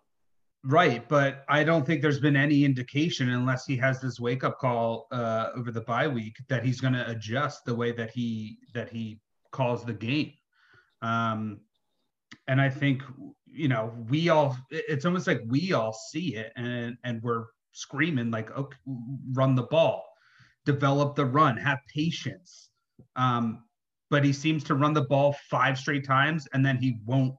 Right, 0.65 1.09
but 1.09 1.45
I 1.49 1.65
don't 1.65 1.85
think 1.85 2.03
there's 2.03 2.21
been 2.21 2.37
any 2.37 2.65
indication, 2.65 3.31
unless 3.31 3.67
he 3.67 3.77
has 3.79 4.01
this 4.01 4.21
wake 4.21 4.45
up 4.45 4.59
call 4.61 5.09
uh, 5.11 5.49
over 5.57 5.73
the 5.73 5.81
bye 5.81 6.07
week, 6.07 6.37
that 6.49 6.65
he's 6.65 6.81
going 6.81 6.95
to 6.95 7.09
adjust 7.11 7.65
the 7.65 7.75
way 7.75 7.91
that 7.93 8.11
he 8.11 8.59
that 8.75 8.89
he 8.89 9.19
calls 9.51 9.85
the 9.85 9.93
game. 9.93 10.33
Um, 11.01 11.61
and 12.47 12.61
I 12.61 12.71
think 12.71 13.03
you 13.47 13.69
know 13.69 13.93
we 14.09 14.29
all 14.29 14.57
it's 14.71 15.05
almost 15.05 15.27
like 15.27 15.43
we 15.47 15.73
all 15.73 15.93
see 15.93 16.37
it 16.37 16.53
and 16.57 16.97
and 17.05 17.23
we're 17.23 17.47
screaming 17.73 18.31
like 18.31 18.51
okay 18.57 18.77
run 19.33 19.55
the 19.55 19.63
ball 19.63 20.05
develop 20.65 21.15
the 21.15 21.25
run 21.25 21.57
have 21.57 21.79
patience 21.93 22.71
um, 23.17 23.63
but 24.11 24.25
he 24.25 24.33
seems 24.33 24.63
to 24.65 24.75
run 24.75 24.93
the 24.93 25.03
ball 25.03 25.35
five 25.51 25.79
straight 25.79 26.07
times 26.07 26.47
and 26.53 26.65
then 26.65 26.77
he 26.77 26.99
won't 27.07 27.35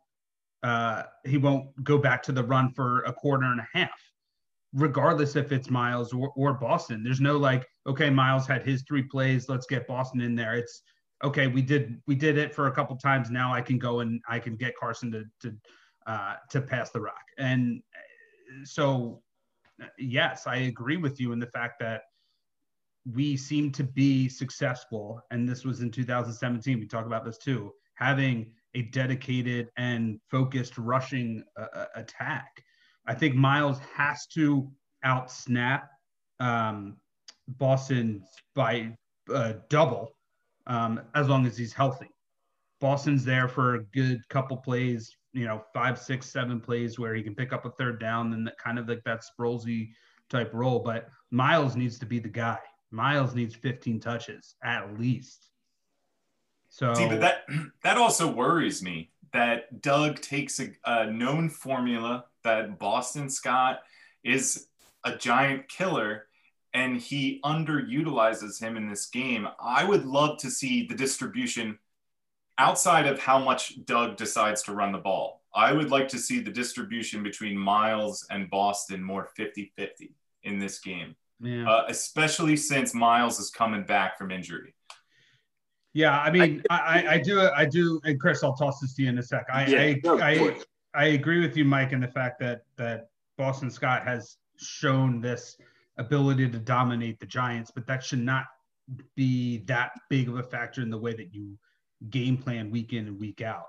uh, 0.63 1.03
he 1.25 1.37
won't 1.37 1.83
go 1.83 1.97
back 1.97 2.23
to 2.23 2.31
the 2.31 2.43
run 2.43 2.71
for 2.71 3.01
a 3.01 3.13
quarter 3.13 3.45
and 3.45 3.59
a 3.59 3.67
half, 3.77 4.01
regardless 4.73 5.35
if 5.35 5.51
it's 5.51 5.69
Miles 5.69 6.13
or, 6.13 6.31
or 6.37 6.53
Boston. 6.53 7.03
There's 7.03 7.19
no 7.19 7.37
like, 7.37 7.67
okay, 7.85 8.09
Miles 8.09 8.47
had 8.47 8.63
his 8.63 8.83
three 8.87 9.03
plays, 9.03 9.49
let's 9.49 9.67
get 9.67 9.85
Boston 9.87 10.21
in 10.21 10.35
there. 10.35 10.55
It's 10.55 10.81
okay, 11.23 11.47
we 11.47 11.61
did 11.61 12.01
we 12.07 12.15
did 12.15 12.37
it 12.37 12.55
for 12.55 12.67
a 12.67 12.71
couple 12.71 12.95
times. 12.95 13.29
Now 13.29 13.53
I 13.53 13.61
can 13.61 13.77
go 13.77 13.99
and 13.99 14.21
I 14.27 14.39
can 14.39 14.55
get 14.55 14.73
Carson 14.79 15.11
to 15.11 15.25
to 15.41 15.55
uh, 16.07 16.35
to 16.49 16.61
pass 16.61 16.91
the 16.91 17.01
rock. 17.01 17.23
And 17.37 17.81
so, 18.63 19.21
yes, 19.99 20.47
I 20.47 20.55
agree 20.55 20.97
with 20.97 21.19
you 21.19 21.33
in 21.33 21.39
the 21.39 21.47
fact 21.47 21.75
that 21.81 22.03
we 23.11 23.35
seem 23.35 23.71
to 23.73 23.83
be 23.83 24.29
successful, 24.29 25.21
and 25.31 25.47
this 25.47 25.65
was 25.65 25.81
in 25.81 25.91
2017. 25.91 26.79
We 26.79 26.87
talk 26.87 27.05
about 27.05 27.25
this 27.25 27.37
too, 27.37 27.73
having 27.95 28.51
a 28.75 28.83
dedicated 28.83 29.69
and 29.77 30.19
focused 30.31 30.77
rushing 30.77 31.43
uh, 31.57 31.67
uh, 31.73 31.85
attack. 31.95 32.63
I 33.05 33.13
think 33.13 33.35
Miles 33.35 33.79
has 33.95 34.25
to 34.27 34.71
out 35.03 35.29
snap 35.29 35.89
um, 36.39 36.97
Boston 37.47 38.23
by 38.55 38.95
uh, 39.33 39.53
double 39.69 40.11
um, 40.67 41.01
as 41.13 41.27
long 41.27 41.45
as 41.45 41.57
he's 41.57 41.73
healthy. 41.73 42.09
Boston's 42.79 43.23
there 43.23 43.47
for 43.47 43.75
a 43.75 43.83
good 43.85 44.27
couple 44.29 44.57
plays, 44.57 45.15
you 45.33 45.45
know, 45.45 45.63
five, 45.73 45.99
six, 45.99 46.29
seven 46.29 46.59
plays 46.59 46.99
where 46.99 47.13
he 47.15 47.23
can 47.23 47.35
pick 47.35 47.53
up 47.53 47.65
a 47.65 47.71
third 47.71 47.99
down 47.99 48.33
and 48.33 48.51
kind 48.61 48.79
of 48.79 48.87
like 48.87 49.03
that 49.05 49.23
Sproulsy 49.23 49.89
type 50.29 50.51
role. 50.53 50.79
But 50.79 51.09
Miles 51.31 51.75
needs 51.75 51.99
to 51.99 52.05
be 52.05 52.19
the 52.19 52.29
guy. 52.29 52.59
Miles 52.93 53.33
needs 53.33 53.55
15 53.55 53.99
touches 53.99 54.55
at 54.63 54.99
least. 54.99 55.49
So 56.69 56.93
see, 56.93 57.07
but 57.07 57.21
that 57.21 57.43
that 57.83 57.97
also 57.97 58.31
worries 58.31 58.81
me 58.81 59.11
that 59.33 59.81
Doug 59.81 60.21
takes 60.21 60.59
a, 60.59 60.69
a 60.85 61.11
known 61.11 61.49
formula 61.49 62.25
that 62.43 62.77
Boston 62.79 63.29
Scott 63.29 63.79
is 64.23 64.67
a 65.03 65.15
giant 65.15 65.67
killer 65.67 66.27
and 66.73 66.97
he 66.97 67.39
underutilizes 67.43 68.59
him 68.59 68.77
in 68.77 68.89
this 68.89 69.07
game. 69.07 69.47
I 69.59 69.83
would 69.83 70.05
love 70.05 70.37
to 70.39 70.49
see 70.49 70.87
the 70.87 70.95
distribution 70.95 71.77
outside 72.57 73.07
of 73.07 73.19
how 73.19 73.39
much 73.39 73.85
Doug 73.85 74.17
decides 74.17 74.63
to 74.63 74.73
run 74.73 74.91
the 74.91 74.97
ball. 74.97 75.41
I 75.55 75.71
would 75.71 75.91
like 75.91 76.07
to 76.09 76.17
see 76.17 76.39
the 76.39 76.51
distribution 76.51 77.21
between 77.21 77.57
Miles 77.57 78.25
and 78.29 78.49
Boston 78.49 79.03
more 79.03 79.29
50 79.35 79.71
50 79.75 80.15
in 80.43 80.59
this 80.59 80.79
game, 80.79 81.15
yeah. 81.43 81.69
uh, 81.69 81.85
especially 81.89 82.55
since 82.55 82.93
Miles 82.93 83.39
is 83.39 83.49
coming 83.49 83.83
back 83.83 84.17
from 84.17 84.31
injury. 84.31 84.73
Yeah, 85.93 86.19
I 86.19 86.31
mean, 86.31 86.63
I, 86.71 86.75
I, 86.75 87.11
I, 87.13 87.17
do, 87.19 87.49
I 87.55 87.65
do, 87.65 88.01
and 88.03 88.19
Chris, 88.19 88.43
I'll 88.43 88.55
toss 88.55 88.79
this 88.79 88.95
to 88.95 89.03
you 89.03 89.09
in 89.09 89.17
a 89.19 89.23
sec. 89.23 89.45
I, 89.53 89.67
yeah, 89.67 89.79
I, 89.79 90.01
no, 90.03 90.19
I, 90.19 90.57
I, 90.95 91.05
agree 91.09 91.39
with 91.39 91.55
you, 91.55 91.65
Mike, 91.65 91.91
in 91.91 91.99
the 91.99 92.07
fact 92.07 92.39
that 92.39 92.61
that 92.77 93.09
Boston 93.37 93.69
Scott 93.69 94.03
has 94.03 94.37
shown 94.57 95.21
this 95.21 95.55
ability 95.97 96.49
to 96.49 96.57
dominate 96.57 97.19
the 97.19 97.27
Giants, 97.27 97.71
but 97.73 97.85
that 97.85 98.03
should 98.03 98.19
not 98.19 98.45
be 99.15 99.59
that 99.65 99.91
big 100.09 100.29
of 100.29 100.37
a 100.37 100.43
factor 100.43 100.81
in 100.81 100.89
the 100.89 100.97
way 100.97 101.13
that 101.13 101.33
you 101.33 101.57
game 102.09 102.37
plan 102.37 102.71
week 102.71 102.93
in 102.93 103.07
and 103.07 103.19
week 103.19 103.41
out. 103.41 103.67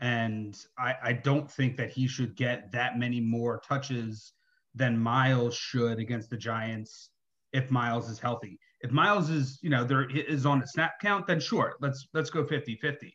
And 0.00 0.58
I, 0.78 0.94
I 1.02 1.12
don't 1.12 1.50
think 1.50 1.76
that 1.78 1.90
he 1.90 2.06
should 2.06 2.36
get 2.36 2.70
that 2.72 2.98
many 2.98 3.20
more 3.20 3.62
touches 3.66 4.32
than 4.74 4.98
Miles 4.98 5.54
should 5.54 5.98
against 5.98 6.28
the 6.28 6.36
Giants 6.36 7.10
if 7.52 7.70
Miles 7.70 8.08
is 8.08 8.18
healthy. 8.18 8.58
If 8.80 8.90
Miles 8.90 9.30
is, 9.30 9.58
you 9.62 9.70
know, 9.70 9.84
there 9.84 10.08
is 10.10 10.44
on 10.44 10.62
a 10.62 10.66
snap 10.66 10.94
count, 11.00 11.26
then 11.26 11.38
sure, 11.40 11.74
let's 11.80 12.08
let's 12.14 12.30
go 12.30 12.44
50-50. 12.44 13.12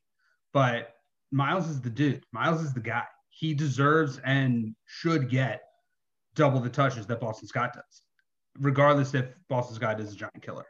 But 0.54 0.94
Miles 1.32 1.68
is 1.68 1.82
the 1.82 1.90
dude. 1.90 2.24
Miles 2.32 2.62
is 2.62 2.74
the 2.74 2.80
guy. 2.80 3.04
He 3.30 3.54
deserves 3.54 4.20
and 4.24 4.76
should 4.86 5.30
get 5.30 5.62
double 6.36 6.60
the 6.60 6.70
touches 6.70 7.06
that 7.08 7.20
Boston 7.20 7.48
Scott 7.48 7.74
does, 7.74 8.04
regardless 8.60 9.14
if 9.14 9.26
Boston 9.50 9.76
Scott 9.76 10.00
is 10.00 10.14
a 10.14 10.16
giant 10.16 10.42
killer. 10.42 10.66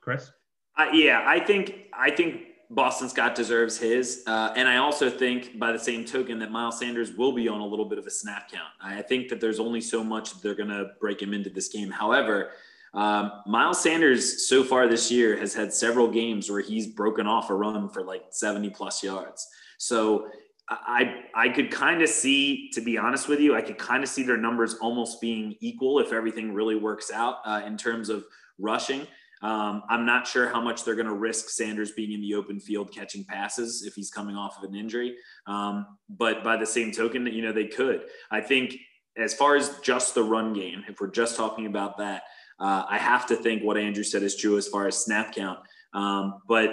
Chris? 0.00 0.30
Uh, 0.76 0.88
yeah, 0.92 1.24
I 1.26 1.40
think 1.40 1.86
I 1.92 2.10
think 2.10 2.42
Boston 2.74 3.08
Scott 3.08 3.34
deserves 3.34 3.78
his, 3.78 4.22
uh, 4.26 4.52
and 4.56 4.68
I 4.68 4.78
also 4.78 5.08
think, 5.08 5.58
by 5.58 5.72
the 5.72 5.78
same 5.78 6.04
token, 6.04 6.38
that 6.40 6.50
Miles 6.50 6.78
Sanders 6.78 7.12
will 7.12 7.32
be 7.32 7.48
on 7.48 7.60
a 7.60 7.66
little 7.66 7.84
bit 7.84 7.98
of 7.98 8.06
a 8.06 8.10
snap 8.10 8.50
count. 8.50 8.68
I 8.82 9.02
think 9.02 9.28
that 9.28 9.40
there's 9.40 9.60
only 9.60 9.80
so 9.80 10.02
much 10.02 10.40
they're 10.40 10.54
going 10.54 10.70
to 10.70 10.90
break 11.00 11.22
him 11.22 11.32
into 11.32 11.50
this 11.50 11.68
game. 11.68 11.90
However, 11.90 12.50
um, 12.92 13.42
Miles 13.46 13.80
Sanders 13.80 14.48
so 14.48 14.62
far 14.62 14.88
this 14.88 15.10
year 15.10 15.36
has 15.36 15.54
had 15.54 15.72
several 15.72 16.08
games 16.08 16.50
where 16.50 16.60
he's 16.60 16.86
broken 16.86 17.26
off 17.26 17.50
a 17.50 17.54
run 17.54 17.88
for 17.88 18.02
like 18.02 18.24
70 18.30 18.70
plus 18.70 19.02
yards. 19.02 19.48
So 19.78 20.28
I 20.68 21.24
I 21.34 21.48
could 21.50 21.70
kind 21.70 22.00
of 22.02 22.08
see, 22.08 22.70
to 22.70 22.80
be 22.80 22.96
honest 22.96 23.28
with 23.28 23.40
you, 23.40 23.54
I 23.54 23.60
could 23.60 23.78
kind 23.78 24.02
of 24.02 24.08
see 24.08 24.22
their 24.22 24.36
numbers 24.36 24.74
almost 24.74 25.20
being 25.20 25.56
equal 25.60 25.98
if 25.98 26.12
everything 26.12 26.54
really 26.54 26.76
works 26.76 27.10
out 27.12 27.38
uh, 27.44 27.62
in 27.66 27.76
terms 27.76 28.08
of 28.08 28.24
rushing. 28.58 29.06
Um, 29.44 29.82
I'm 29.90 30.06
not 30.06 30.26
sure 30.26 30.48
how 30.48 30.60
much 30.62 30.84
they're 30.84 30.94
going 30.94 31.06
to 31.06 31.12
risk 31.14 31.50
Sanders 31.50 31.92
being 31.92 32.12
in 32.12 32.22
the 32.22 32.34
open 32.34 32.58
field 32.58 32.90
catching 32.94 33.24
passes 33.24 33.84
if 33.86 33.94
he's 33.94 34.10
coming 34.10 34.36
off 34.36 34.56
of 34.56 34.64
an 34.64 34.74
injury. 34.74 35.16
Um, 35.46 35.98
but 36.08 36.42
by 36.42 36.56
the 36.56 36.64
same 36.64 36.90
token, 36.90 37.26
you 37.26 37.42
know 37.42 37.52
they 37.52 37.66
could. 37.66 38.04
I 38.30 38.40
think 38.40 38.74
as 39.18 39.34
far 39.34 39.54
as 39.54 39.78
just 39.80 40.14
the 40.14 40.22
run 40.22 40.54
game, 40.54 40.82
if 40.88 40.98
we're 40.98 41.10
just 41.10 41.36
talking 41.36 41.66
about 41.66 41.98
that, 41.98 42.22
uh, 42.58 42.84
I 42.88 42.96
have 42.96 43.26
to 43.26 43.36
think 43.36 43.62
what 43.62 43.76
Andrew 43.76 44.02
said 44.02 44.22
is 44.22 44.34
true 44.34 44.56
as 44.56 44.66
far 44.66 44.86
as 44.86 44.96
snap 44.96 45.34
count. 45.34 45.58
Um, 45.92 46.40
but 46.48 46.70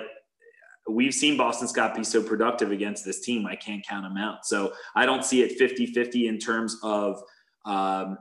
we've 0.89 1.13
seen 1.13 1.35
Boston 1.35 1.67
Scott 1.67 1.93
be 1.93 2.05
so 2.05 2.23
productive 2.23 2.71
against 2.71 3.03
this 3.03 3.19
team. 3.19 3.45
I 3.45 3.57
can't 3.57 3.85
count 3.85 4.05
him 4.05 4.15
out. 4.15 4.45
So 4.45 4.71
I 4.95 5.05
don't 5.05 5.25
see 5.25 5.41
it 5.41 5.57
50 5.57 5.87
50 5.87 6.27
in 6.27 6.37
terms 6.39 6.77
of 6.83 7.21
um, 7.65 8.17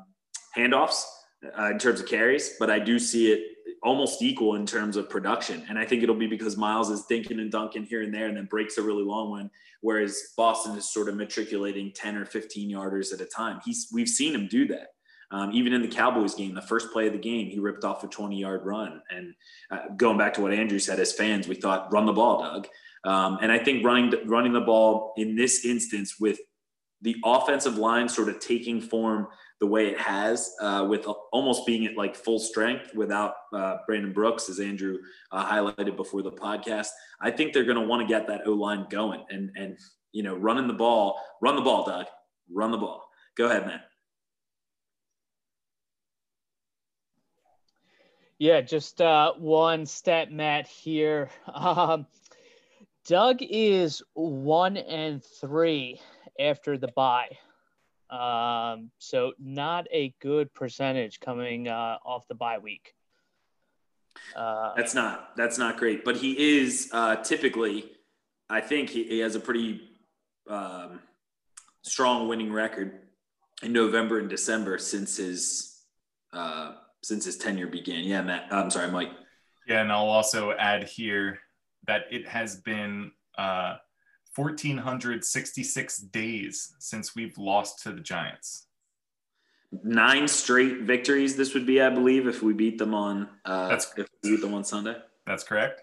handoffs, 0.57 1.05
uh, 1.57 1.71
in 1.71 1.79
terms 1.79 2.01
of 2.01 2.07
carries, 2.07 2.57
but 2.59 2.69
I 2.69 2.81
do 2.81 2.99
see 2.99 3.31
it 3.33 3.45
almost 3.83 4.23
equal 4.23 4.57
in 4.57 4.67
terms 4.67 4.97
of 4.97 5.09
production. 5.09 5.65
And 5.69 5.79
I 5.79 5.85
think 5.85 6.03
it'll 6.03 6.15
be 6.15 6.27
because 6.27 6.57
Miles 6.57 6.91
is 6.91 7.05
thinking 7.07 7.41
and 7.41 7.51
dunking 7.51 7.85
here 7.85 8.03
and 8.03 8.13
there 8.13 8.27
and 8.27 8.37
then 8.37 8.45
breaks 8.45 8.79
a 8.79 8.83
really 8.83 9.05
long 9.05 9.31
one, 9.31 9.51
whereas 9.81 10.23
Boston 10.37 10.77
is 10.77 10.93
sort 10.93 11.09
of 11.09 11.17
matriculating 11.17 11.93
10 11.95 12.17
or 12.17 12.25
15 12.25 12.71
yarders 12.71 13.13
at 13.13 13.21
a 13.21 13.27
time. 13.27 13.61
He's 13.65 13.89
we've 13.93 14.09
seen 14.09 14.35
him 14.35 14.49
do 14.49 14.67
that. 14.69 14.89
Um, 15.33 15.53
even 15.53 15.73
in 15.73 15.81
the 15.81 15.89
Cowboys 15.89 16.35
game, 16.35 16.55
the 16.55 16.63
first 16.63 16.93
play 16.93 17.07
of 17.07 17.13
the 17.13 17.19
game, 17.19 17.47
he 17.49 17.61
ripped 17.61 17.85
off 17.85 18.03
a 18.03 18.09
20 18.09 18.39
yard 18.39 18.63
run. 18.65 19.01
And 19.11 19.35
uh, 19.71 19.95
going 19.97 20.19
back 20.19 20.35
to 20.35 20.41
what 20.41 20.53
Andrew 20.53 20.79
said, 20.79 20.99
as 20.99 21.13
fans, 21.13 21.47
we 21.47 21.55
thought, 21.55 21.93
run 21.93 22.07
the 22.07 22.13
ball, 22.13 22.43
Doug. 22.43 22.67
Um, 23.05 23.39
and 23.41 23.51
I 23.53 23.59
think 23.59 23.85
running, 23.85 24.13
running 24.27 24.53
the 24.53 24.61
ball 24.61 25.15
in 25.17 25.37
this 25.37 25.65
instance 25.65 26.17
with 26.19 26.39
the 27.01 27.17
offensive 27.25 27.79
line 27.79 28.09
sort 28.09 28.29
of 28.29 28.41
taking 28.41 28.81
form 28.81 29.29
the 29.61 29.67
way 29.67 29.89
it 29.89 29.99
has, 29.99 30.55
uh, 30.61 30.87
with 30.89 31.07
almost 31.33 31.67
being 31.67 31.85
at 31.85 31.97
like 31.97 32.17
full 32.17 32.39
strength 32.39 32.95
without 32.95 33.35
uh, 33.53 33.77
Brandon 33.87 34.13
Brooks, 34.13 34.49
as 34.49 34.59
Andrew 34.59 34.97
uh, 35.33 35.45
highlighted 35.45 35.97
before 35.97 36.23
the 36.23 36.33
podcast. 36.33 36.89
I 37.21 37.31
think 37.31 37.53
they're 37.53 37.65
going 37.65 37.77
to 37.77 37.87
want 37.87 38.01
to 38.01 38.09
get 38.09 38.27
that 38.29 38.47
O 38.47 38.53
line 38.53 38.87
going 38.89 39.25
and 39.31 39.51
and 39.57 39.79
you 40.13 40.23
know 40.23 40.35
running 40.35 40.67
the 40.67 40.75
ball, 40.75 41.21
run 41.43 41.57
the 41.57 41.63
ball, 41.63 41.85
Doug, 41.85 42.07
run 42.51 42.71
the 42.71 42.79
ball. 42.79 43.09
Go 43.37 43.47
ahead, 43.47 43.67
man. 43.67 43.81
Yeah, 48.39 48.63
just 48.63 49.03
uh, 49.03 49.35
one 49.35 49.85
stat, 49.85 50.33
Matt 50.33 50.67
here. 50.67 51.29
Um, 51.55 52.07
Doug 53.07 53.39
is 53.41 54.03
one 54.13 54.77
and 54.77 55.25
three 55.41 56.01
after 56.39 56.79
the 56.79 56.89
bye. 56.89 57.39
Um, 58.11 58.91
so 58.99 59.33
not 59.39 59.87
a 59.93 60.15
good 60.21 60.53
percentage 60.53 61.21
coming 61.21 61.69
uh, 61.69 61.99
off 62.05 62.27
the 62.29 62.35
bye 62.35 62.59
week. 62.59 62.95
Uh, 64.35 64.75
that's 64.77 64.95
not 64.95 65.37
that's 65.37 65.59
not 65.59 65.77
great, 65.77 66.05
but 66.05 66.17
he 66.17 66.61
is 66.61 66.91
uh, 66.93 67.17
typically. 67.17 67.93
I 68.49 68.61
think 68.61 68.91
he, 68.91 69.05
he 69.05 69.21
has 69.21 69.37
a 69.37 69.41
pretty 69.41 69.81
um, 70.49 71.01
strong 71.83 72.27
winning 72.27 72.53
record 72.53 72.99
in 73.63 73.73
November 73.73 74.19
and 74.19 74.29
December 74.29 74.79
since 74.79 75.17
his 75.17 75.83
uh, 76.33 76.73
since 77.03 77.25
his 77.25 77.37
tenure 77.37 77.69
began. 77.69 78.05
Yeah, 78.05 78.23
Matt. 78.23 78.49
I'm 78.51 78.71
sorry, 78.71 78.91
Mike. 78.91 79.13
Yeah, 79.69 79.83
and 79.83 79.93
I'll 79.93 80.09
also 80.09 80.53
add 80.53 80.85
here 80.85 81.39
that 81.87 82.03
it 82.11 82.27
has 82.27 82.57
been 82.57 83.13
uh, 83.39 83.77
1,466 84.37 85.99
days 85.99 86.75
since 86.79 87.15
we've 87.15 87.37
lost 87.37 87.83
to 87.83 87.93
the 87.93 88.01
Giants. 88.01 88.67
Nine 89.85 90.27
straight 90.29 90.83
victories. 90.83 91.37
This 91.37 91.55
would 91.55 91.67
be, 91.67 91.81
I 91.81 91.91
believe, 91.91 92.27
if 92.27 92.43
we 92.43 92.53
beat 92.53 92.79
them 92.79 92.95
on. 92.95 93.29
Uh, 93.45 93.69
That's 93.69 93.93
if 93.97 94.09
we 94.23 94.31
beat 94.31 94.41
them 94.41 94.55
on 94.55 94.65
Sunday. 94.65 94.97
That's 95.27 95.45
correct. 95.45 95.83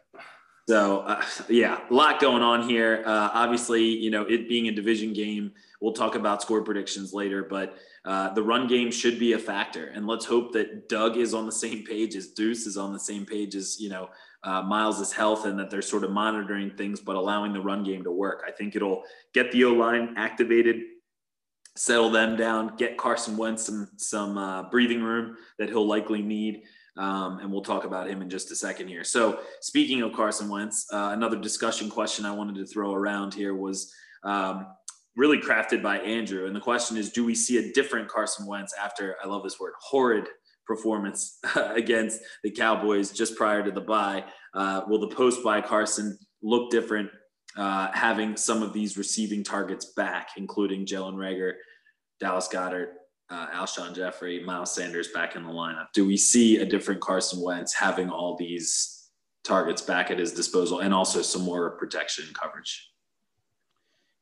So 0.68 1.00
uh, 1.00 1.24
yeah, 1.48 1.80
a 1.90 1.94
lot 1.94 2.20
going 2.20 2.42
on 2.42 2.68
here. 2.68 3.02
Uh, 3.06 3.30
obviously, 3.34 3.84
you 3.84 4.12
know, 4.12 4.24
it 4.24 4.50
being 4.50 4.68
a 4.68 4.72
division 4.72 5.14
game, 5.14 5.54
we'll 5.80 5.94
talk 5.94 6.16
about 6.16 6.42
score 6.42 6.62
predictions 6.62 7.14
later, 7.14 7.44
but 7.44 7.78
uh, 8.04 8.34
the 8.34 8.44
run 8.44 8.68
game 8.68 8.92
should 8.92 9.18
be 9.18 9.32
a 9.32 9.40
factor. 9.40 9.86
And 9.88 10.06
let's 10.06 10.26
hope 10.26 10.52
that 10.54 10.90
Doug 10.90 11.16
is 11.16 11.34
on 11.34 11.46
the 11.46 11.54
same 11.54 11.86
page 11.86 12.18
as 12.18 12.28
Duce 12.28 12.68
is 12.68 12.76
on 12.76 12.92
the 12.92 13.00
same 13.00 13.26
page 13.26 13.56
as 13.56 13.80
you 13.80 13.88
know 13.88 14.10
uh, 14.44 14.62
Miles' 14.62 15.12
health, 15.12 15.46
and 15.46 15.58
that 15.60 15.70
they're 15.70 15.82
sort 15.82 16.04
of 16.04 16.12
monitoring 16.12 16.72
things, 16.72 17.00
but 17.00 17.16
allowing 17.16 17.54
the 17.54 17.62
run 17.62 17.84
game 17.84 18.04
to 18.04 18.12
work. 18.12 18.44
I 18.48 18.52
think 18.52 18.76
it'll 18.76 19.04
get 19.34 19.52
the 19.52 19.66
O 19.66 19.74
line 19.74 20.14
activated, 20.18 20.82
settle 21.76 22.10
them 22.10 22.36
down, 22.36 22.76
get 22.78 22.98
Carson 22.98 23.38
Wentz 23.38 23.66
some 23.66 23.90
some 23.98 24.38
uh, 24.38 24.64
breathing 24.70 25.02
room 25.02 25.38
that 25.60 25.70
he'll 25.70 25.88
likely 25.88 26.22
need. 26.22 26.64
Um, 26.98 27.38
and 27.40 27.52
we'll 27.52 27.62
talk 27.62 27.84
about 27.84 28.10
him 28.10 28.24
in 28.24 28.30
just 28.30 28.50
a 28.50 28.56
second 28.56 28.88
here. 28.88 29.04
So, 29.04 29.42
speaking 29.62 30.02
of 30.02 30.14
Carson 30.14 30.50
Wentz, 30.50 30.88
uh, 30.92 31.12
another 31.14 31.38
discussion 31.38 31.92
question 31.92 32.26
I 32.26 32.32
wanted 32.32 32.56
to 32.56 32.66
throw 32.66 32.92
around 32.92 33.36
here 33.36 33.54
was 33.54 33.94
um, 34.24 34.66
really 35.16 35.40
crafted 35.40 35.82
by 35.84 36.00
Andrew. 36.00 36.46
And 36.46 36.56
the 36.56 36.62
question 36.62 36.96
is 36.96 37.12
Do 37.12 37.26
we 37.26 37.36
see 37.36 37.58
a 37.58 37.74
different 37.74 38.08
Carson 38.08 38.46
Wentz 38.46 38.74
after, 38.74 39.18
I 39.24 39.28
love 39.28 39.44
this 39.44 39.60
word, 39.60 39.74
horrid 39.80 40.28
performance 40.68 41.40
against 41.56 42.20
the 42.44 42.52
Cowboys 42.52 43.12
just 43.12 43.36
prior 43.36 43.64
to 43.64 43.72
the 43.72 43.82
bye? 43.82 44.24
Uh, 44.54 44.82
will 44.88 45.00
the 45.00 45.16
post 45.16 45.44
bye 45.44 45.62
Carson 45.62 46.18
look 46.42 46.70
different 46.70 47.10
uh, 47.58 47.90
having 47.94 48.38
some 48.38 48.62
of 48.62 48.74
these 48.74 48.98
receiving 48.98 49.44
targets 49.44 49.94
back, 49.96 50.30
including 50.38 50.86
Jalen 50.86 51.16
Reagor, 51.16 51.54
Dallas 52.20 52.48
Goedert, 52.48 52.90
uh, 53.30 53.48
Alshon 53.48 53.96
Jeffery, 53.96 54.44
Miles 54.44 54.74
Sanders 54.74 55.10
back 55.10 55.36
in 55.36 55.44
the 55.44 55.50
lineup? 55.50 55.88
Do 55.94 56.06
we 56.06 56.18
see 56.18 56.58
a 56.58 56.66
different 56.66 57.02
Carson 57.02 57.42
Wentz 57.42 57.74
having 57.74 58.10
all 58.10 58.36
these 58.38 59.10
targets 59.44 59.82
back 59.82 60.12
at 60.12 60.20
his 60.20 60.34
disposal 60.34 60.80
and 60.80 60.94
also 60.94 61.22
some 61.22 61.42
more 61.42 61.72
protection 61.78 62.26
coverage? 62.34 62.92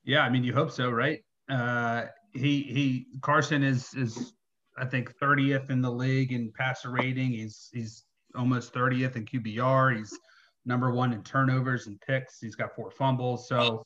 Yeah, 0.03 0.21
I 0.21 0.29
mean, 0.29 0.43
you 0.43 0.53
hope 0.53 0.71
so, 0.71 0.89
right? 0.91 1.23
Uh, 1.49 2.03
he 2.33 2.61
he 2.61 3.07
Carson 3.21 3.63
is 3.63 3.93
is 3.95 4.33
I 4.77 4.85
think 4.85 5.17
30th 5.17 5.69
in 5.69 5.81
the 5.81 5.91
league 5.91 6.31
in 6.31 6.51
passer 6.51 6.89
rating. 6.89 7.31
He's 7.31 7.69
he's 7.73 8.03
almost 8.35 8.73
30th 8.73 9.15
in 9.15 9.25
QBR. 9.25 9.97
He's 9.97 10.17
number 10.65 10.91
one 10.91 11.13
in 11.13 11.23
turnovers 11.23 11.87
and 11.87 11.99
picks. 12.01 12.39
He's 12.39 12.55
got 12.55 12.75
four 12.75 12.91
fumbles. 12.91 13.47
So 13.47 13.85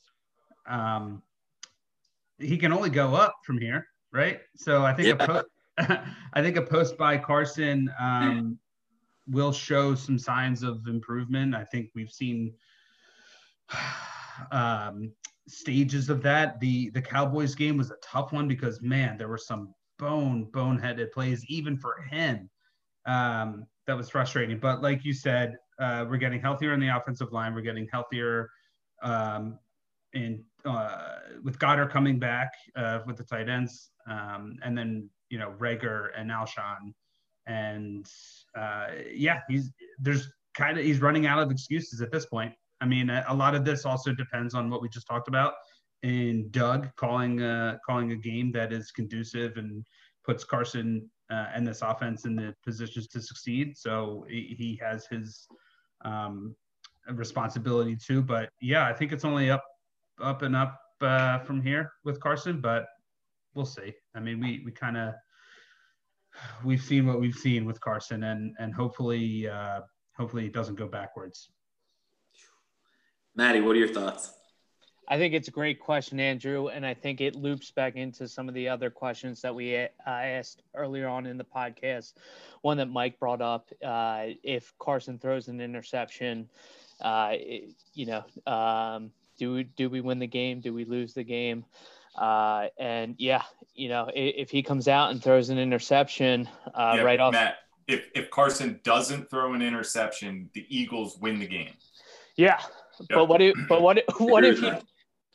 um, 0.68 1.22
he 2.38 2.56
can 2.56 2.72
only 2.72 2.90
go 2.90 3.14
up 3.14 3.34
from 3.44 3.58
here 3.58 3.86
right? 4.12 4.40
So 4.56 4.84
I 4.84 4.92
think 4.94 5.08
yeah. 5.08 5.24
a 5.24 5.26
po- 5.26 6.04
I 6.34 6.42
think 6.42 6.56
a 6.56 6.62
post 6.62 6.96
by 6.96 7.16
Carson 7.16 7.90
um, 7.98 8.58
will 9.28 9.52
show 9.52 9.94
some 9.94 10.18
signs 10.18 10.62
of 10.62 10.86
improvement. 10.86 11.54
I 11.54 11.64
think 11.64 11.90
we've 11.94 12.10
seen 12.10 12.52
um, 14.52 15.12
stages 15.48 16.10
of 16.10 16.22
that. 16.22 16.60
The 16.60 16.90
the 16.90 17.02
Cowboys 17.02 17.54
game 17.54 17.76
was 17.76 17.90
a 17.90 17.96
tough 18.02 18.32
one 18.32 18.48
because 18.48 18.80
man, 18.82 19.16
there 19.16 19.28
were 19.28 19.38
some 19.38 19.74
bone 20.00 20.46
boneheaded 20.50 21.12
plays 21.12 21.44
even 21.46 21.76
for 21.76 22.02
him. 22.10 22.48
Um, 23.06 23.66
that 23.86 23.96
was 23.96 24.08
frustrating. 24.08 24.58
But 24.58 24.82
like 24.82 25.04
you 25.04 25.12
said, 25.12 25.56
uh, 25.78 26.06
we're 26.08 26.16
getting 26.16 26.40
healthier 26.40 26.72
in 26.72 26.80
the 26.80 26.88
offensive 26.88 27.32
line. 27.32 27.54
We're 27.54 27.60
getting 27.60 27.88
healthier 27.92 28.50
um, 29.02 29.58
in 30.12 30.42
uh, 30.64 31.18
with 31.42 31.58
Goedert 31.58 31.90
coming 31.90 32.18
back 32.18 32.50
uh, 32.76 33.00
with 33.06 33.16
the 33.16 33.24
tight 33.24 33.48
ends, 33.48 33.90
um, 34.08 34.56
and 34.62 34.76
then 34.76 35.08
you 35.30 35.38
know 35.38 35.54
Reagor 35.58 36.08
and 36.16 36.30
Alshon, 36.30 36.92
and 37.46 38.06
uh, 38.56 38.88
yeah, 39.12 39.40
he's 39.48 39.70
there's 39.98 40.28
kind 40.54 40.78
of 40.78 40.84
he's 40.84 41.00
running 41.00 41.26
out 41.26 41.38
of 41.38 41.50
excuses 41.50 42.00
at 42.00 42.10
this 42.10 42.26
point. 42.26 42.52
I 42.80 42.86
mean, 42.86 43.10
a, 43.10 43.24
a, 43.28 43.34
lot 43.34 43.54
of 43.54 43.64
this 43.64 43.84
also 43.84 44.12
depends 44.12 44.54
on 44.54 44.70
what 44.70 44.80
we 44.80 44.88
just 44.88 45.06
talked 45.06 45.28
about 45.28 45.54
in 46.02 46.48
Doug 46.50 46.88
calling 46.96 47.42
uh, 47.42 47.78
calling 47.84 48.12
a 48.12 48.16
game 48.16 48.52
that 48.52 48.72
is 48.72 48.90
conducive 48.90 49.56
and 49.56 49.84
puts 50.24 50.44
Carson 50.44 51.08
uh, 51.30 51.46
and 51.54 51.66
this 51.66 51.82
offense 51.82 52.24
in 52.24 52.34
the 52.34 52.54
positions 52.64 53.06
to 53.08 53.20
succeed. 53.20 53.76
So 53.76 54.26
he, 54.28 54.54
he 54.58 54.80
has 54.82 55.06
his 55.06 55.46
um, 56.04 56.54
responsibility 57.12 57.96
too. 57.96 58.22
But 58.22 58.50
yeah, 58.60 58.86
I 58.86 58.92
think 58.92 59.12
it's 59.12 59.24
only 59.24 59.50
up 59.50 59.64
up 60.22 60.42
and 60.42 60.56
up 60.56 60.80
uh, 61.00 61.38
from 61.40 61.62
here 61.62 61.92
with 62.04 62.20
Carson, 62.20 62.60
but 62.60 62.86
we'll 63.54 63.66
see. 63.66 63.94
I 64.14 64.20
mean, 64.20 64.40
we 64.40 64.62
we 64.64 64.72
kind 64.72 64.96
of 64.96 65.14
we've 66.64 66.82
seen 66.82 67.06
what 67.06 67.20
we've 67.20 67.34
seen 67.34 67.64
with 67.64 67.80
Carson, 67.80 68.24
and 68.24 68.54
and 68.58 68.74
hopefully 68.74 69.48
uh, 69.48 69.80
hopefully 70.16 70.46
it 70.46 70.52
doesn't 70.52 70.76
go 70.76 70.86
backwards. 70.86 71.50
Maddie, 73.36 73.60
what 73.60 73.76
are 73.76 73.78
your 73.78 73.88
thoughts? 73.88 74.32
I 75.10 75.18
think 75.18 75.34
it's 75.34 75.48
a 75.48 75.50
great 75.50 75.80
question, 75.80 76.20
Andrew, 76.20 76.68
and 76.68 76.86
I 76.86 76.94
think 76.94 77.20
it 77.20 77.34
loops 77.34 77.72
back 77.72 77.96
into 77.96 78.28
some 78.28 78.48
of 78.48 78.54
the 78.54 78.68
other 78.68 78.90
questions 78.90 79.42
that 79.42 79.52
we 79.52 79.76
uh, 79.76 79.88
asked 80.06 80.62
earlier 80.72 81.08
on 81.08 81.26
in 81.26 81.36
the 81.36 81.44
podcast. 81.44 82.12
One 82.62 82.76
that 82.76 82.86
Mike 82.86 83.18
brought 83.18 83.42
up: 83.42 83.68
uh, 83.84 84.26
if 84.44 84.72
Carson 84.78 85.18
throws 85.18 85.48
an 85.48 85.60
interception, 85.60 86.48
uh, 87.00 87.30
it, 87.32 87.74
you 87.92 88.06
know, 88.06 88.52
um, 88.52 89.10
do 89.36 89.64
do 89.64 89.90
we 89.90 90.00
win 90.00 90.20
the 90.20 90.28
game? 90.28 90.60
Do 90.60 90.72
we 90.72 90.84
lose 90.84 91.12
the 91.12 91.24
game? 91.24 91.64
Uh, 92.16 92.68
and 92.78 93.16
yeah, 93.18 93.42
you 93.74 93.88
know, 93.88 94.08
if, 94.14 94.34
if, 94.36 94.50
he 94.50 94.62
comes 94.62 94.86
out 94.86 95.10
and 95.10 95.22
throws 95.22 95.48
an 95.48 95.58
interception 95.58 96.48
uh, 96.74 96.94
yeah, 96.96 97.02
right 97.02 97.18
off, 97.18 97.32
Matt, 97.32 97.56
if 97.88 98.06
if 98.14 98.30
Carson 98.30 98.78
doesn't 98.84 99.28
throw 99.28 99.54
an 99.54 99.62
interception, 99.62 100.50
the 100.54 100.64
Eagles 100.68 101.18
win 101.18 101.40
the 101.40 101.48
game. 101.48 101.74
Yeah, 102.36 102.60
but 103.08 103.26
what 103.26 103.42
if 103.42 103.56
but 103.68 103.82
what 103.82 103.98
if, 103.98 104.04
what 104.18 104.44
if 104.44 104.60
he? 104.60 104.70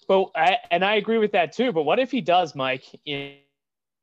But 0.07 0.31
I, 0.35 0.57
and 0.71 0.83
I 0.83 0.95
agree 0.95 1.17
with 1.17 1.31
that 1.33 1.53
too. 1.53 1.71
But 1.71 1.83
what 1.83 1.99
if 1.99 2.11
he 2.11 2.21
does, 2.21 2.55
Mike? 2.55 2.83
You 3.05 3.33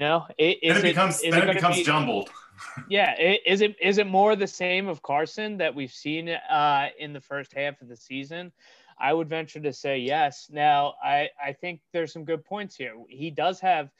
know, 0.00 0.26
it, 0.38 0.58
then 0.62 0.78
it 0.78 0.82
becomes 0.82 1.22
it, 1.22 1.30
then 1.30 1.42
it, 1.42 1.50
it 1.50 1.54
becomes 1.54 1.76
be, 1.76 1.84
jumbled. 1.84 2.30
yeah, 2.88 3.14
is 3.46 3.60
it 3.60 3.76
is 3.80 3.98
it 3.98 4.06
more 4.06 4.36
the 4.36 4.46
same 4.46 4.88
of 4.88 5.02
Carson 5.02 5.56
that 5.58 5.74
we've 5.74 5.92
seen 5.92 6.28
uh, 6.28 6.88
in 6.98 7.12
the 7.12 7.20
first 7.20 7.52
half 7.52 7.80
of 7.80 7.88
the 7.88 7.96
season? 7.96 8.52
I 8.98 9.12
would 9.12 9.28
venture 9.28 9.60
to 9.60 9.72
say 9.72 9.98
yes. 9.98 10.48
Now, 10.50 10.94
I, 11.02 11.28
I 11.44 11.52
think 11.52 11.80
there's 11.92 12.12
some 12.12 12.24
good 12.24 12.44
points 12.44 12.76
here. 12.76 12.94
He 13.08 13.30
does 13.30 13.58
have 13.60 13.90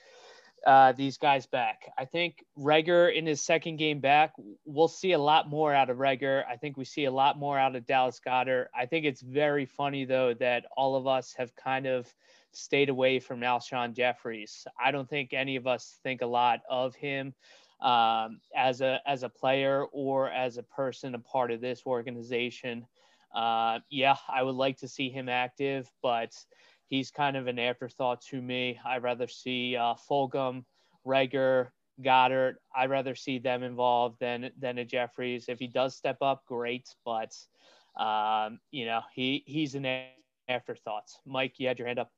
uh, 0.67 0.93
these 0.93 1.19
guys 1.19 1.47
back. 1.47 1.93
I 1.99 2.05
think 2.05 2.45
Reagor 2.59 3.15
in 3.15 3.27
his 3.27 3.41
second 3.41 3.77
game 3.77 4.01
back, 4.01 4.33
we'll 4.65 4.89
see 4.89 5.13
a 5.13 5.19
lot 5.19 5.49
more 5.49 5.75
out 5.75 5.91
of 5.91 5.99
Reagor. 5.99 6.45
I 6.49 6.57
think 6.57 6.77
we 6.77 6.85
see 6.85 7.05
a 7.05 7.11
lot 7.11 7.39
more 7.39 7.59
out 7.59 7.77
of 7.77 7.87
Dallas 7.87 8.21
Goedert. 8.25 8.67
I 8.77 8.87
think 8.87 9.05
it's 9.05 9.21
very 9.21 9.67
funny, 9.67 10.05
though, 10.05 10.35
that 10.35 10.67
all 10.77 10.97
of 10.97 11.07
us 11.07 11.35
have 11.37 11.55
kind 11.57 11.87
of 11.87 12.13
stayed 12.53 12.89
away 12.89 13.19
from 13.19 13.41
Alshon 13.41 13.95
Jeffries. 13.95 14.67
I 14.83 14.91
don't 14.91 15.09
think 15.09 15.33
any 15.33 15.57
of 15.57 15.67
us 15.67 15.99
think 16.03 16.23
a 16.23 16.27
lot 16.27 16.61
of 16.69 16.95
him 16.95 17.35
um, 17.81 18.41
as 18.57 18.81
a 18.81 19.01
as 19.07 19.23
a 19.25 19.29
player 19.29 19.85
or 19.93 20.31
as 20.31 20.57
a 20.57 20.63
person, 20.63 21.15
a 21.15 21.19
part 21.19 21.51
of 21.51 21.61
this 21.61 21.83
organization. 21.87 22.87
Uh, 23.35 23.79
yeah, 23.91 24.17
I 24.29 24.43
would 24.43 24.55
like 24.55 24.79
to 24.79 24.89
see 24.89 25.09
him 25.09 25.29
active, 25.29 25.91
but 26.03 26.37
he's 26.93 27.11
kind 27.11 27.39
of 27.39 27.47
an 27.47 27.59
afterthought 27.59 28.21
to 28.21 28.43
me. 28.43 28.79
I'd 28.85 29.03
rather 29.03 29.27
see 29.27 29.77
uh, 29.77 29.95
Fulgham, 29.95 30.63
Reagor, 31.07 31.69
Goedert. 32.03 32.57
I'd 32.77 32.91
rather 32.91 33.15
see 33.15 33.39
them 33.39 33.63
involved 33.63 34.19
than 34.21 34.51
than 34.59 34.77
a 34.77 34.85
Jeffries. 34.85 35.47
If 35.49 35.59
he 35.59 35.67
does 35.67 35.97
step 35.97 36.19
up, 36.21 36.45
great, 36.47 36.87
but 37.05 37.35
um, 37.99 38.61
you 38.71 38.85
know 38.85 39.01
he 39.15 39.43
he's 39.47 39.75
an 39.75 39.87
afterthought. 40.49 41.11
Mike, 41.25 41.55
you 41.59 41.67
had 41.67 41.79
your 41.79 41.89
hand 41.89 41.99
up. 41.99 42.13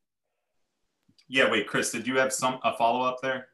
Yeah, 1.28 1.48
wait, 1.48 1.68
Chris, 1.68 1.92
did 1.92 2.06
you 2.06 2.18
have 2.18 2.32
some 2.32 2.58
a 2.64 2.76
follow 2.76 3.06
up 3.06 3.18
there? 3.22 3.46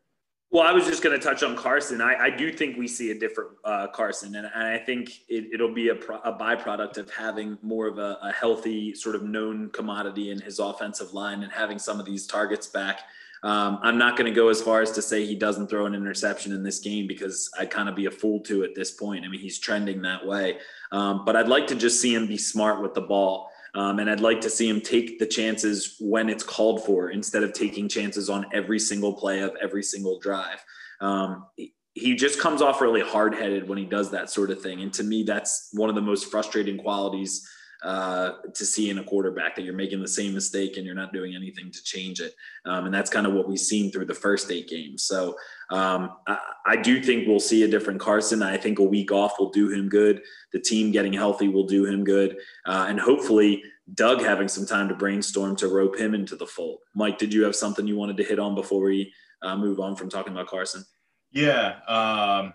Well, 0.53 0.65
I 0.65 0.73
was 0.73 0.85
just 0.85 1.01
going 1.01 1.17
to 1.19 1.25
touch 1.25 1.45
on 1.45 1.55
Carson. 1.55 2.01
I, 2.01 2.25
I, 2.25 2.31
do 2.31 2.53
think 2.53 2.77
we 2.77 2.89
see 2.89 3.13
a 3.13 3.15
different 3.15 3.51
uh, 3.65 3.87
Carson, 3.87 4.35
and, 4.35 4.51
and, 4.53 4.65
I 4.65 4.79
think 4.79 5.23
it, 5.29 5.61
will 5.61 5.73
be 5.73 5.91
a, 5.91 5.95
pro, 5.95 6.17
a, 6.19 6.37
byproduct 6.37 6.99
of 6.99 7.09
having 7.09 7.57
more 7.63 7.87
of 7.87 7.99
a, 7.99 8.19
a, 8.21 8.33
healthy, 8.33 8.93
sort 8.93 9.15
of 9.15 9.23
known 9.23 9.71
commodity 9.71 10.33
in 10.33 10.41
his 10.41 10.59
offensive 10.59 11.15
line 11.15 11.45
and 11.45 11.53
having 11.53 11.79
some 11.79 12.01
of 12.01 12.07
these 12.07 12.27
targets 12.27 12.67
back. 12.67 13.03
Um, 13.45 13.79
I'm 13.81 13.97
not 13.97 14.17
going 14.17 14.27
to 14.27 14.35
go 14.35 14.49
as 14.49 14.61
far 14.61 14.83
as 14.83 14.91
to 14.93 15.03
say 15.03 15.25
he 15.25 15.37
doesn't 15.37 15.69
throw 15.69 15.87
an 15.87 15.95
interception 15.95 16.53
in 16.53 16.65
this 16.65 16.81
game 16.81 17.07
because 17.07 17.49
I'd 17.59 17.71
kind 17.71 17.89
of 17.89 17.95
be 17.95 18.07
a 18.07 18.11
fool 18.11 18.41
to 18.41 18.65
at 18.65 18.75
this 18.75 18.91
point. 18.91 19.25
I 19.25 19.29
mean, 19.29 19.41
he's 19.41 19.59
trending 19.59 20.03
that 20.03 20.27
way. 20.27 20.59
Um, 20.91 21.25
but 21.25 21.37
I'd 21.37 21.49
like 21.49 21.69
to 21.69 21.77
just 21.77 22.01
see 22.01 22.13
him 22.13 22.27
be 22.27 22.37
smart 22.37 22.83
with 22.83 22.95
the 22.95 23.01
ball. 23.03 23.50
Um, 23.75 23.99
and 23.99 24.11
I'd 24.11 24.21
like 24.21 24.41
to 24.43 24.51
see 24.51 24.69
him 24.69 24.81
take 24.81 25.19
the 25.19 25.27
chances 25.27 25.97
when 26.01 26.29
it's 26.29 26.43
called 26.43 26.85
for 26.85 27.11
instead 27.11 27.43
of 27.43 27.53
taking 27.53 27.89
chances 27.89 28.29
on 28.29 28.47
every 28.53 28.79
single 28.79 29.13
play 29.13 29.41
of 29.41 29.55
every 29.63 29.83
single 29.83 30.19
drive. 30.19 30.65
Um, 31.01 31.47
he 31.95 32.15
just 32.15 32.41
comes 32.41 32.63
off 32.63 32.81
really 32.81 33.01
hard 33.01 33.35
headed 33.35 33.69
when 33.69 33.79
he 33.79 33.85
does 33.85 34.11
that 34.11 34.31
sort 34.31 34.51
of 34.51 34.61
thing. 34.61 34.83
And 34.83 34.93
to 34.95 35.03
me, 35.03 35.23
that's 35.23 35.71
one 35.73 35.89
of 35.89 35.95
the 35.95 36.03
most 36.03 36.31
frustrating 36.31 36.79
qualities 36.79 37.49
uh, 37.83 38.33
to 38.55 38.65
see 38.65 38.91
in 38.91 38.99
a 38.99 39.05
quarterback 39.05 39.57
that 39.57 39.63
you're 39.63 39.75
making 39.75 40.01
the 40.01 40.09
same 40.09 40.35
mistake 40.35 40.77
and 40.77 40.85
you're 40.85 40.95
not 40.95 41.13
doing 41.13 41.35
anything 41.35 41.71
to 41.71 41.83
change 41.83 42.21
it. 42.21 42.35
Um, 42.67 42.87
and 42.87 42.95
that's 42.95 43.11
kind 43.11 43.27
of 43.27 43.33
what 43.33 43.49
we've 43.49 43.59
seen 43.59 43.91
through 43.91 44.07
the 44.07 44.15
first 44.15 44.51
eight 44.51 44.69
games. 44.69 45.05
So 45.05 45.37
um, 45.71 46.17
I, 46.27 46.39
I, 46.67 46.77
do 46.77 47.03
think 47.03 47.27
we'll 47.27 47.41
see 47.41 47.63
a 47.63 47.69
different 47.69 48.01
Carson. 48.01 48.43
I 48.43 48.57
think 48.57 48.81
a 48.81 48.85
week 48.85 49.13
off 49.13 49.39
will 49.39 49.51
do 49.51 49.71
him 49.71 49.89
good. 49.89 50.23
The 50.53 50.61
team 50.61 50.91
getting 50.91 51.13
healthy 51.13 51.49
will 51.49 51.67
do 51.67 51.87
him 51.87 52.05
good. 52.05 52.37
Uh, 52.67 52.87
and 52.89 53.01
hopefully, 53.01 53.63
Doug 53.95 54.21
having 54.21 54.49
some 54.49 54.67
time 54.67 54.89
to 54.89 54.95
brainstorm 54.95 55.57
to 55.57 55.69
rope 55.69 55.97
him 55.97 56.15
into 56.15 56.37
the 56.37 56.47
fold. 56.47 56.81
Mike, 56.95 57.19
did 57.19 57.33
you 57.33 57.45
have 57.45 57.57
something 57.57 57.87
you 57.87 57.97
wanted 57.97 58.17
to 58.19 58.25
hit 58.25 58.39
on 58.39 58.55
before 58.55 58.83
we 58.83 59.13
uh, 59.43 59.57
move 59.57 59.81
on 59.81 59.97
from 59.97 60.09
talking 60.09 60.33
about 60.33 60.47
Carson? 60.49 60.85
Yeah. 61.33 61.79
Um, 61.89 62.55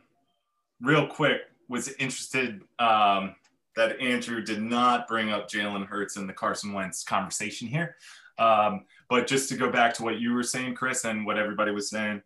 real 0.82 1.07
quick, 1.07 1.41
was 1.67 1.89
interested. 1.93 2.61
Um, 2.80 3.36
that 3.76 3.99
Andrew 3.99 4.41
did 4.41 4.61
not 4.61 5.07
bring 5.07 5.32
up 5.32 5.49
Jalen 5.49 5.86
Hurts 5.86 6.15
in 6.15 6.28
the 6.28 6.34
Carson 6.34 6.73
Wentz 6.73 7.03
conversation 7.03 7.67
here. 7.67 7.95
Um, 8.38 8.86
but 9.09 9.28
just 9.28 9.49
to 9.49 9.57
go 9.57 9.71
back 9.71 9.93
to 9.95 10.03
what 10.03 10.19
you 10.19 10.34
were 10.34 10.43
saying, 10.43 10.76
Chris, 10.76 11.05
and 11.05 11.26
what 11.26 11.38
everybody 11.38 11.71
was 11.71 11.89
saying, 11.89 12.21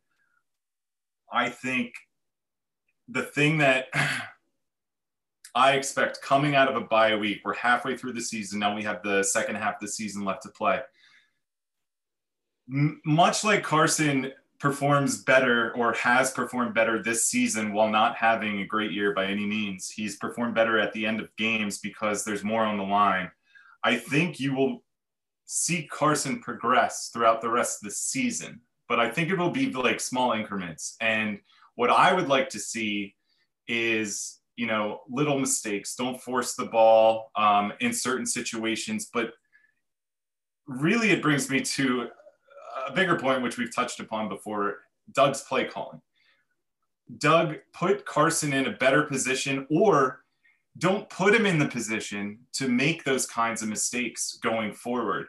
I 1.32 1.50
think 1.50 1.94
the 3.08 3.24
thing 3.24 3.58
that 3.60 3.88
I 5.56 5.74
expect 5.74 6.22
coming 6.22 6.56
out 6.56 6.68
of 6.68 6.76
a 6.76 6.86
bye 6.86 7.16
week, 7.16 7.42
we're 7.44 7.56
halfway 7.56 7.98
through 7.98 8.14
the 8.14 8.22
season. 8.22 8.60
Now 8.60 8.76
we 8.76 8.84
have 8.84 9.02
the 9.02 9.24
second 9.24 9.56
half 9.56 9.76
of 9.76 9.82
the 9.82 9.88
season 9.88 10.24
left 10.24 10.44
to 10.44 10.50
play. 10.50 10.82
M- 12.72 13.02
much 13.04 13.44
like 13.44 13.64
Carson 13.64 14.32
performs 14.60 15.24
better 15.24 15.72
or 15.76 15.94
has 15.94 16.32
performed 16.32 16.74
better 16.74 17.02
this 17.02 17.26
season 17.26 17.74
while 17.74 17.90
not 17.90 18.16
having 18.16 18.60
a 18.60 18.66
great 18.66 18.92
year 18.92 19.14
by 19.14 19.26
any 19.26 19.46
means. 19.46 19.90
He's 19.90 20.18
performed 20.18 20.54
better 20.54 20.78
at 20.80 20.92
the 20.94 21.06
end 21.06 21.22
of 21.22 21.36
games 21.38 21.80
because 21.80 22.24
there's 22.24 22.44
more 22.44 22.64
on 22.64 22.78
the 22.78 22.84
line. 22.84 23.32
I 23.84 23.96
think 23.96 24.40
you 24.40 24.54
will 24.54 24.84
see 25.46 25.88
Carson 25.90 26.42
progress 26.42 27.10
throughout 27.12 27.42
the 27.42 27.50
rest 27.50 27.82
of 27.82 27.90
the 27.90 27.96
season, 27.96 28.60
but 28.90 29.00
I 29.00 29.10
think 29.10 29.30
it 29.30 29.38
will 29.38 29.50
be 29.50 29.72
like 29.72 30.02
small 30.02 30.34
increments. 30.34 30.98
And 31.00 31.40
what 31.76 31.90
I 31.90 32.14
would 32.14 32.28
like 32.28 32.50
to 32.50 32.60
see 32.60 33.16
is, 33.68 34.40
you 34.58 34.68
know, 34.68 35.02
little 35.10 35.40
mistakes. 35.40 35.96
Don't 35.96 36.22
force 36.22 36.56
the 36.56 36.66
ball 36.66 37.32
um, 37.38 37.72
in 37.80 37.94
certain 37.94 38.26
situations, 38.26 39.10
but 39.14 39.32
really 40.68 41.12
it 41.12 41.22
brings 41.22 41.50
me 41.50 41.62
to 41.62 42.10
a 42.90 42.94
bigger 42.94 43.16
point, 43.16 43.42
which 43.42 43.58
we've 43.58 43.74
touched 43.74 44.00
upon 44.00 44.30
before, 44.30 44.80
Doug's 45.14 45.42
play 45.42 45.66
calling. 45.66 46.02
Doug 47.18 47.56
put 47.74 48.06
Carson 48.06 48.54
in 48.54 48.68
a 48.68 48.72
better 48.72 49.04
position 49.04 49.66
or 49.70 50.24
don't 50.78 51.10
put 51.10 51.34
him 51.34 51.46
in 51.46 51.60
the 51.60 51.68
position 51.68 52.40
to 52.54 52.68
make 52.68 53.04
those 53.04 53.26
kinds 53.26 53.62
of 53.62 53.70
mistakes 53.70 54.38
going 54.42 54.74
forward. 54.74 55.28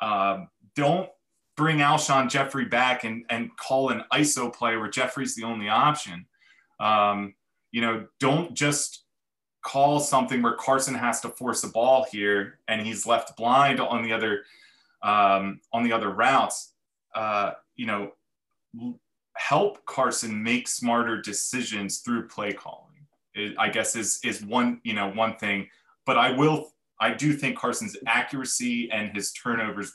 Um, 0.00 0.48
don't 0.74 1.10
bring 1.56 1.78
Alshon 1.78 2.30
Jeffery 2.30 2.64
back 2.64 3.04
and, 3.04 3.24
and 3.28 3.54
call 3.56 3.90
an 3.90 4.04
ISO 4.12 4.52
play 4.52 4.76
where 4.76 4.88
Jeffery's 4.88 5.34
the 5.34 5.44
only 5.44 5.68
option. 5.68 6.26
Um, 6.78 7.34
you 7.72 7.82
know, 7.82 8.06
don't 8.20 8.54
just 8.54 9.04
call 9.62 10.00
something 10.00 10.40
where 10.40 10.54
Carson 10.54 10.94
has 10.94 11.20
to 11.20 11.28
force 11.28 11.62
a 11.64 11.68
ball 11.68 12.06
here 12.10 12.60
and 12.68 12.80
he's 12.80 13.04
left 13.04 13.36
blind 13.36 13.80
on 13.80 14.02
the 14.02 14.12
other 14.12 14.44
um, 15.02 15.60
on 15.72 15.82
the 15.82 15.92
other 15.92 16.10
routes 16.10 16.69
uh, 17.14 17.52
you 17.76 17.86
know, 17.86 18.12
help 19.36 19.84
Carson 19.86 20.42
make 20.42 20.68
smarter 20.68 21.20
decisions 21.20 21.98
through 21.98 22.28
play 22.28 22.52
calling. 22.52 22.86
It, 23.34 23.54
I 23.58 23.68
guess 23.68 23.96
is 23.96 24.20
is 24.24 24.44
one 24.44 24.80
you 24.82 24.94
know 24.94 25.10
one 25.10 25.36
thing, 25.36 25.68
but 26.06 26.18
I 26.18 26.32
will 26.32 26.72
I 27.00 27.14
do 27.14 27.32
think 27.32 27.56
Carson's 27.56 27.96
accuracy 28.06 28.90
and 28.92 29.10
his 29.14 29.32
turnovers, 29.32 29.94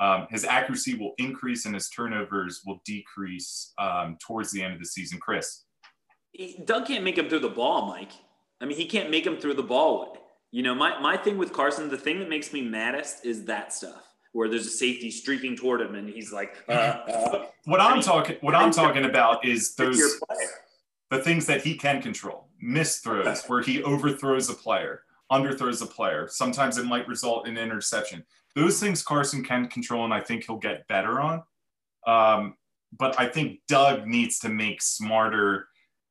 um, 0.00 0.26
his 0.28 0.44
accuracy 0.44 0.94
will 0.94 1.12
increase 1.18 1.66
and 1.66 1.74
his 1.74 1.88
turnovers 1.88 2.62
will 2.66 2.80
decrease 2.84 3.72
um, 3.78 4.18
towards 4.20 4.50
the 4.50 4.60
end 4.60 4.74
of 4.74 4.80
the 4.80 4.86
season. 4.86 5.20
Chris, 5.20 5.62
Doug 6.64 6.86
can't 6.86 7.04
make 7.04 7.16
him 7.16 7.28
through 7.28 7.40
the 7.40 7.48
ball, 7.48 7.86
Mike. 7.86 8.10
I 8.60 8.64
mean, 8.64 8.76
he 8.76 8.86
can't 8.86 9.08
make 9.08 9.24
him 9.24 9.36
through 9.36 9.54
the 9.54 9.62
ball. 9.62 10.16
You 10.50 10.62
know, 10.62 10.74
my 10.74 10.98
my 11.00 11.16
thing 11.16 11.38
with 11.38 11.52
Carson, 11.52 11.88
the 11.88 11.96
thing 11.96 12.18
that 12.18 12.28
makes 12.28 12.52
me 12.52 12.60
maddest 12.60 13.24
is 13.24 13.44
that 13.44 13.72
stuff 13.72 14.11
where 14.32 14.48
there's 14.48 14.66
a 14.66 14.70
safety 14.70 15.10
streaking 15.10 15.54
toward 15.56 15.80
him 15.80 15.94
and 15.94 16.08
he's 16.08 16.32
like 16.32 16.56
uh, 16.68 16.72
uh, 16.72 17.46
what 17.64 17.80
i'm 17.80 18.00
talking 18.00 18.36
what 18.40 18.54
i'm 18.54 18.70
talking 18.70 19.04
about 19.04 19.44
is 19.44 19.74
those 19.74 20.20
the 21.12 21.18
things 21.18 21.44
that 21.44 21.62
he 21.62 21.76
can 21.76 22.00
control. 22.00 22.48
Miss 22.58 23.00
throws 23.00 23.44
where 23.44 23.60
he 23.60 23.82
overthrows 23.82 24.48
a 24.48 24.54
player 24.54 25.02
underthrows 25.30 25.82
a 25.82 25.86
player. 25.86 26.26
Sometimes 26.28 26.76
it 26.76 26.84
might 26.84 27.08
result 27.08 27.48
in 27.48 27.56
interception. 27.56 28.22
Those 28.54 28.78
things 28.78 29.02
carson 29.02 29.42
can 29.42 29.66
control 29.68 30.04
and 30.04 30.12
i 30.12 30.20
think 30.20 30.44
he'll 30.44 30.58
get 30.58 30.88
better 30.88 31.20
on. 31.20 31.42
Um, 32.06 32.56
but 32.98 33.18
i 33.18 33.26
think 33.26 33.60
doug 33.68 34.06
needs 34.06 34.38
to 34.40 34.48
make 34.48 34.82
smarter 34.82 35.68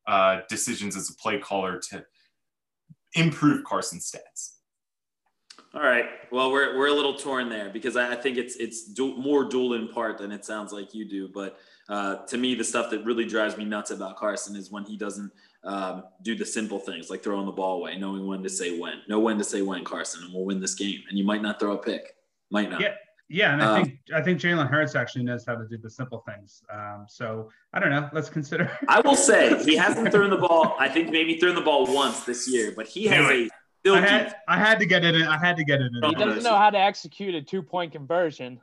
uh, 0.08 0.42
decisions 0.50 0.96
as 0.96 1.10
a 1.10 1.16
play 1.16 1.38
caller 1.38 1.80
to 1.90 2.04
improve 3.14 3.64
carson's 3.64 4.10
stats 4.10 4.61
all 5.74 5.82
right. 5.82 6.06
Well, 6.32 6.52
we're, 6.52 6.78
we're 6.78 6.88
a 6.88 6.94
little 6.94 7.16
torn 7.16 7.48
there 7.48 7.70
because 7.70 7.96
I, 7.96 8.12
I 8.12 8.16
think 8.16 8.38
it's 8.38 8.58
it's 8.58 8.86
du- 8.86 9.16
more 9.16 9.46
dual 9.46 9.74
in 9.74 9.88
part 9.88 10.18
than 10.18 10.32
it 10.32 10.44
sounds 10.44 10.74
like 10.74 10.94
you 10.94 11.06
do. 11.06 11.30
But 11.30 11.60
uh, 11.88 12.18
to 12.26 12.38
me, 12.38 12.56
the 12.56 12.64
stuff 12.64 12.90
that 12.92 13.06
really 13.06 13.26
drives 13.26 13.56
me 13.56 13.64
nuts 13.64 13.92
about 13.92 14.18
Carson 14.18 14.56
is 14.58 14.70
when 14.70 14.84
he 14.84 14.98
doesn't 14.98 15.32
um, 15.64 16.04
do 16.24 16.36
the 16.36 16.46
simple 16.46 16.80
things 16.80 17.10
like 17.10 17.24
throwing 17.24 17.46
the 17.46 17.54
ball 17.54 17.78
away, 17.78 17.98
knowing 17.98 18.28
when 18.28 18.44
to 18.44 18.50
say 18.50 18.78
when. 18.78 18.96
Know 19.08 19.20
when 19.20 19.38
to 19.38 19.46
say 19.46 19.62
when, 19.62 19.86
Carson, 19.86 20.24
and 20.26 20.34
we'll 20.34 20.44
win 20.44 20.60
this 20.60 20.76
game. 20.76 21.04
And 21.08 21.18
you 21.18 21.24
might 21.24 21.42
not 21.42 21.60
throw 21.60 21.74
a 21.74 21.78
pick. 21.78 22.16
Might 22.50 22.70
not. 22.70 22.82
Yeah. 22.82 22.96
Yeah, 23.34 23.54
and 23.54 23.64
I 23.64 23.78
um, 23.78 23.86
think 23.86 24.00
I 24.14 24.22
think 24.22 24.42
Jalen 24.42 24.70
Hurts 24.70 24.94
actually 24.94 25.24
knows 25.24 25.46
how 25.46 25.56
to 25.56 25.66
do 25.66 25.78
the 25.78 25.90
simple 25.90 26.22
things. 26.28 26.64
Um, 26.70 27.06
so 27.08 27.50
I 27.74 27.80
don't 27.80 27.90
know. 27.90 28.10
Let's 28.12 28.28
consider. 28.28 28.78
I 28.90 29.00
will 29.00 29.16
say 29.16 29.58
he 29.64 29.78
hasn't 29.78 30.12
thrown 30.12 30.32
the 30.32 30.38
ball. 30.38 30.76
I 30.78 30.90
think 30.90 31.12
maybe 31.12 31.38
thrown 31.38 31.56
the 31.56 31.62
ball 31.62 31.88
once 31.96 32.26
this 32.26 32.46
year, 32.46 32.74
but 32.76 32.88
he 32.88 33.08
has 33.08 33.26
a 33.32 33.50
I 33.86 34.00
had, 34.00 34.36
I 34.48 34.58
had 34.58 34.80
to 34.80 34.86
get 34.86 35.04
it 35.04 35.16
in. 35.16 35.24
I 35.24 35.38
had 35.38 35.58
to 35.58 35.64
get 35.64 35.82
it 35.82 35.92
in. 35.94 36.10
He 36.10 36.16
doesn't 36.16 36.44
know 36.44 36.58
how 36.58 36.70
to 36.70 36.78
execute 36.78 37.34
a 37.36 37.42
two 37.42 37.64
point 37.64 37.92
conversion. 37.92 38.62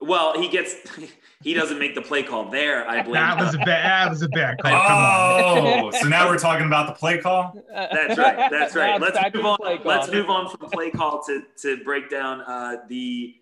Well, 0.00 0.40
he 0.40 0.48
gets 0.48 0.74
he 1.42 1.54
doesn't 1.54 1.78
make 1.78 1.94
the 1.94 2.02
play 2.02 2.22
call 2.22 2.50
there. 2.50 2.88
I 2.88 3.02
believe 3.02 3.14
that 3.14 3.38
was 3.38 3.54
a 3.54 3.58
bad 3.58 4.06
that 4.06 4.10
was 4.10 4.22
a 4.22 4.28
bad 4.28 4.58
call. 4.58 4.72
Oh, 4.72 5.90
so 5.90 6.08
now 6.08 6.28
we're 6.28 6.38
talking 6.38 6.66
about 6.66 6.86
the 6.86 6.94
play 6.94 7.18
call. 7.18 7.62
That's 7.72 8.18
right. 8.18 8.50
That's 8.50 8.74
right. 8.74 9.00
let's 9.00 9.34
move 9.34 9.44
on. 9.44 9.58
Let's 9.84 10.10
move 10.10 10.30
on 10.30 10.48
from 10.50 10.70
play 10.70 10.90
call 10.90 11.22
to 11.24 11.42
to 11.62 11.82
break 11.84 12.10
down 12.10 12.40
uh, 12.42 12.78
the. 12.88 13.34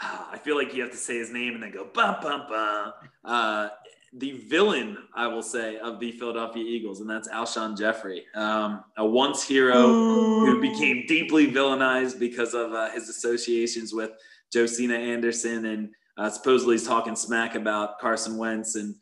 Uh, 0.00 0.24
I 0.32 0.38
feel 0.38 0.56
like 0.56 0.74
you 0.74 0.82
have 0.82 0.90
to 0.90 0.96
say 0.96 1.16
his 1.18 1.30
name 1.30 1.54
and 1.54 1.62
then 1.62 1.70
go 1.70 1.84
bum 1.84 2.16
bum 2.20 2.46
bum. 2.48 2.92
Uh, 3.24 3.68
the 4.16 4.32
villain, 4.48 4.96
I 5.14 5.26
will 5.26 5.42
say, 5.42 5.76
of 5.78 5.98
the 5.98 6.12
Philadelphia 6.12 6.62
Eagles, 6.62 7.00
and 7.00 7.10
that's 7.10 7.28
Alshon 7.28 7.76
Jeffery, 7.76 8.24
um, 8.34 8.84
a 8.96 9.04
once 9.04 9.42
hero 9.42 9.88
who 9.88 10.60
became 10.60 11.04
deeply 11.06 11.50
villainized 11.50 12.20
because 12.20 12.54
of 12.54 12.72
uh, 12.72 12.90
his 12.90 13.08
associations 13.08 13.92
with 13.92 14.12
Josina 14.52 14.94
Anderson, 14.94 15.66
and 15.66 15.90
uh, 16.16 16.30
supposedly 16.30 16.76
he's 16.76 16.86
talking 16.86 17.16
smack 17.16 17.56
about 17.56 17.98
Carson 17.98 18.36
Wentz, 18.36 18.76
and 18.76 18.94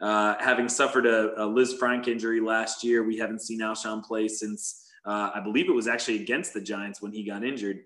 uh, 0.00 0.34
having 0.40 0.68
suffered 0.68 1.06
a, 1.06 1.32
a, 1.40 1.46
Lisfranc 1.46 2.08
injury 2.08 2.40
last 2.40 2.82
year, 2.82 3.04
we 3.04 3.16
haven't 3.16 3.42
seen 3.42 3.60
Alshon 3.60 4.02
play 4.02 4.26
since 4.26 4.90
uh, 5.06 5.30
I 5.32 5.40
believe 5.40 5.68
it 5.68 5.74
was 5.74 5.86
actually 5.86 6.20
against 6.20 6.52
the 6.52 6.60
Giants 6.60 7.00
when 7.00 7.12
he 7.12 7.22
got 7.22 7.44
injured 7.44 7.82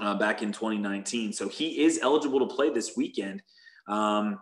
uh, 0.00 0.16
back 0.16 0.42
in 0.42 0.50
2019. 0.50 1.32
So 1.32 1.48
he 1.48 1.84
is 1.84 2.00
eligible 2.02 2.40
to 2.40 2.52
play 2.52 2.70
this 2.70 2.96
weekend. 2.96 3.42
Um, 3.86 4.40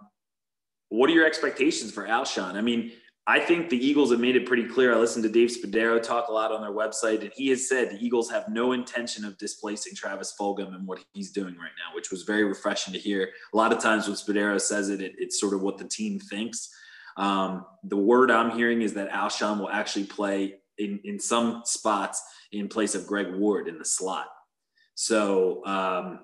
what 0.89 1.11
are 1.11 1.12
your 1.12 1.26
expectations 1.26 1.93
for 1.93 2.07
Alshon? 2.07 2.55
I 2.55 2.61
mean, 2.61 2.93
I 3.26 3.41
think 3.41 3.68
the 3.68 3.76
Eagles 3.76 4.11
have 4.11 4.20
made 4.20 4.36
it 4.36 4.47
pretty 4.47 4.64
clear. 4.64 4.95
I 4.95 4.97
listened 4.97 5.22
to 5.24 5.28
Dave 5.28 5.51
Spadaro 5.51 6.03
talk 6.03 6.28
a 6.28 6.32
lot 6.32 6.51
on 6.51 6.62
their 6.62 6.72
website, 6.72 7.20
and 7.20 7.30
he 7.36 7.49
has 7.51 7.68
said 7.68 7.91
the 7.91 8.03
Eagles 8.03 8.30
have 8.30 8.49
no 8.49 8.72
intention 8.72 9.22
of 9.26 9.36
displacing 9.36 9.95
Travis 9.95 10.34
Fulgham 10.41 10.74
and 10.74 10.86
what 10.86 11.05
he's 11.12 11.30
doing 11.30 11.55
right 11.57 11.76
now, 11.76 11.95
which 11.95 12.11
was 12.11 12.22
very 12.22 12.45
refreshing 12.45 12.95
to 12.95 12.99
hear. 12.99 13.28
A 13.53 13.57
lot 13.57 13.70
of 13.70 13.80
times 13.80 14.07
when 14.07 14.16
Spadaro 14.16 14.59
says 14.59 14.89
it, 14.89 15.03
it 15.03 15.12
it's 15.18 15.39
sort 15.39 15.53
of 15.53 15.61
what 15.61 15.76
the 15.76 15.84
team 15.84 16.18
thinks. 16.18 16.70
Um, 17.18 17.66
the 17.84 17.99
word 17.99 18.30
I'm 18.30 18.51
hearing 18.51 18.80
is 18.80 18.95
that 18.95 19.11
Alshon 19.11 19.59
will 19.59 19.68
actually 19.68 20.05
play 20.05 20.61
in, 20.78 20.99
in 21.05 21.20
some 21.20 21.62
spots 21.66 22.22
in 22.53 22.68
place 22.68 22.95
of 22.95 23.07
Greg 23.07 23.34
Ward 23.34 23.68
in 23.68 23.76
the 23.76 23.84
slot. 23.84 24.28
So, 24.95 25.66
um, 25.66 26.20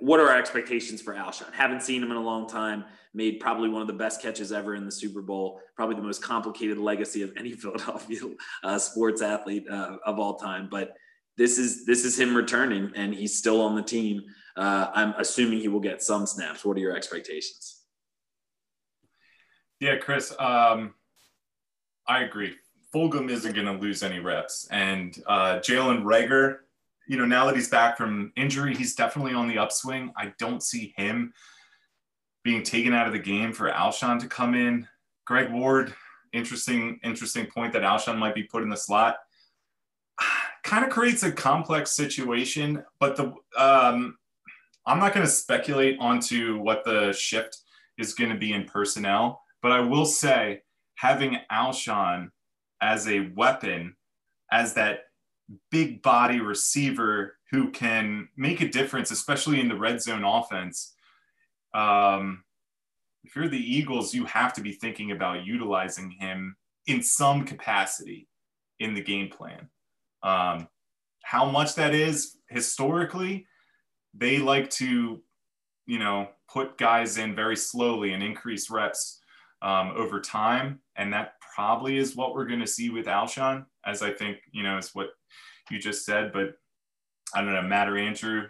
what 0.00 0.20
are 0.20 0.28
our 0.28 0.38
expectations 0.38 1.00
for 1.00 1.14
Alshon? 1.14 1.52
Haven't 1.52 1.82
seen 1.82 2.02
him 2.02 2.10
in 2.10 2.16
a 2.16 2.22
long 2.22 2.48
time 2.48 2.84
made 3.16 3.40
probably 3.40 3.68
one 3.68 3.80
of 3.80 3.88
the 3.88 3.94
best 3.94 4.20
catches 4.20 4.52
ever 4.52 4.74
in 4.74 4.84
the 4.84 4.92
Super 4.92 5.22
Bowl, 5.22 5.60
probably 5.74 5.96
the 5.96 6.02
most 6.02 6.22
complicated 6.22 6.78
legacy 6.78 7.22
of 7.22 7.32
any 7.36 7.52
Philadelphia 7.54 8.20
uh, 8.62 8.78
sports 8.78 9.22
athlete 9.22 9.64
uh, 9.68 9.96
of 10.04 10.18
all 10.18 10.36
time. 10.36 10.68
But 10.70 10.94
this 11.36 11.58
is 11.58 11.84
this 11.84 12.04
is 12.04 12.18
him 12.18 12.36
returning, 12.36 12.92
and 12.94 13.12
he's 13.12 13.36
still 13.36 13.60
on 13.60 13.74
the 13.74 13.82
team. 13.82 14.22
Uh, 14.56 14.90
I'm 14.94 15.14
assuming 15.18 15.60
he 15.60 15.68
will 15.68 15.80
get 15.80 16.02
some 16.02 16.26
snaps. 16.26 16.64
What 16.64 16.76
are 16.76 16.80
your 16.80 16.96
expectations? 16.96 17.82
Yeah, 19.80 19.96
Chris, 19.96 20.34
um, 20.38 20.94
I 22.08 22.22
agree. 22.22 22.54
Fulgham 22.94 23.28
isn't 23.28 23.54
going 23.54 23.66
to 23.66 23.72
lose 23.72 24.02
any 24.02 24.20
reps, 24.20 24.68
and 24.70 25.22
uh, 25.26 25.56
Jalen 25.56 26.04
Reagor, 26.04 26.58
you 27.06 27.16
know, 27.16 27.24
now 27.24 27.46
that 27.46 27.56
he's 27.56 27.68
back 27.68 27.96
from 27.96 28.32
injury, 28.36 28.74
he's 28.74 28.94
definitely 28.94 29.32
on 29.32 29.48
the 29.48 29.58
upswing. 29.58 30.12
I 30.16 30.32
don't 30.38 30.62
see 30.62 30.92
him 30.96 31.32
being 32.42 32.62
taken 32.62 32.92
out 32.92 33.06
of 33.06 33.12
the 33.12 33.18
game 33.18 33.52
for 33.52 33.70
Alshon 33.70 34.20
to 34.20 34.28
come 34.28 34.54
in. 34.54 34.86
Greg 35.24 35.50
Ward, 35.50 35.94
interesting, 36.32 37.00
interesting 37.02 37.46
point 37.46 37.72
that 37.72 37.82
Alshon 37.82 38.18
might 38.18 38.34
be 38.34 38.44
put 38.44 38.62
in 38.62 38.68
the 38.68 38.76
slot. 38.76 39.16
Kind 40.64 40.84
of 40.84 40.90
creates 40.90 41.22
a 41.22 41.30
complex 41.30 41.92
situation, 41.92 42.82
but 42.98 43.14
the 43.14 43.32
um, 43.56 44.16
I'm 44.86 44.98
not 44.98 45.14
going 45.14 45.26
to 45.26 45.32
speculate 45.32 45.96
onto 46.00 46.58
what 46.58 46.84
the 46.84 47.12
shift 47.12 47.58
is 47.98 48.14
going 48.14 48.30
to 48.30 48.36
be 48.36 48.52
in 48.52 48.64
personnel, 48.64 49.42
but 49.62 49.72
I 49.72 49.80
will 49.80 50.06
say 50.06 50.62
having 50.96 51.38
Alshon 51.50 52.30
as 52.80 53.08
a 53.08 53.30
weapon, 53.34 53.96
as 54.52 54.74
that 54.74 55.05
big 55.70 56.02
body 56.02 56.40
receiver 56.40 57.36
who 57.50 57.70
can 57.70 58.28
make 58.36 58.60
a 58.60 58.68
difference, 58.68 59.10
especially 59.10 59.60
in 59.60 59.68
the 59.68 59.76
red 59.76 60.02
zone 60.02 60.24
offense, 60.24 60.94
um, 61.74 62.42
if 63.24 63.34
you're 63.34 63.48
the 63.48 63.58
Eagles, 63.58 64.14
you 64.14 64.24
have 64.24 64.52
to 64.54 64.60
be 64.60 64.72
thinking 64.72 65.10
about 65.10 65.44
utilizing 65.44 66.10
him 66.10 66.56
in 66.86 67.02
some 67.02 67.44
capacity 67.44 68.28
in 68.78 68.94
the 68.94 69.02
game 69.02 69.28
plan. 69.28 69.68
Um, 70.22 70.68
how 71.22 71.44
much 71.44 71.74
that 71.74 71.94
is 71.94 72.36
historically, 72.48 73.46
they 74.14 74.38
like 74.38 74.70
to, 74.70 75.20
you 75.86 75.98
know, 75.98 76.28
put 76.48 76.78
guys 76.78 77.18
in 77.18 77.34
very 77.34 77.56
slowly 77.56 78.12
and 78.12 78.22
increase 78.22 78.70
reps 78.70 79.20
um, 79.60 79.92
over 79.96 80.20
time. 80.20 80.80
And 80.94 81.12
that 81.12 81.34
probably 81.54 81.98
is 81.98 82.14
what 82.14 82.34
we're 82.34 82.46
going 82.46 82.60
to 82.60 82.66
see 82.66 82.90
with 82.90 83.06
Alshon, 83.06 83.66
as 83.86 84.02
I 84.02 84.10
think, 84.10 84.38
you 84.52 84.62
know, 84.62 84.76
is 84.78 84.94
what 84.94 85.08
you 85.70 85.78
just 85.78 86.04
said. 86.04 86.32
But 86.32 86.54
I 87.34 87.42
don't 87.42 87.52
know, 87.52 87.62
Matt 87.62 87.88
or 87.88 87.96
Andrew, 87.96 88.42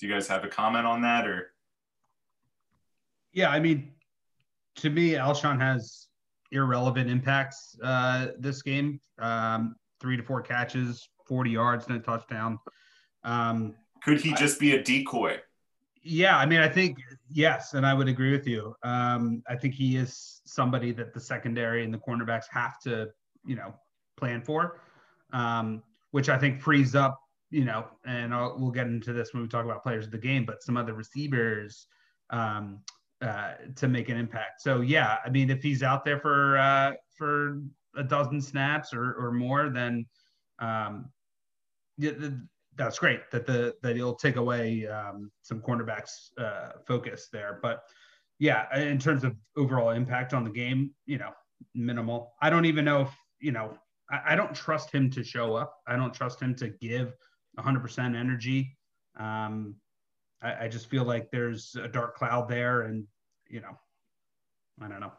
do 0.00 0.06
you 0.06 0.12
guys 0.12 0.28
have 0.28 0.44
a 0.44 0.48
comment 0.48 0.86
on 0.86 1.02
that 1.02 1.26
or? 1.26 1.52
Yeah, 3.32 3.50
I 3.50 3.58
mean, 3.58 3.92
to 4.76 4.90
me, 4.90 5.12
Alshon 5.12 5.60
has 5.60 6.06
irrelevant 6.52 7.10
impacts 7.10 7.76
uh, 7.82 8.28
this 8.38 8.62
game. 8.62 9.00
Um, 9.18 9.74
three 10.00 10.16
to 10.16 10.22
four 10.22 10.42
catches, 10.42 11.08
40 11.26 11.50
yards, 11.50 11.86
and 11.86 11.96
a 11.96 12.00
touchdown. 12.00 12.58
Um, 13.24 13.74
Could 14.02 14.20
he 14.20 14.32
just 14.34 14.58
I, 14.58 14.60
be 14.60 14.74
a 14.74 14.82
decoy? 14.82 15.38
Yeah, 16.02 16.36
I 16.36 16.44
mean, 16.46 16.60
I 16.60 16.68
think 16.68 16.98
yes, 17.30 17.74
and 17.74 17.86
I 17.86 17.94
would 17.94 18.08
agree 18.08 18.30
with 18.30 18.46
you. 18.46 18.76
Um, 18.82 19.42
I 19.48 19.56
think 19.56 19.74
he 19.74 19.96
is 19.96 20.42
somebody 20.44 20.92
that 20.92 21.14
the 21.14 21.20
secondary 21.20 21.82
and 21.82 21.92
the 21.92 21.98
cornerbacks 21.98 22.44
have 22.50 22.78
to, 22.80 23.08
you 23.46 23.56
know, 23.56 23.74
plan 24.16 24.42
for, 24.42 24.80
um, 25.32 25.82
which 26.12 26.28
I 26.28 26.38
think 26.38 26.60
frees 26.60 26.94
up, 26.94 27.20
you 27.50 27.64
know, 27.64 27.86
and 28.06 28.34
I'll, 28.34 28.56
we'll 28.58 28.70
get 28.70 28.86
into 28.86 29.12
this 29.12 29.32
when 29.32 29.42
we 29.42 29.48
talk 29.48 29.64
about 29.64 29.82
players 29.82 30.06
of 30.06 30.12
the 30.12 30.18
game, 30.18 30.44
but 30.44 30.62
some 30.62 30.76
other 30.76 30.94
receivers, 30.94 31.86
um, 32.30 32.80
uh, 33.20 33.54
to 33.76 33.88
make 33.88 34.08
an 34.08 34.16
impact. 34.16 34.60
So 34.60 34.80
yeah, 34.80 35.18
I 35.24 35.30
mean, 35.30 35.50
if 35.50 35.62
he's 35.62 35.82
out 35.82 36.04
there 36.04 36.18
for 36.18 36.58
uh, 36.58 36.92
for 37.16 37.62
a 37.96 38.02
dozen 38.02 38.40
snaps 38.40 38.92
or, 38.92 39.14
or 39.14 39.32
more, 39.32 39.70
then 39.70 40.04
um, 40.58 41.10
that's 42.76 42.98
great. 42.98 43.30
That 43.30 43.46
the 43.46 43.74
that 43.82 43.96
he'll 43.96 44.14
take 44.14 44.36
away 44.36 44.86
um, 44.86 45.30
some 45.42 45.60
cornerbacks 45.60 46.30
uh, 46.38 46.72
focus 46.86 47.28
there. 47.32 47.60
But 47.62 47.82
yeah, 48.38 48.76
in 48.76 48.98
terms 48.98 49.24
of 49.24 49.36
overall 49.56 49.90
impact 49.90 50.34
on 50.34 50.44
the 50.44 50.50
game, 50.50 50.90
you 51.06 51.18
know, 51.18 51.30
minimal. 51.74 52.34
I 52.42 52.50
don't 52.50 52.66
even 52.66 52.84
know 52.84 53.02
if 53.02 53.10
you 53.40 53.52
know. 53.52 53.78
I, 54.14 54.32
I 54.32 54.36
don't 54.36 54.54
trust 54.54 54.90
him 54.90 55.10
to 55.10 55.24
show 55.24 55.54
up. 55.54 55.80
I 55.86 55.96
don't 55.96 56.14
trust 56.14 56.40
him 56.40 56.54
to 56.56 56.68
give 56.68 57.14
100% 57.58 58.16
energy. 58.16 58.76
Um, 59.18 59.76
I, 60.42 60.64
I 60.64 60.68
just 60.68 60.88
feel 60.88 61.04
like 61.04 61.30
there's 61.30 61.76
a 61.80 61.88
dark 61.88 62.16
cloud 62.16 62.48
there, 62.48 62.82
and 62.82 63.06
you 63.48 63.60
know, 63.60 63.78
I 64.82 64.88
don't 64.88 65.00
know. 65.00 65.12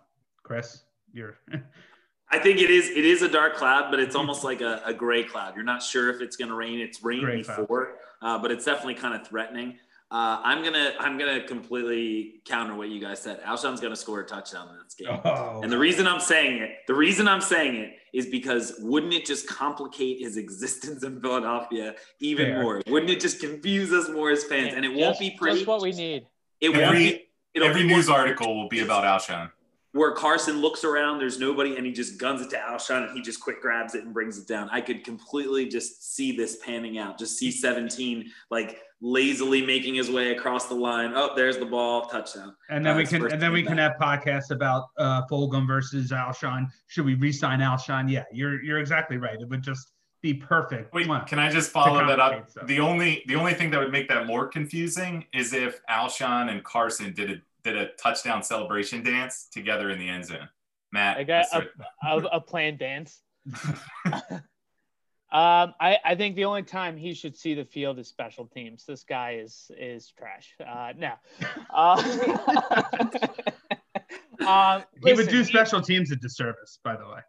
Chris, 0.43 0.83
you're. 1.11 1.37
I 2.31 2.39
think 2.39 2.59
it 2.59 2.69
is. 2.69 2.89
It 2.89 3.05
is 3.05 3.21
a 3.21 3.29
dark 3.29 3.55
cloud, 3.55 3.91
but 3.91 3.99
it's 3.99 4.15
almost 4.15 4.43
like 4.43 4.61
a, 4.61 4.81
a 4.85 4.93
gray 4.93 5.23
cloud. 5.23 5.55
You're 5.55 5.63
not 5.63 5.83
sure 5.83 6.09
if 6.09 6.21
it's 6.21 6.35
going 6.35 6.49
to 6.49 6.55
rain. 6.55 6.79
It's 6.79 7.03
rained 7.03 7.45
before, 7.45 7.97
uh, 8.21 8.39
but 8.39 8.51
it's 8.51 8.65
definitely 8.65 8.95
kind 8.95 9.19
of 9.19 9.27
threatening. 9.27 9.77
Uh, 10.11 10.39
I'm 10.43 10.63
gonna 10.63 10.93
I'm 10.99 11.17
gonna 11.17 11.43
completely 11.45 12.41
counter 12.45 12.75
what 12.75 12.89
you 12.89 13.01
guys 13.01 13.21
said. 13.21 13.41
Alshon's 13.41 13.81
gonna 13.81 13.95
score 13.95 14.21
a 14.21 14.25
touchdown 14.25 14.69
in 14.69 14.75
this 14.83 14.93
game, 14.93 15.19
oh. 15.25 15.61
and 15.63 15.71
the 15.71 15.77
reason 15.77 16.07
I'm 16.07 16.19
saying 16.19 16.61
it, 16.61 16.69
the 16.87 16.93
reason 16.93 17.27
I'm 17.27 17.41
saying 17.41 17.75
it 17.75 17.97
is 18.13 18.27
because 18.27 18.75
wouldn't 18.79 19.13
it 19.13 19.25
just 19.25 19.47
complicate 19.47 20.19
his 20.19 20.37
existence 20.45 21.03
in 21.03 21.19
Philadelphia 21.19 21.95
even 22.19 22.45
Fair. 22.45 22.61
more? 22.61 22.81
Wouldn't 22.87 23.11
it 23.11 23.19
just 23.19 23.39
confuse 23.39 23.91
us 23.91 24.07
more 24.09 24.29
as 24.29 24.43
fans? 24.43 24.73
And 24.75 24.85
it 24.85 24.89
just, 24.89 25.01
won't 25.01 25.19
be 25.19 25.31
pretty. 25.31 25.57
Just 25.57 25.67
what 25.67 25.81
we 25.81 25.91
need. 25.91 26.27
It 26.61 26.69
every, 26.69 26.81
won't 26.81 26.95
be 26.95 27.25
It'll 27.55 27.69
Every 27.69 27.83
news 27.83 28.09
article 28.09 28.53
will 28.53 28.67
be 28.67 28.81
about 28.81 29.05
Alshon. 29.05 29.49
Where 29.95 30.11
Carson 30.11 30.59
looks 30.59 30.83
around, 30.83 31.19
there's 31.19 31.39
nobody, 31.39 31.77
and 31.77 31.85
he 31.85 31.93
just 31.93 32.17
guns 32.17 32.41
it 32.41 32.49
to 32.49 32.57
Alshon, 32.57 33.07
and 33.07 33.15
he 33.15 33.21
just 33.21 33.39
quick 33.39 33.61
grabs 33.61 33.95
it 33.95 34.03
and 34.03 34.13
brings 34.13 34.37
it 34.37 34.45
down. 34.45 34.67
I 34.69 34.81
could 34.81 35.05
completely 35.05 35.69
just 35.69 36.13
see 36.13 36.35
this 36.35 36.57
panning 36.57 36.97
out. 36.97 37.17
Just 37.17 37.37
see 37.37 37.49
17 37.49 38.29
like 38.51 38.81
lazily 38.99 39.65
making 39.65 39.95
his 39.95 40.11
way 40.11 40.35
across 40.35 40.67
the 40.67 40.75
line. 40.75 41.13
Oh, 41.15 41.31
there's 41.33 41.59
the 41.59 41.65
ball, 41.65 42.07
touchdown. 42.07 42.57
And 42.69 42.85
then 42.85 42.95
uh, 42.95 42.97
we 42.97 43.05
can, 43.05 43.31
and 43.31 43.41
then 43.41 43.53
we 43.53 43.63
can 43.63 43.77
have 43.77 43.93
podcasts 43.93 44.51
about 44.51 44.89
uh, 44.97 45.21
Fulgham 45.31 45.65
versus 45.65 46.11
Alshon. 46.11 46.67
Should 46.87 47.05
we 47.05 47.13
re-sign 47.13 47.59
Alshon? 47.59 48.11
Yeah, 48.11 48.25
you're 48.33 48.61
you're 48.61 48.79
exactly 48.79 49.15
right. 49.15 49.39
It 49.39 49.47
would 49.47 49.63
just 49.63 49.93
be 50.21 50.33
perfect. 50.33 50.93
Wait, 50.93 51.07
can 51.25 51.39
I 51.39 51.49
just 51.49 51.71
follow 51.71 52.05
that 52.05 52.19
up? 52.19 52.49
Stuff. 52.49 52.67
The 52.67 52.81
only 52.81 53.23
the 53.27 53.35
only 53.35 53.53
thing 53.53 53.69
that 53.71 53.79
would 53.79 53.93
make 53.93 54.09
that 54.09 54.27
more 54.27 54.49
confusing 54.49 55.23
is 55.33 55.53
if 55.53 55.79
Alshon 55.89 56.51
and 56.51 56.65
Carson 56.65 57.13
did 57.13 57.31
a 57.31 57.35
did 57.65 57.75
a 57.75 57.87
touchdown 58.01 58.41
celebration 58.43 59.03
dance 59.03 59.49
together 59.51 59.89
in 59.89 59.99
the 59.99 60.07
end 60.07 60.25
zone. 60.25 60.47
Matt, 60.91 61.17
I 61.17 61.23
got 61.23 61.47
a, 61.51 61.63
a, 62.07 62.17
a, 62.33 62.39
planned 62.39 62.77
dance. 62.79 63.19
Um, 65.31 65.73
I, 65.81 65.97
I 66.05 66.15
think 66.15 66.35
the 66.37 66.45
only 66.45 66.63
time 66.63 66.95
he 66.95 67.13
should 67.13 67.35
see 67.35 67.55
the 67.55 67.65
field 67.65 67.99
is 67.99 68.07
special 68.07 68.45
teams. 68.45 68.85
This 68.85 69.03
guy 69.03 69.39
is 69.43 69.69
is 69.77 70.13
trash. 70.17 70.55
Uh, 70.65 70.93
now, 70.95 71.19
uh, 71.73 71.95
um, 74.47 74.83
he 74.93 75.01
listen, 75.01 75.17
would 75.17 75.27
do 75.27 75.43
special 75.43 75.79
he, 75.79 75.85
teams 75.85 76.11
a 76.11 76.15
disservice, 76.15 76.79
by 76.85 76.95
the 76.95 77.05
way. 77.05 77.19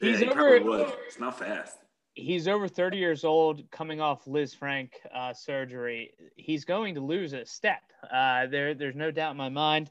He's 0.00 0.20
yeah, 0.20 0.26
he 0.26 0.32
over. 0.32 0.60
Would. 0.64 0.92
It's 1.06 1.20
not 1.20 1.38
fast 1.38 1.76
he's 2.18 2.48
over 2.48 2.68
30 2.68 2.98
years 2.98 3.24
old, 3.24 3.70
coming 3.70 4.00
off 4.00 4.24
Lisfranc 4.24 4.90
uh, 5.14 5.32
surgery. 5.32 6.12
He's 6.36 6.64
going 6.64 6.94
to 6.96 7.00
lose 7.00 7.32
a 7.32 7.46
step. 7.46 7.82
Uh, 8.12 8.46
there, 8.46 8.74
there's 8.74 8.96
no 8.96 9.10
doubt 9.10 9.32
in 9.32 9.36
my 9.36 9.48
mind. 9.48 9.90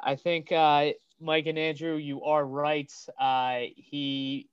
I 0.00 0.14
think 0.16 0.52
uh, 0.52 0.90
Mike 1.20 1.46
and 1.46 1.58
Andrew, 1.58 1.96
you 1.96 2.22
are 2.22 2.44
right. 2.44 2.92
Uh, 3.18 3.60
he 3.76 4.48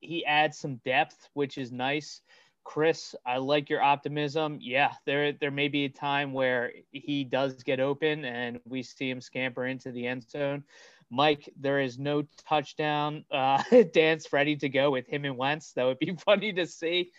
he 0.00 0.24
adds 0.24 0.56
some 0.56 0.76
depth, 0.84 1.28
which 1.34 1.58
is 1.58 1.72
nice. 1.72 2.22
Chris, 2.62 3.14
I 3.26 3.38
like 3.38 3.70
your 3.70 3.82
optimism. 3.82 4.58
Yeah, 4.60 4.92
there 5.06 5.32
there 5.32 5.50
may 5.50 5.68
be 5.68 5.84
a 5.84 5.88
time 5.88 6.32
where 6.32 6.72
he 6.92 7.24
does 7.24 7.62
get 7.62 7.80
open 7.80 8.24
and 8.24 8.60
we 8.66 8.82
see 8.82 9.10
him 9.10 9.20
scamper 9.20 9.66
into 9.66 9.90
the 9.90 10.06
end 10.06 10.28
zone. 10.28 10.64
Mike, 11.10 11.48
there 11.58 11.80
is 11.80 11.98
no 11.98 12.24
touchdown 12.48 13.24
uh, 13.30 13.62
dance 13.92 14.32
ready 14.32 14.56
to 14.56 14.68
go 14.68 14.90
with 14.90 15.06
him 15.06 15.24
and 15.24 15.36
Wentz. 15.36 15.72
That 15.72 15.84
would 15.84 15.98
be 15.98 16.14
funny 16.24 16.52
to 16.52 16.66
see. 16.66 17.10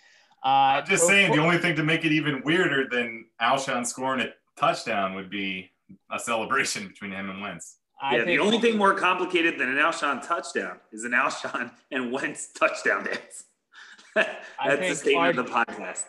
Uh, 0.43 0.79
I'm 0.81 0.85
just 0.85 1.05
saying, 1.05 1.33
the 1.33 1.41
only 1.41 1.57
thing 1.57 1.75
to 1.75 1.83
make 1.83 2.05
it 2.05 2.11
even 2.11 2.41
weirder 2.45 2.87
than 2.89 3.25
Alshon 3.41 3.85
scoring 3.85 4.21
a 4.21 4.29
touchdown 4.57 5.15
would 5.15 5.29
be 5.29 5.71
a 6.11 6.19
celebration 6.19 6.87
between 6.87 7.11
him 7.11 7.29
and 7.29 7.41
Wentz. 7.41 7.77
I 8.01 8.17
yeah, 8.17 8.23
the 8.23 8.39
only 8.39 8.59
thing 8.59 8.77
more 8.77 8.93
complicated 8.93 9.59
than 9.59 9.67
an 9.69 9.75
Alshon 9.75 10.25
touchdown 10.25 10.77
is 10.93 11.03
an 11.03 11.11
Alshon 11.11 11.71
and 11.91 12.11
Wentz 12.11 12.47
touchdown 12.53 13.03
dance. 13.03 13.43
That's 14.15 14.89
the 14.89 14.95
statement 14.95 15.17
our, 15.17 15.29
of 15.29 15.35
the 15.35 15.43
podcast. 15.43 16.05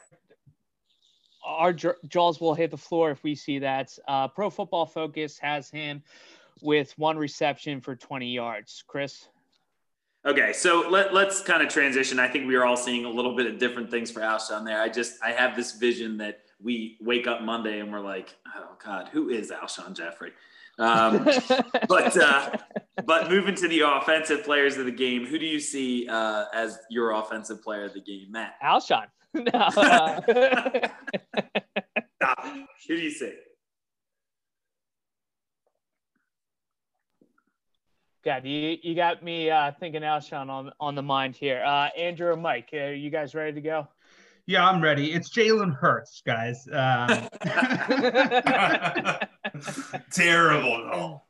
Our 1.44 1.72
jaws 1.72 2.40
will 2.40 2.54
hit 2.54 2.70
the 2.70 2.76
floor 2.76 3.10
if 3.10 3.24
we 3.24 3.34
see 3.34 3.58
that. 3.58 3.96
Uh, 4.06 4.28
Pro 4.28 4.50
Football 4.50 4.86
Focus 4.86 5.38
has 5.38 5.70
him 5.70 6.02
with 6.62 6.92
one 6.98 7.16
reception 7.16 7.80
for 7.80 7.96
20 7.96 8.28
yards. 8.28 8.84
Chris? 8.86 9.28
Okay, 10.24 10.52
so 10.52 10.86
let, 10.90 11.14
let's 11.14 11.40
kind 11.40 11.62
of 11.62 11.68
transition. 11.68 12.18
I 12.18 12.28
think 12.28 12.46
we 12.46 12.54
are 12.56 12.66
all 12.66 12.76
seeing 12.76 13.06
a 13.06 13.08
little 13.08 13.34
bit 13.34 13.46
of 13.46 13.58
different 13.58 13.90
things 13.90 14.10
for 14.10 14.20
Alshon 14.20 14.64
there. 14.64 14.80
I 14.80 14.88
just 14.88 15.14
I 15.22 15.32
have 15.32 15.56
this 15.56 15.72
vision 15.72 16.18
that 16.18 16.42
we 16.62 16.98
wake 17.00 17.26
up 17.26 17.42
Monday 17.42 17.80
and 17.80 17.90
we're 17.90 18.00
like, 18.00 18.36
oh 18.54 18.76
God, 18.84 19.08
who 19.12 19.30
is 19.30 19.50
Alshon 19.50 19.96
Jeffery? 19.96 20.32
Um, 20.78 21.24
but 21.88 22.16
uh, 22.16 22.52
but 23.04 23.30
moving 23.30 23.54
to 23.56 23.68
the 23.68 23.80
offensive 23.80 24.44
players 24.44 24.76
of 24.76 24.84
the 24.84 24.92
game, 24.92 25.24
who 25.24 25.38
do 25.38 25.46
you 25.46 25.60
see 25.60 26.06
uh, 26.08 26.44
as 26.54 26.78
your 26.90 27.12
offensive 27.12 27.62
player 27.62 27.84
of 27.84 27.94
the 27.94 28.00
game, 28.00 28.30
Matt? 28.30 28.56
Alshon. 28.62 29.06
no. 29.34 29.42
Stop. 32.16 32.44
Who 32.88 32.96
do 32.96 33.02
you 33.02 33.10
see? 33.10 33.34
God, 38.24 38.44
you, 38.44 38.76
you 38.82 38.94
got 38.94 39.22
me 39.22 39.50
uh, 39.50 39.72
thinking 39.80 40.02
Alshon 40.02 40.50
on 40.50 40.70
on 40.78 40.94
the 40.94 41.02
mind 41.02 41.36
here. 41.36 41.62
Uh, 41.64 41.88
Andrew 41.96 42.32
and 42.32 42.42
Mike, 42.42 42.68
are 42.74 42.92
you 42.92 43.10
guys 43.10 43.34
ready 43.34 43.54
to 43.54 43.60
go? 43.60 43.88
Yeah, 44.46 44.68
I'm 44.68 44.82
ready. 44.82 45.12
It's 45.12 45.34
Jalen 45.34 45.76
Hurts, 45.76 46.22
guys. 46.26 46.66
Um, 46.72 47.28
Terrible. 50.12 51.24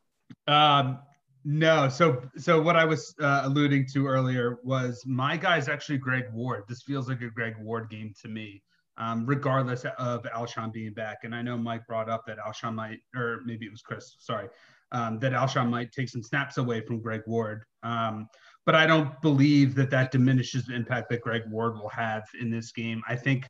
Um, 0.49 0.99
no, 1.45 1.89
so 1.89 2.23
so 2.37 2.61
what 2.61 2.77
I 2.77 2.85
was 2.85 3.15
uh, 3.21 3.43
alluding 3.45 3.87
to 3.93 4.07
earlier 4.07 4.59
was 4.65 5.03
my 5.07 5.37
guy's 5.37 5.69
actually 5.69 5.99
Greg 5.99 6.25
Ward. 6.33 6.65
This 6.69 6.83
feels 6.83 7.09
like 7.09 7.23
a 7.23 7.31
Greg 7.31 7.55
Ward 7.61 7.89
game 7.89 8.13
to 8.23 8.29
me, 8.29 8.63
um, 8.99 9.25
regardless 9.27 9.85
of 9.99 10.25
Alshon 10.25 10.73
being 10.73 10.93
back. 10.93 11.19
And 11.23 11.35
I 11.35 11.43
know 11.43 11.57
Mike 11.57 11.87
brought 11.87 12.11
up 12.11 12.27
that 12.27 12.39
Alshon 12.39 12.75
might, 12.75 12.99
or 13.15 13.41
maybe 13.45 13.67
it 13.67 13.71
was 13.71 13.83
Chris. 13.83 14.17
Sorry, 14.19 14.49
um, 14.93 15.19
that 15.21 15.33
Alshon 15.33 15.69
might 15.69 15.93
take 15.93 16.09
some 16.09 16.23
snaps 16.23 16.59
away 16.59 16.81
from 16.81 17.01
Greg 17.01 17.23
Ward. 17.27 17.65
Um, 17.83 18.29
but 18.67 18.75
I 18.75 18.87
don't 18.87 19.21
believe 19.23 19.75
that 19.77 19.91
that 19.91 20.13
diminishes 20.13 20.67
the 20.67 20.75
impact 20.75 21.09
that 21.11 21.23
Greg 21.23 21.43
Ward 21.49 21.75
will 21.77 21.89
have 21.89 22.25
in 22.41 22.51
this 22.51 22.73
game. 22.73 23.03
I 23.09 23.17
think 23.17 23.47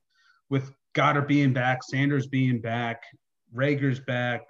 with 0.48 0.72
Goedert 0.94 1.28
being 1.28 1.52
back, 1.52 1.82
Sanders 1.82 2.26
being 2.26 2.60
back, 2.60 3.02
Reagor's 3.54 4.00
back, 4.00 4.42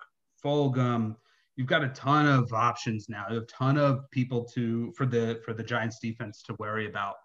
Fulgham, 0.44 1.16
you've 1.56 1.66
got 1.66 1.84
a 1.84 1.88
ton 1.88 2.26
of 2.26 2.52
options 2.52 3.08
now. 3.08 3.26
You 3.28 3.36
have 3.36 3.42
a 3.44 3.46
ton 3.46 3.78
of 3.78 4.10
people 4.10 4.44
to 4.54 4.92
for 4.96 5.06
the 5.06 5.40
for 5.44 5.54
the 5.54 5.62
Giants 5.62 5.98
defense 5.98 6.42
to 6.44 6.56
worry 6.58 6.88
about. 6.88 7.16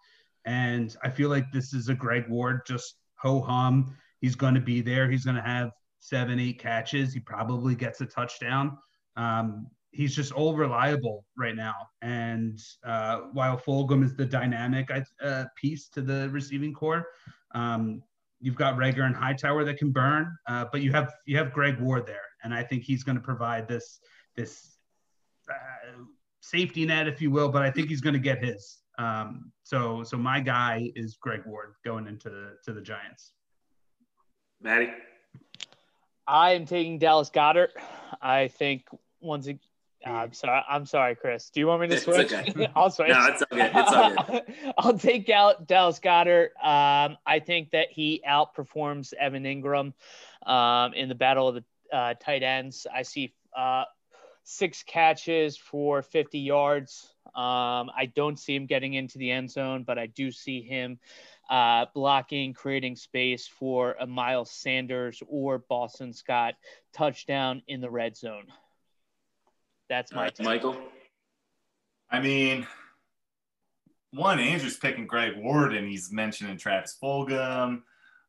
And 0.45 0.95
I 1.03 1.09
feel 1.09 1.29
like 1.29 1.51
this 1.51 1.73
is 1.73 1.89
a 1.89 1.95
Greg 1.95 2.29
Ward 2.29 2.61
just 2.67 2.95
ho 3.15 3.41
hum. 3.41 3.95
He's 4.21 4.35
going 4.35 4.55
to 4.55 4.61
be 4.61 4.81
there. 4.81 5.09
He's 5.09 5.25
going 5.25 5.35
to 5.35 5.41
have 5.41 5.71
seven, 5.99 6.39
eight 6.39 6.59
catches. 6.59 7.13
He 7.13 7.19
probably 7.19 7.75
gets 7.75 8.01
a 8.01 8.05
touchdown. 8.05 8.77
Um, 9.15 9.67
he's 9.91 10.15
just 10.15 10.31
all 10.33 10.55
reliable 10.55 11.25
right 11.37 11.55
now. 11.55 11.75
And 12.01 12.59
uh, 12.85 13.21
while 13.31 13.57
Fulgham 13.57 14.03
is 14.03 14.15
the 14.15 14.25
dynamic 14.25 14.91
uh, 15.21 15.45
piece 15.55 15.87
to 15.89 16.01
the 16.01 16.29
receiving 16.29 16.73
core, 16.73 17.07
um, 17.53 18.03
you've 18.41 18.55
got 18.55 18.75
Reagor 18.75 19.05
and 19.05 19.15
Hightower 19.15 19.63
that 19.63 19.77
can 19.77 19.91
burn, 19.91 20.37
uh, 20.47 20.65
but 20.71 20.81
you 20.81 20.91
have 20.91 21.13
you 21.25 21.37
have 21.37 21.53
Greg 21.53 21.79
Ward 21.79 22.05
there, 22.05 22.27
and 22.43 22.53
I 22.53 22.63
think 22.63 22.83
he's 22.83 23.03
going 23.03 23.15
to 23.15 23.21
provide 23.23 23.67
this 23.67 23.99
this 24.35 24.77
uh, 25.49 26.03
safety 26.41 26.85
net, 26.85 27.07
if 27.07 27.21
you 27.21 27.31
will. 27.31 27.49
But 27.49 27.63
I 27.63 27.71
think 27.71 27.87
he's 27.87 28.01
going 28.01 28.13
to 28.13 28.19
get 28.19 28.43
his. 28.43 28.79
Um, 28.97 29.51
so 29.63 30.03
so 30.03 30.17
my 30.17 30.41
guy 30.41 30.91
is 30.95 31.15
Greg 31.15 31.43
Ward 31.45 31.73
going 31.85 32.07
into 32.07 32.29
the 32.29 32.57
to 32.65 32.73
the 32.73 32.81
Giants. 32.81 33.31
Maddie. 34.61 34.91
I 36.27 36.51
am 36.51 36.65
taking 36.65 36.97
Dallas 36.97 37.29
Goedert. 37.29 37.69
I 38.21 38.47
think 38.47 38.85
once 39.25 39.47
it, 39.47 39.59
uh, 40.05 40.11
I'm 40.11 40.33
sorry. 40.33 40.61
I'm 40.69 40.85
sorry, 40.85 41.15
Chris. 41.15 41.49
Do 41.49 41.59
you 41.59 41.67
want 41.67 41.81
me 41.81 41.87
to 41.87 41.99
switch? 41.99 42.31
Okay. 42.31 42.67
I'll 42.75 42.91
switch. 42.91 43.09
No, 43.09 43.25
it's 43.25 43.43
okay. 43.51 43.71
It's 43.73 43.91
okay. 43.91 44.73
I'll 44.77 44.97
take 44.97 45.29
out 45.29 45.67
Dallas 45.67 45.99
Goedert. 45.99 46.49
Um, 46.63 47.17
I 47.25 47.39
think 47.39 47.71
that 47.71 47.87
he 47.91 48.21
outperforms 48.27 49.13
Evan 49.13 49.43
Engram 49.43 49.93
um, 50.45 50.93
in 50.93 51.09
the 51.09 51.15
battle 51.15 51.47
of 51.47 51.55
the 51.55 51.95
uh, 51.95 52.13
tight 52.19 52.43
ends. 52.43 52.85
I 52.93 53.01
see 53.01 53.33
uh, 53.57 53.85
six 54.43 54.83
catches 54.83 55.57
for 55.57 56.01
50 56.01 56.39
yards. 56.39 57.13
Um, 57.27 57.91
I 57.95 58.11
don't 58.15 58.39
see 58.39 58.55
him 58.55 58.65
getting 58.65 58.93
into 58.93 59.17
the 59.17 59.31
end 59.31 59.51
zone, 59.51 59.83
but 59.83 59.97
I 59.97 60.05
do 60.05 60.31
see 60.31 60.61
him 60.61 60.99
uh, 61.49 61.85
blocking, 61.93 62.53
creating 62.53 62.95
space 62.95 63.47
for 63.47 63.95
a 63.99 64.07
Miles 64.07 64.51
Sanders 64.51 65.21
or 65.27 65.59
Boston 65.59 66.13
Scott 66.13 66.55
touchdown 66.93 67.61
in 67.67 67.81
the 67.81 67.89
red 67.89 68.15
zone. 68.15 68.45
That's 69.89 70.11
my 70.11 70.23
right, 70.23 70.39
Michael. 70.41 70.77
I 72.09 72.19
mean, 72.19 72.65
one 74.11 74.39
Andrew's 74.39 74.77
picking 74.77 75.07
Greg 75.07 75.33
Ward, 75.37 75.73
and 75.73 75.87
he's 75.87 76.11
mentioning 76.11 76.57
Travis 76.57 76.97
Fulgham, 77.01 77.81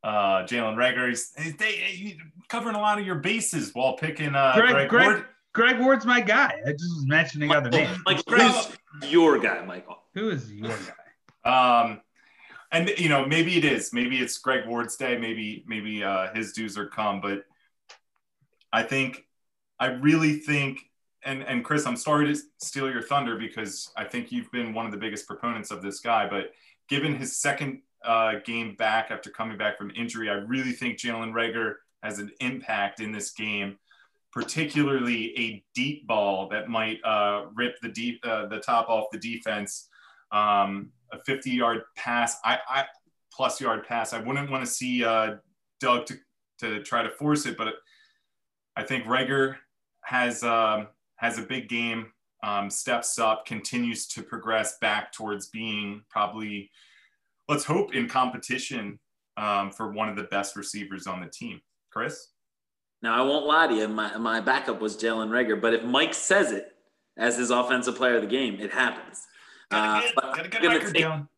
uh, 0.02 0.42
Jalen 0.44 0.76
Reagor. 0.76 1.08
He's, 1.08 1.32
they, 1.56 2.18
covering 2.48 2.76
a 2.76 2.80
lot 2.80 2.98
of 2.98 3.06
your 3.06 3.16
bases 3.16 3.70
while 3.74 3.96
picking 3.96 4.34
uh, 4.34 4.52
Greg, 4.56 4.72
Greg, 4.72 4.88
Greg 4.88 5.06
Ward. 5.06 5.24
Greg 5.52 5.80
Ward's 5.80 6.04
my 6.04 6.20
guy. 6.20 6.52
I 6.66 6.72
just 6.72 6.96
was 6.96 7.06
mentioning 7.06 7.50
other 7.50 7.70
names. 7.70 7.98
Like, 8.04 8.22
who's 8.28 8.68
your 9.10 9.38
guy, 9.38 9.64
Michael? 9.64 9.98
Who 10.14 10.30
is 10.30 10.52
your 10.52 10.68
guy? 11.44 11.80
Um, 11.82 12.00
and 12.72 12.90
you 12.98 13.08
know, 13.08 13.24
maybe 13.24 13.56
it 13.56 13.64
is. 13.64 13.92
Maybe 13.92 14.18
it's 14.18 14.36
Greg 14.38 14.66
Ward's 14.66 14.96
day. 14.96 15.16
Maybe 15.16 15.64
maybe 15.66 16.02
uh, 16.04 16.34
his 16.34 16.52
dues 16.52 16.76
are 16.76 16.86
come. 16.86 17.20
But 17.20 17.44
I 18.72 18.82
think, 18.82 19.24
I 19.78 19.86
really 19.86 20.34
think 20.34 20.80
and 21.26 21.42
and 21.42 21.64
Chris, 21.64 21.86
I'm 21.86 21.96
sorry 21.96 22.32
to 22.32 22.40
steal 22.58 22.90
your 22.90 23.02
thunder 23.02 23.36
because 23.36 23.90
I 23.96 24.04
think 24.04 24.32
you've 24.32 24.50
been 24.52 24.72
one 24.72 24.86
of 24.86 24.92
the 24.92 24.98
biggest 24.98 25.26
proponents 25.26 25.70
of 25.70 25.82
this 25.82 26.00
guy. 26.00 26.28
But 26.28 26.52
given 26.88 27.16
his 27.16 27.38
second 27.38 27.82
uh, 28.04 28.34
game 28.44 28.76
back 28.76 29.10
after 29.10 29.28
coming 29.28 29.58
back 29.58 29.76
from 29.76 29.90
injury, 29.90 30.30
I 30.30 30.34
really 30.34 30.72
think 30.72 30.98
Jalen 30.98 31.32
Reagor 31.32 31.74
has 32.02 32.20
an 32.20 32.30
impact 32.40 33.00
in 33.00 33.10
this 33.10 33.32
game, 33.32 33.76
particularly 34.32 35.36
a 35.36 35.64
deep 35.74 36.06
ball 36.06 36.48
that 36.50 36.68
might 36.68 36.98
uh, 37.04 37.46
rip 37.54 37.74
the 37.82 37.88
deep 37.88 38.20
uh, 38.24 38.46
the 38.46 38.60
top 38.60 38.88
off 38.88 39.06
the 39.12 39.18
defense. 39.18 39.88
Um, 40.30 40.90
a 41.12 41.18
50 41.18 41.50
yard 41.50 41.82
pass, 41.96 42.38
I, 42.44 42.58
I 42.68 42.84
plus 43.32 43.60
yard 43.60 43.84
pass. 43.86 44.12
I 44.12 44.20
wouldn't 44.20 44.50
want 44.50 44.64
to 44.64 44.70
see 44.70 45.04
uh, 45.04 45.36
Doug 45.80 46.06
to 46.06 46.14
to 46.60 46.82
try 46.84 47.02
to 47.02 47.10
force 47.10 47.46
it, 47.46 47.58
but 47.58 47.74
I 48.76 48.84
think 48.84 49.06
Reagor 49.06 49.56
has. 50.02 50.44
Um, 50.44 50.86
has 51.16 51.38
a 51.38 51.42
big 51.42 51.68
game, 51.68 52.12
um, 52.42 52.70
steps 52.70 53.18
up, 53.18 53.46
continues 53.46 54.06
to 54.08 54.22
progress 54.22 54.78
back 54.80 55.12
towards 55.12 55.48
being 55.48 56.02
probably, 56.10 56.70
let's 57.48 57.64
hope, 57.64 57.94
in 57.94 58.08
competition 58.08 58.98
um, 59.36 59.70
for 59.70 59.92
one 59.92 60.08
of 60.08 60.16
the 60.16 60.24
best 60.24 60.56
receivers 60.56 61.06
on 61.06 61.20
the 61.20 61.26
team. 61.26 61.60
Chris? 61.90 62.28
Now, 63.02 63.16
I 63.18 63.26
won't 63.26 63.46
lie 63.46 63.66
to 63.66 63.74
you. 63.74 63.88
My, 63.88 64.16
my 64.16 64.40
backup 64.40 64.80
was 64.80 64.96
Jalen 64.96 65.28
Reagor, 65.28 65.60
but 65.60 65.74
if 65.74 65.84
Mike 65.84 66.14
says 66.14 66.52
it 66.52 66.72
as 67.16 67.36
his 67.36 67.50
offensive 67.50 67.96
player 67.96 68.16
of 68.16 68.22
the 68.22 68.28
game, 68.28 68.60
it 68.60 68.72
happens. 68.72 69.22
Gotta 69.70 70.06
get, 70.06 70.24
uh, 70.24 70.36
gotta 70.60 70.78
get 70.78 70.94
down. 70.94 71.28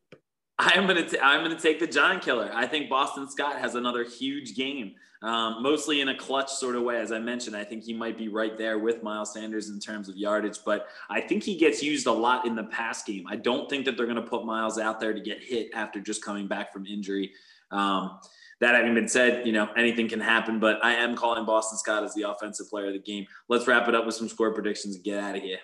I 0.58 0.72
am 0.74 0.86
going 0.86 1.06
to 1.06 1.24
I'm 1.24 1.48
to 1.48 1.60
take 1.60 1.78
the 1.78 1.86
John 1.86 2.20
Killer. 2.20 2.50
I 2.52 2.66
think 2.66 2.90
Boston 2.90 3.30
Scott 3.30 3.58
has 3.58 3.74
another 3.74 4.04
huge 4.04 4.56
game 4.56 4.94
um, 5.22 5.62
mostly 5.62 6.00
in 6.00 6.08
a 6.08 6.16
clutch 6.16 6.50
sort 6.50 6.76
of 6.76 6.82
way. 6.82 7.00
As 7.00 7.10
I 7.10 7.18
mentioned, 7.18 7.56
I 7.56 7.64
think 7.64 7.84
he 7.84 7.92
might 7.92 8.16
be 8.16 8.28
right 8.28 8.56
there 8.56 8.78
with 8.78 9.02
Miles 9.02 9.32
Sanders 9.32 9.68
in 9.68 9.80
terms 9.80 10.08
of 10.08 10.16
yardage, 10.16 10.58
but 10.64 10.88
I 11.10 11.20
think 11.20 11.42
he 11.42 11.56
gets 11.56 11.82
used 11.82 12.06
a 12.06 12.12
lot 12.12 12.46
in 12.46 12.54
the 12.54 12.64
pass 12.64 13.02
game. 13.02 13.26
I 13.28 13.36
don't 13.36 13.68
think 13.68 13.84
that 13.84 13.96
they're 13.96 14.06
to 14.06 14.22
put 14.22 14.44
Miles 14.44 14.78
out 14.78 15.00
there 15.00 15.12
to 15.12 15.20
get 15.20 15.42
hit 15.42 15.70
after 15.74 16.00
just 16.00 16.24
coming 16.24 16.46
back 16.46 16.72
from 16.72 16.86
injury. 16.86 17.32
Um, 17.70 18.18
that 18.60 18.74
having 18.74 18.94
been 18.94 19.08
said, 19.08 19.46
you 19.46 19.52
know, 19.52 19.68
anything 19.76 20.08
can 20.08 20.20
happen, 20.20 20.58
but 20.58 20.84
I 20.84 20.94
am 20.94 21.14
calling 21.14 21.44
Boston 21.44 21.78
Scott 21.78 22.02
as 22.02 22.14
the 22.14 22.28
offensive 22.28 22.68
player 22.68 22.88
of 22.88 22.92
the 22.92 22.98
game. 22.98 23.26
Let's 23.48 23.66
wrap 23.68 23.88
it 23.88 23.94
up 23.94 24.06
with 24.06 24.16
some 24.16 24.28
score 24.28 24.52
predictions 24.52 24.96
and 24.96 25.04
get 25.04 25.22
out 25.22 25.36
of 25.36 25.42
here. 25.42 25.58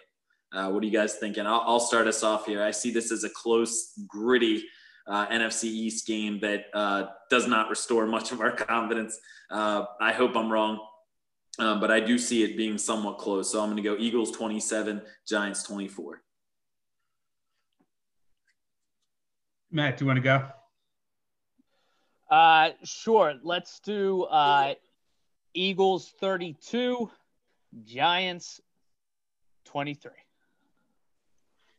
Uh, 0.53 0.71
what 0.71 0.83
are 0.83 0.87
you 0.87 0.93
guys 0.93 1.15
thinking? 1.15 1.47
I'll, 1.47 1.65
I'll, 1.67 1.81
start 1.81 2.07
us 2.07 2.23
off 2.23 2.47
here. 2.47 2.63
I 2.63 2.71
see 2.71 2.93
this 2.93 3.11
as 3.11 3.25
a 3.25 3.31
close, 3.31 3.95
gritty 4.07 4.65
uh, 5.07 5.27
NFC 5.29 5.65
East 5.65 6.07
game 6.07 6.41
that 6.41 6.67
uh, 6.73 7.07
does 7.31 7.47
not 7.47 7.69
restore 7.69 8.07
much 8.07 8.33
of 8.33 8.41
our 8.41 8.53
confidence. 8.57 9.19
Uh, 9.51 9.85
I 10.01 10.13
hope 10.13 10.37
I'm 10.37 10.51
wrong, 10.51 10.81
um, 11.59 11.81
but 11.81 11.91
I 11.91 12.01
do 12.01 12.19
see 12.19 12.43
it 12.43 12.57
being 12.57 12.79
somewhat 12.79 13.19
close. 13.19 13.51
So 13.53 13.61
I'm 13.61 13.71
going 13.71 13.77
to 13.77 13.83
go 13.83 13.97
Eagles 13.99 14.31
27, 14.33 15.03
Giants 15.27 15.63
24. 15.65 16.23
Matt, 19.71 19.97
do 19.97 20.05
you 20.05 20.07
want 20.07 20.19
to 20.19 20.23
go? 20.23 20.47
Uh, 22.31 22.71
sure. 22.85 23.35
Let's 23.43 23.81
do 23.81 24.23
uh, 24.23 24.75
Eagles 25.53 26.15
32, 26.21 27.11
Giants 27.85 28.61
23. 29.67 30.13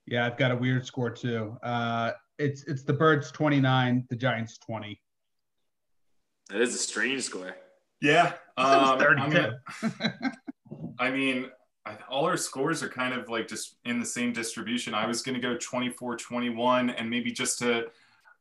Yeah, 0.07 0.25
I've 0.25 0.37
got 0.37 0.51
a 0.51 0.55
weird 0.55 0.85
score 0.85 1.09
too. 1.09 1.57
Uh, 1.63 2.11
it's 2.37 2.63
it's 2.63 2.83
the 2.83 2.93
Birds 2.93 3.31
29, 3.31 4.05
the 4.09 4.15
Giants 4.15 4.57
20. 4.59 5.01
That 6.49 6.61
is 6.61 6.75
a 6.75 6.77
strange 6.77 7.23
score. 7.23 7.55
Yeah. 8.01 8.33
Um, 8.57 8.99
32. 8.99 9.21
I'm 9.21 9.29
gonna- 9.31 9.59
I 10.99 11.11
mean, 11.11 11.49
I, 11.85 11.97
all 12.09 12.25
our 12.25 12.37
scores 12.37 12.81
are 12.83 12.89
kind 12.89 13.13
of 13.13 13.29
like 13.29 13.47
just 13.47 13.77
in 13.85 13.99
the 13.99 14.05
same 14.05 14.31
distribution. 14.33 14.93
I 14.93 15.05
was 15.05 15.21
going 15.21 15.35
to 15.35 15.41
go 15.41 15.57
24 15.57 16.17
21 16.17 16.89
and 16.91 17.09
maybe 17.09 17.31
just 17.31 17.59
to 17.59 17.85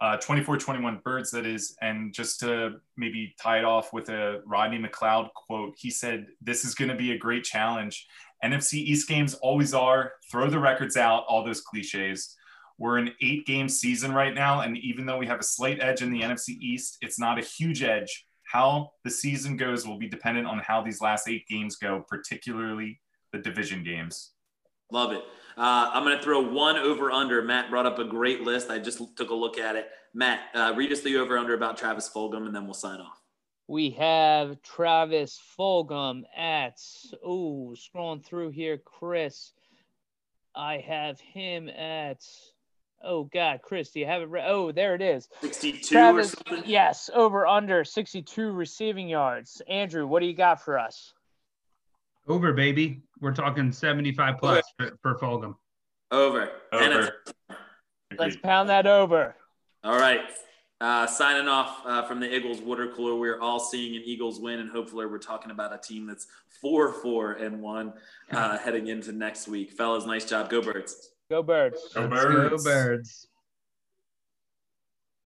uh, 0.01 0.17
24 0.19 0.59
21 0.59 1.01
birds, 1.05 1.31
that 1.31 1.47
is. 1.47 1.77
And 1.81 2.13
just 2.13 2.41
to 2.41 2.81
maybe 2.97 3.35
tie 3.41 3.59
it 3.59 3.65
off 3.65 3.93
with 3.93 4.09
a 4.09 4.43
Rodney 4.45 4.79
McLeod 4.79 5.33
quote, 5.35 5.75
he 5.79 5.91
said, 5.91 6.27
This 6.41 6.65
is 6.65 6.75
going 6.75 6.91
to 6.91 6.97
be 6.97 7.13
a 7.13 7.19
great 7.19 7.45
challenge. 7.45 8.07
NFC 8.45 8.75
East 8.75 9.09
games 9.09 9.35
always 9.35 9.73
are. 9.73 10.13
Throw 10.31 10.51
the 10.51 10.59
records 10.59 10.97
out, 10.97 11.25
all 11.29 11.45
those 11.45 11.61
cliches. 11.61 12.37
We're 12.79 12.99
an 12.99 13.13
eight 13.21 13.47
game 13.47 13.69
season 13.69 14.13
right 14.13 14.35
now. 14.35 14.61
And 14.61 14.77
even 14.79 15.07
though 15.07 15.19
we 15.19 15.27
have 15.27 15.41
a 15.41 15.45
slight 15.45 15.81
edge 15.81 16.03
in 16.03 16.11
the 16.11 16.23
NFC 16.23 16.51
East, 16.61 16.99
it's 17.01 17.19
not 17.19 17.39
a 17.39 17.43
huge 17.43 17.83
edge. 17.83 18.27
How 18.45 18.91
the 19.05 19.11
season 19.11 19.57
goes 19.57 19.87
will 19.87 19.99
be 19.99 20.09
dependent 20.09 20.47
on 20.47 20.59
how 20.59 20.83
these 20.83 21.01
last 21.01 21.29
eight 21.29 21.47
games 21.49 21.77
go, 21.77 22.05
particularly 22.09 23.01
the 23.33 23.39
division 23.39 23.83
games. 23.83 24.33
Love 24.91 25.13
it. 25.13 25.23
Uh, 25.57 25.91
I'm 25.93 26.05
going 26.05 26.17
to 26.17 26.23
throw 26.23 26.41
one 26.41 26.77
over 26.77 27.11
under. 27.11 27.43
Matt 27.43 27.71
brought 27.71 27.87
up 27.87 27.99
a 27.99 28.05
great 28.05 28.43
list. 28.43 28.71
I 28.71 28.79
just 28.79 29.01
took 29.17 29.31
a 29.31 29.35
look 29.35 29.59
at 29.59 29.77
it. 29.77 29.89
Matt, 30.13 30.41
uh, 30.55 30.73
read 30.77 30.93
us 30.93 31.01
the 31.01 31.17
over 31.17 31.39
under 31.39 31.55
about 31.55 31.77
Travis 31.77 32.09
Fulgham, 32.09 32.47
and 32.47 32.55
then 32.55 32.65
we'll 32.65 32.75
sign 32.75 33.01
off. 33.01 33.21
We 33.67 33.91
have 33.91 34.61
Travis 34.63 35.41
Fulgham 35.59 36.23
at, 36.37 36.81
oh, 37.25 37.75
scrolling 37.75 38.25
through 38.25 38.51
here, 38.51 38.79
Chris. 38.79 39.53
I 40.55 40.79
have 40.79 41.19
him 41.19 41.69
at, 41.69 42.25
oh, 43.05 43.25
God, 43.25 43.61
Chris, 43.63 43.91
do 43.91 44.01
you 44.01 44.07
have 44.07 44.23
it? 44.23 44.29
Re- 44.29 44.45
oh, 44.47 44.73
there 44.73 44.95
it 44.95 45.03
is. 45.03 45.29
62 45.41 45.95
Travis, 45.95 46.35
or 46.35 46.37
something. 46.37 46.63
yes, 46.67 47.11
over 47.15 47.47
under 47.47 47.85
62 47.85 48.51
receiving 48.51 49.09
yards. 49.09 49.63
Andrew, 49.69 50.07
what 50.07 50.21
do 50.21 50.27
you 50.27 50.35
got 50.35 50.65
for 50.65 50.79
us? 50.79 51.13
Over, 52.27 52.53
baby. 52.53 53.03
We're 53.21 53.35
talking 53.35 53.71
75 53.71 54.39
plus 54.39 54.65
for, 54.79 54.99
for 55.03 55.15
Fulgham. 55.19 55.55
Over. 56.11 56.51
Over. 56.73 57.11
Let's 58.19 58.37
pound 58.37 58.69
that 58.69 58.87
over. 58.87 59.35
All 59.83 59.99
right. 59.99 60.21
Uh, 60.81 61.07
signing 61.07 61.49
off 61.49 61.81
uh, 61.87 62.03
from 62.03 62.21
the 62.21 62.35
Eagles 62.35 62.61
water 62.61 62.89
cooler. 62.89 63.15
We're 63.15 63.41
all 63.41 63.61
seeing 63.61 63.97
an 63.97 64.03
Eagles 64.05 64.41
win, 64.41 64.61
and 64.61 64.71
hopefully, 64.71 65.07
we're 65.07 65.19
talking 65.19 65.51
about 65.51 65.73
a 65.73 65.79
team 65.79 66.07
that's 66.07 66.27
four, 66.61 66.93
four, 66.93 67.33
and 67.33 67.63
one 67.63 67.95
uh, 68.33 68.59
heading 68.65 68.89
into 68.89 69.13
next 69.13 69.49
week. 69.49 69.73
Fellas, 69.73 70.05
nice 70.05 70.25
job. 70.25 70.51
Go 70.51 70.61
Birds. 70.61 71.11
Go 71.31 71.43
Birds. 71.43 71.93
Go 71.95 72.03
Let's 72.03 72.25
go 72.25 72.51
Birds. 72.51 72.65
birds. 72.65 73.29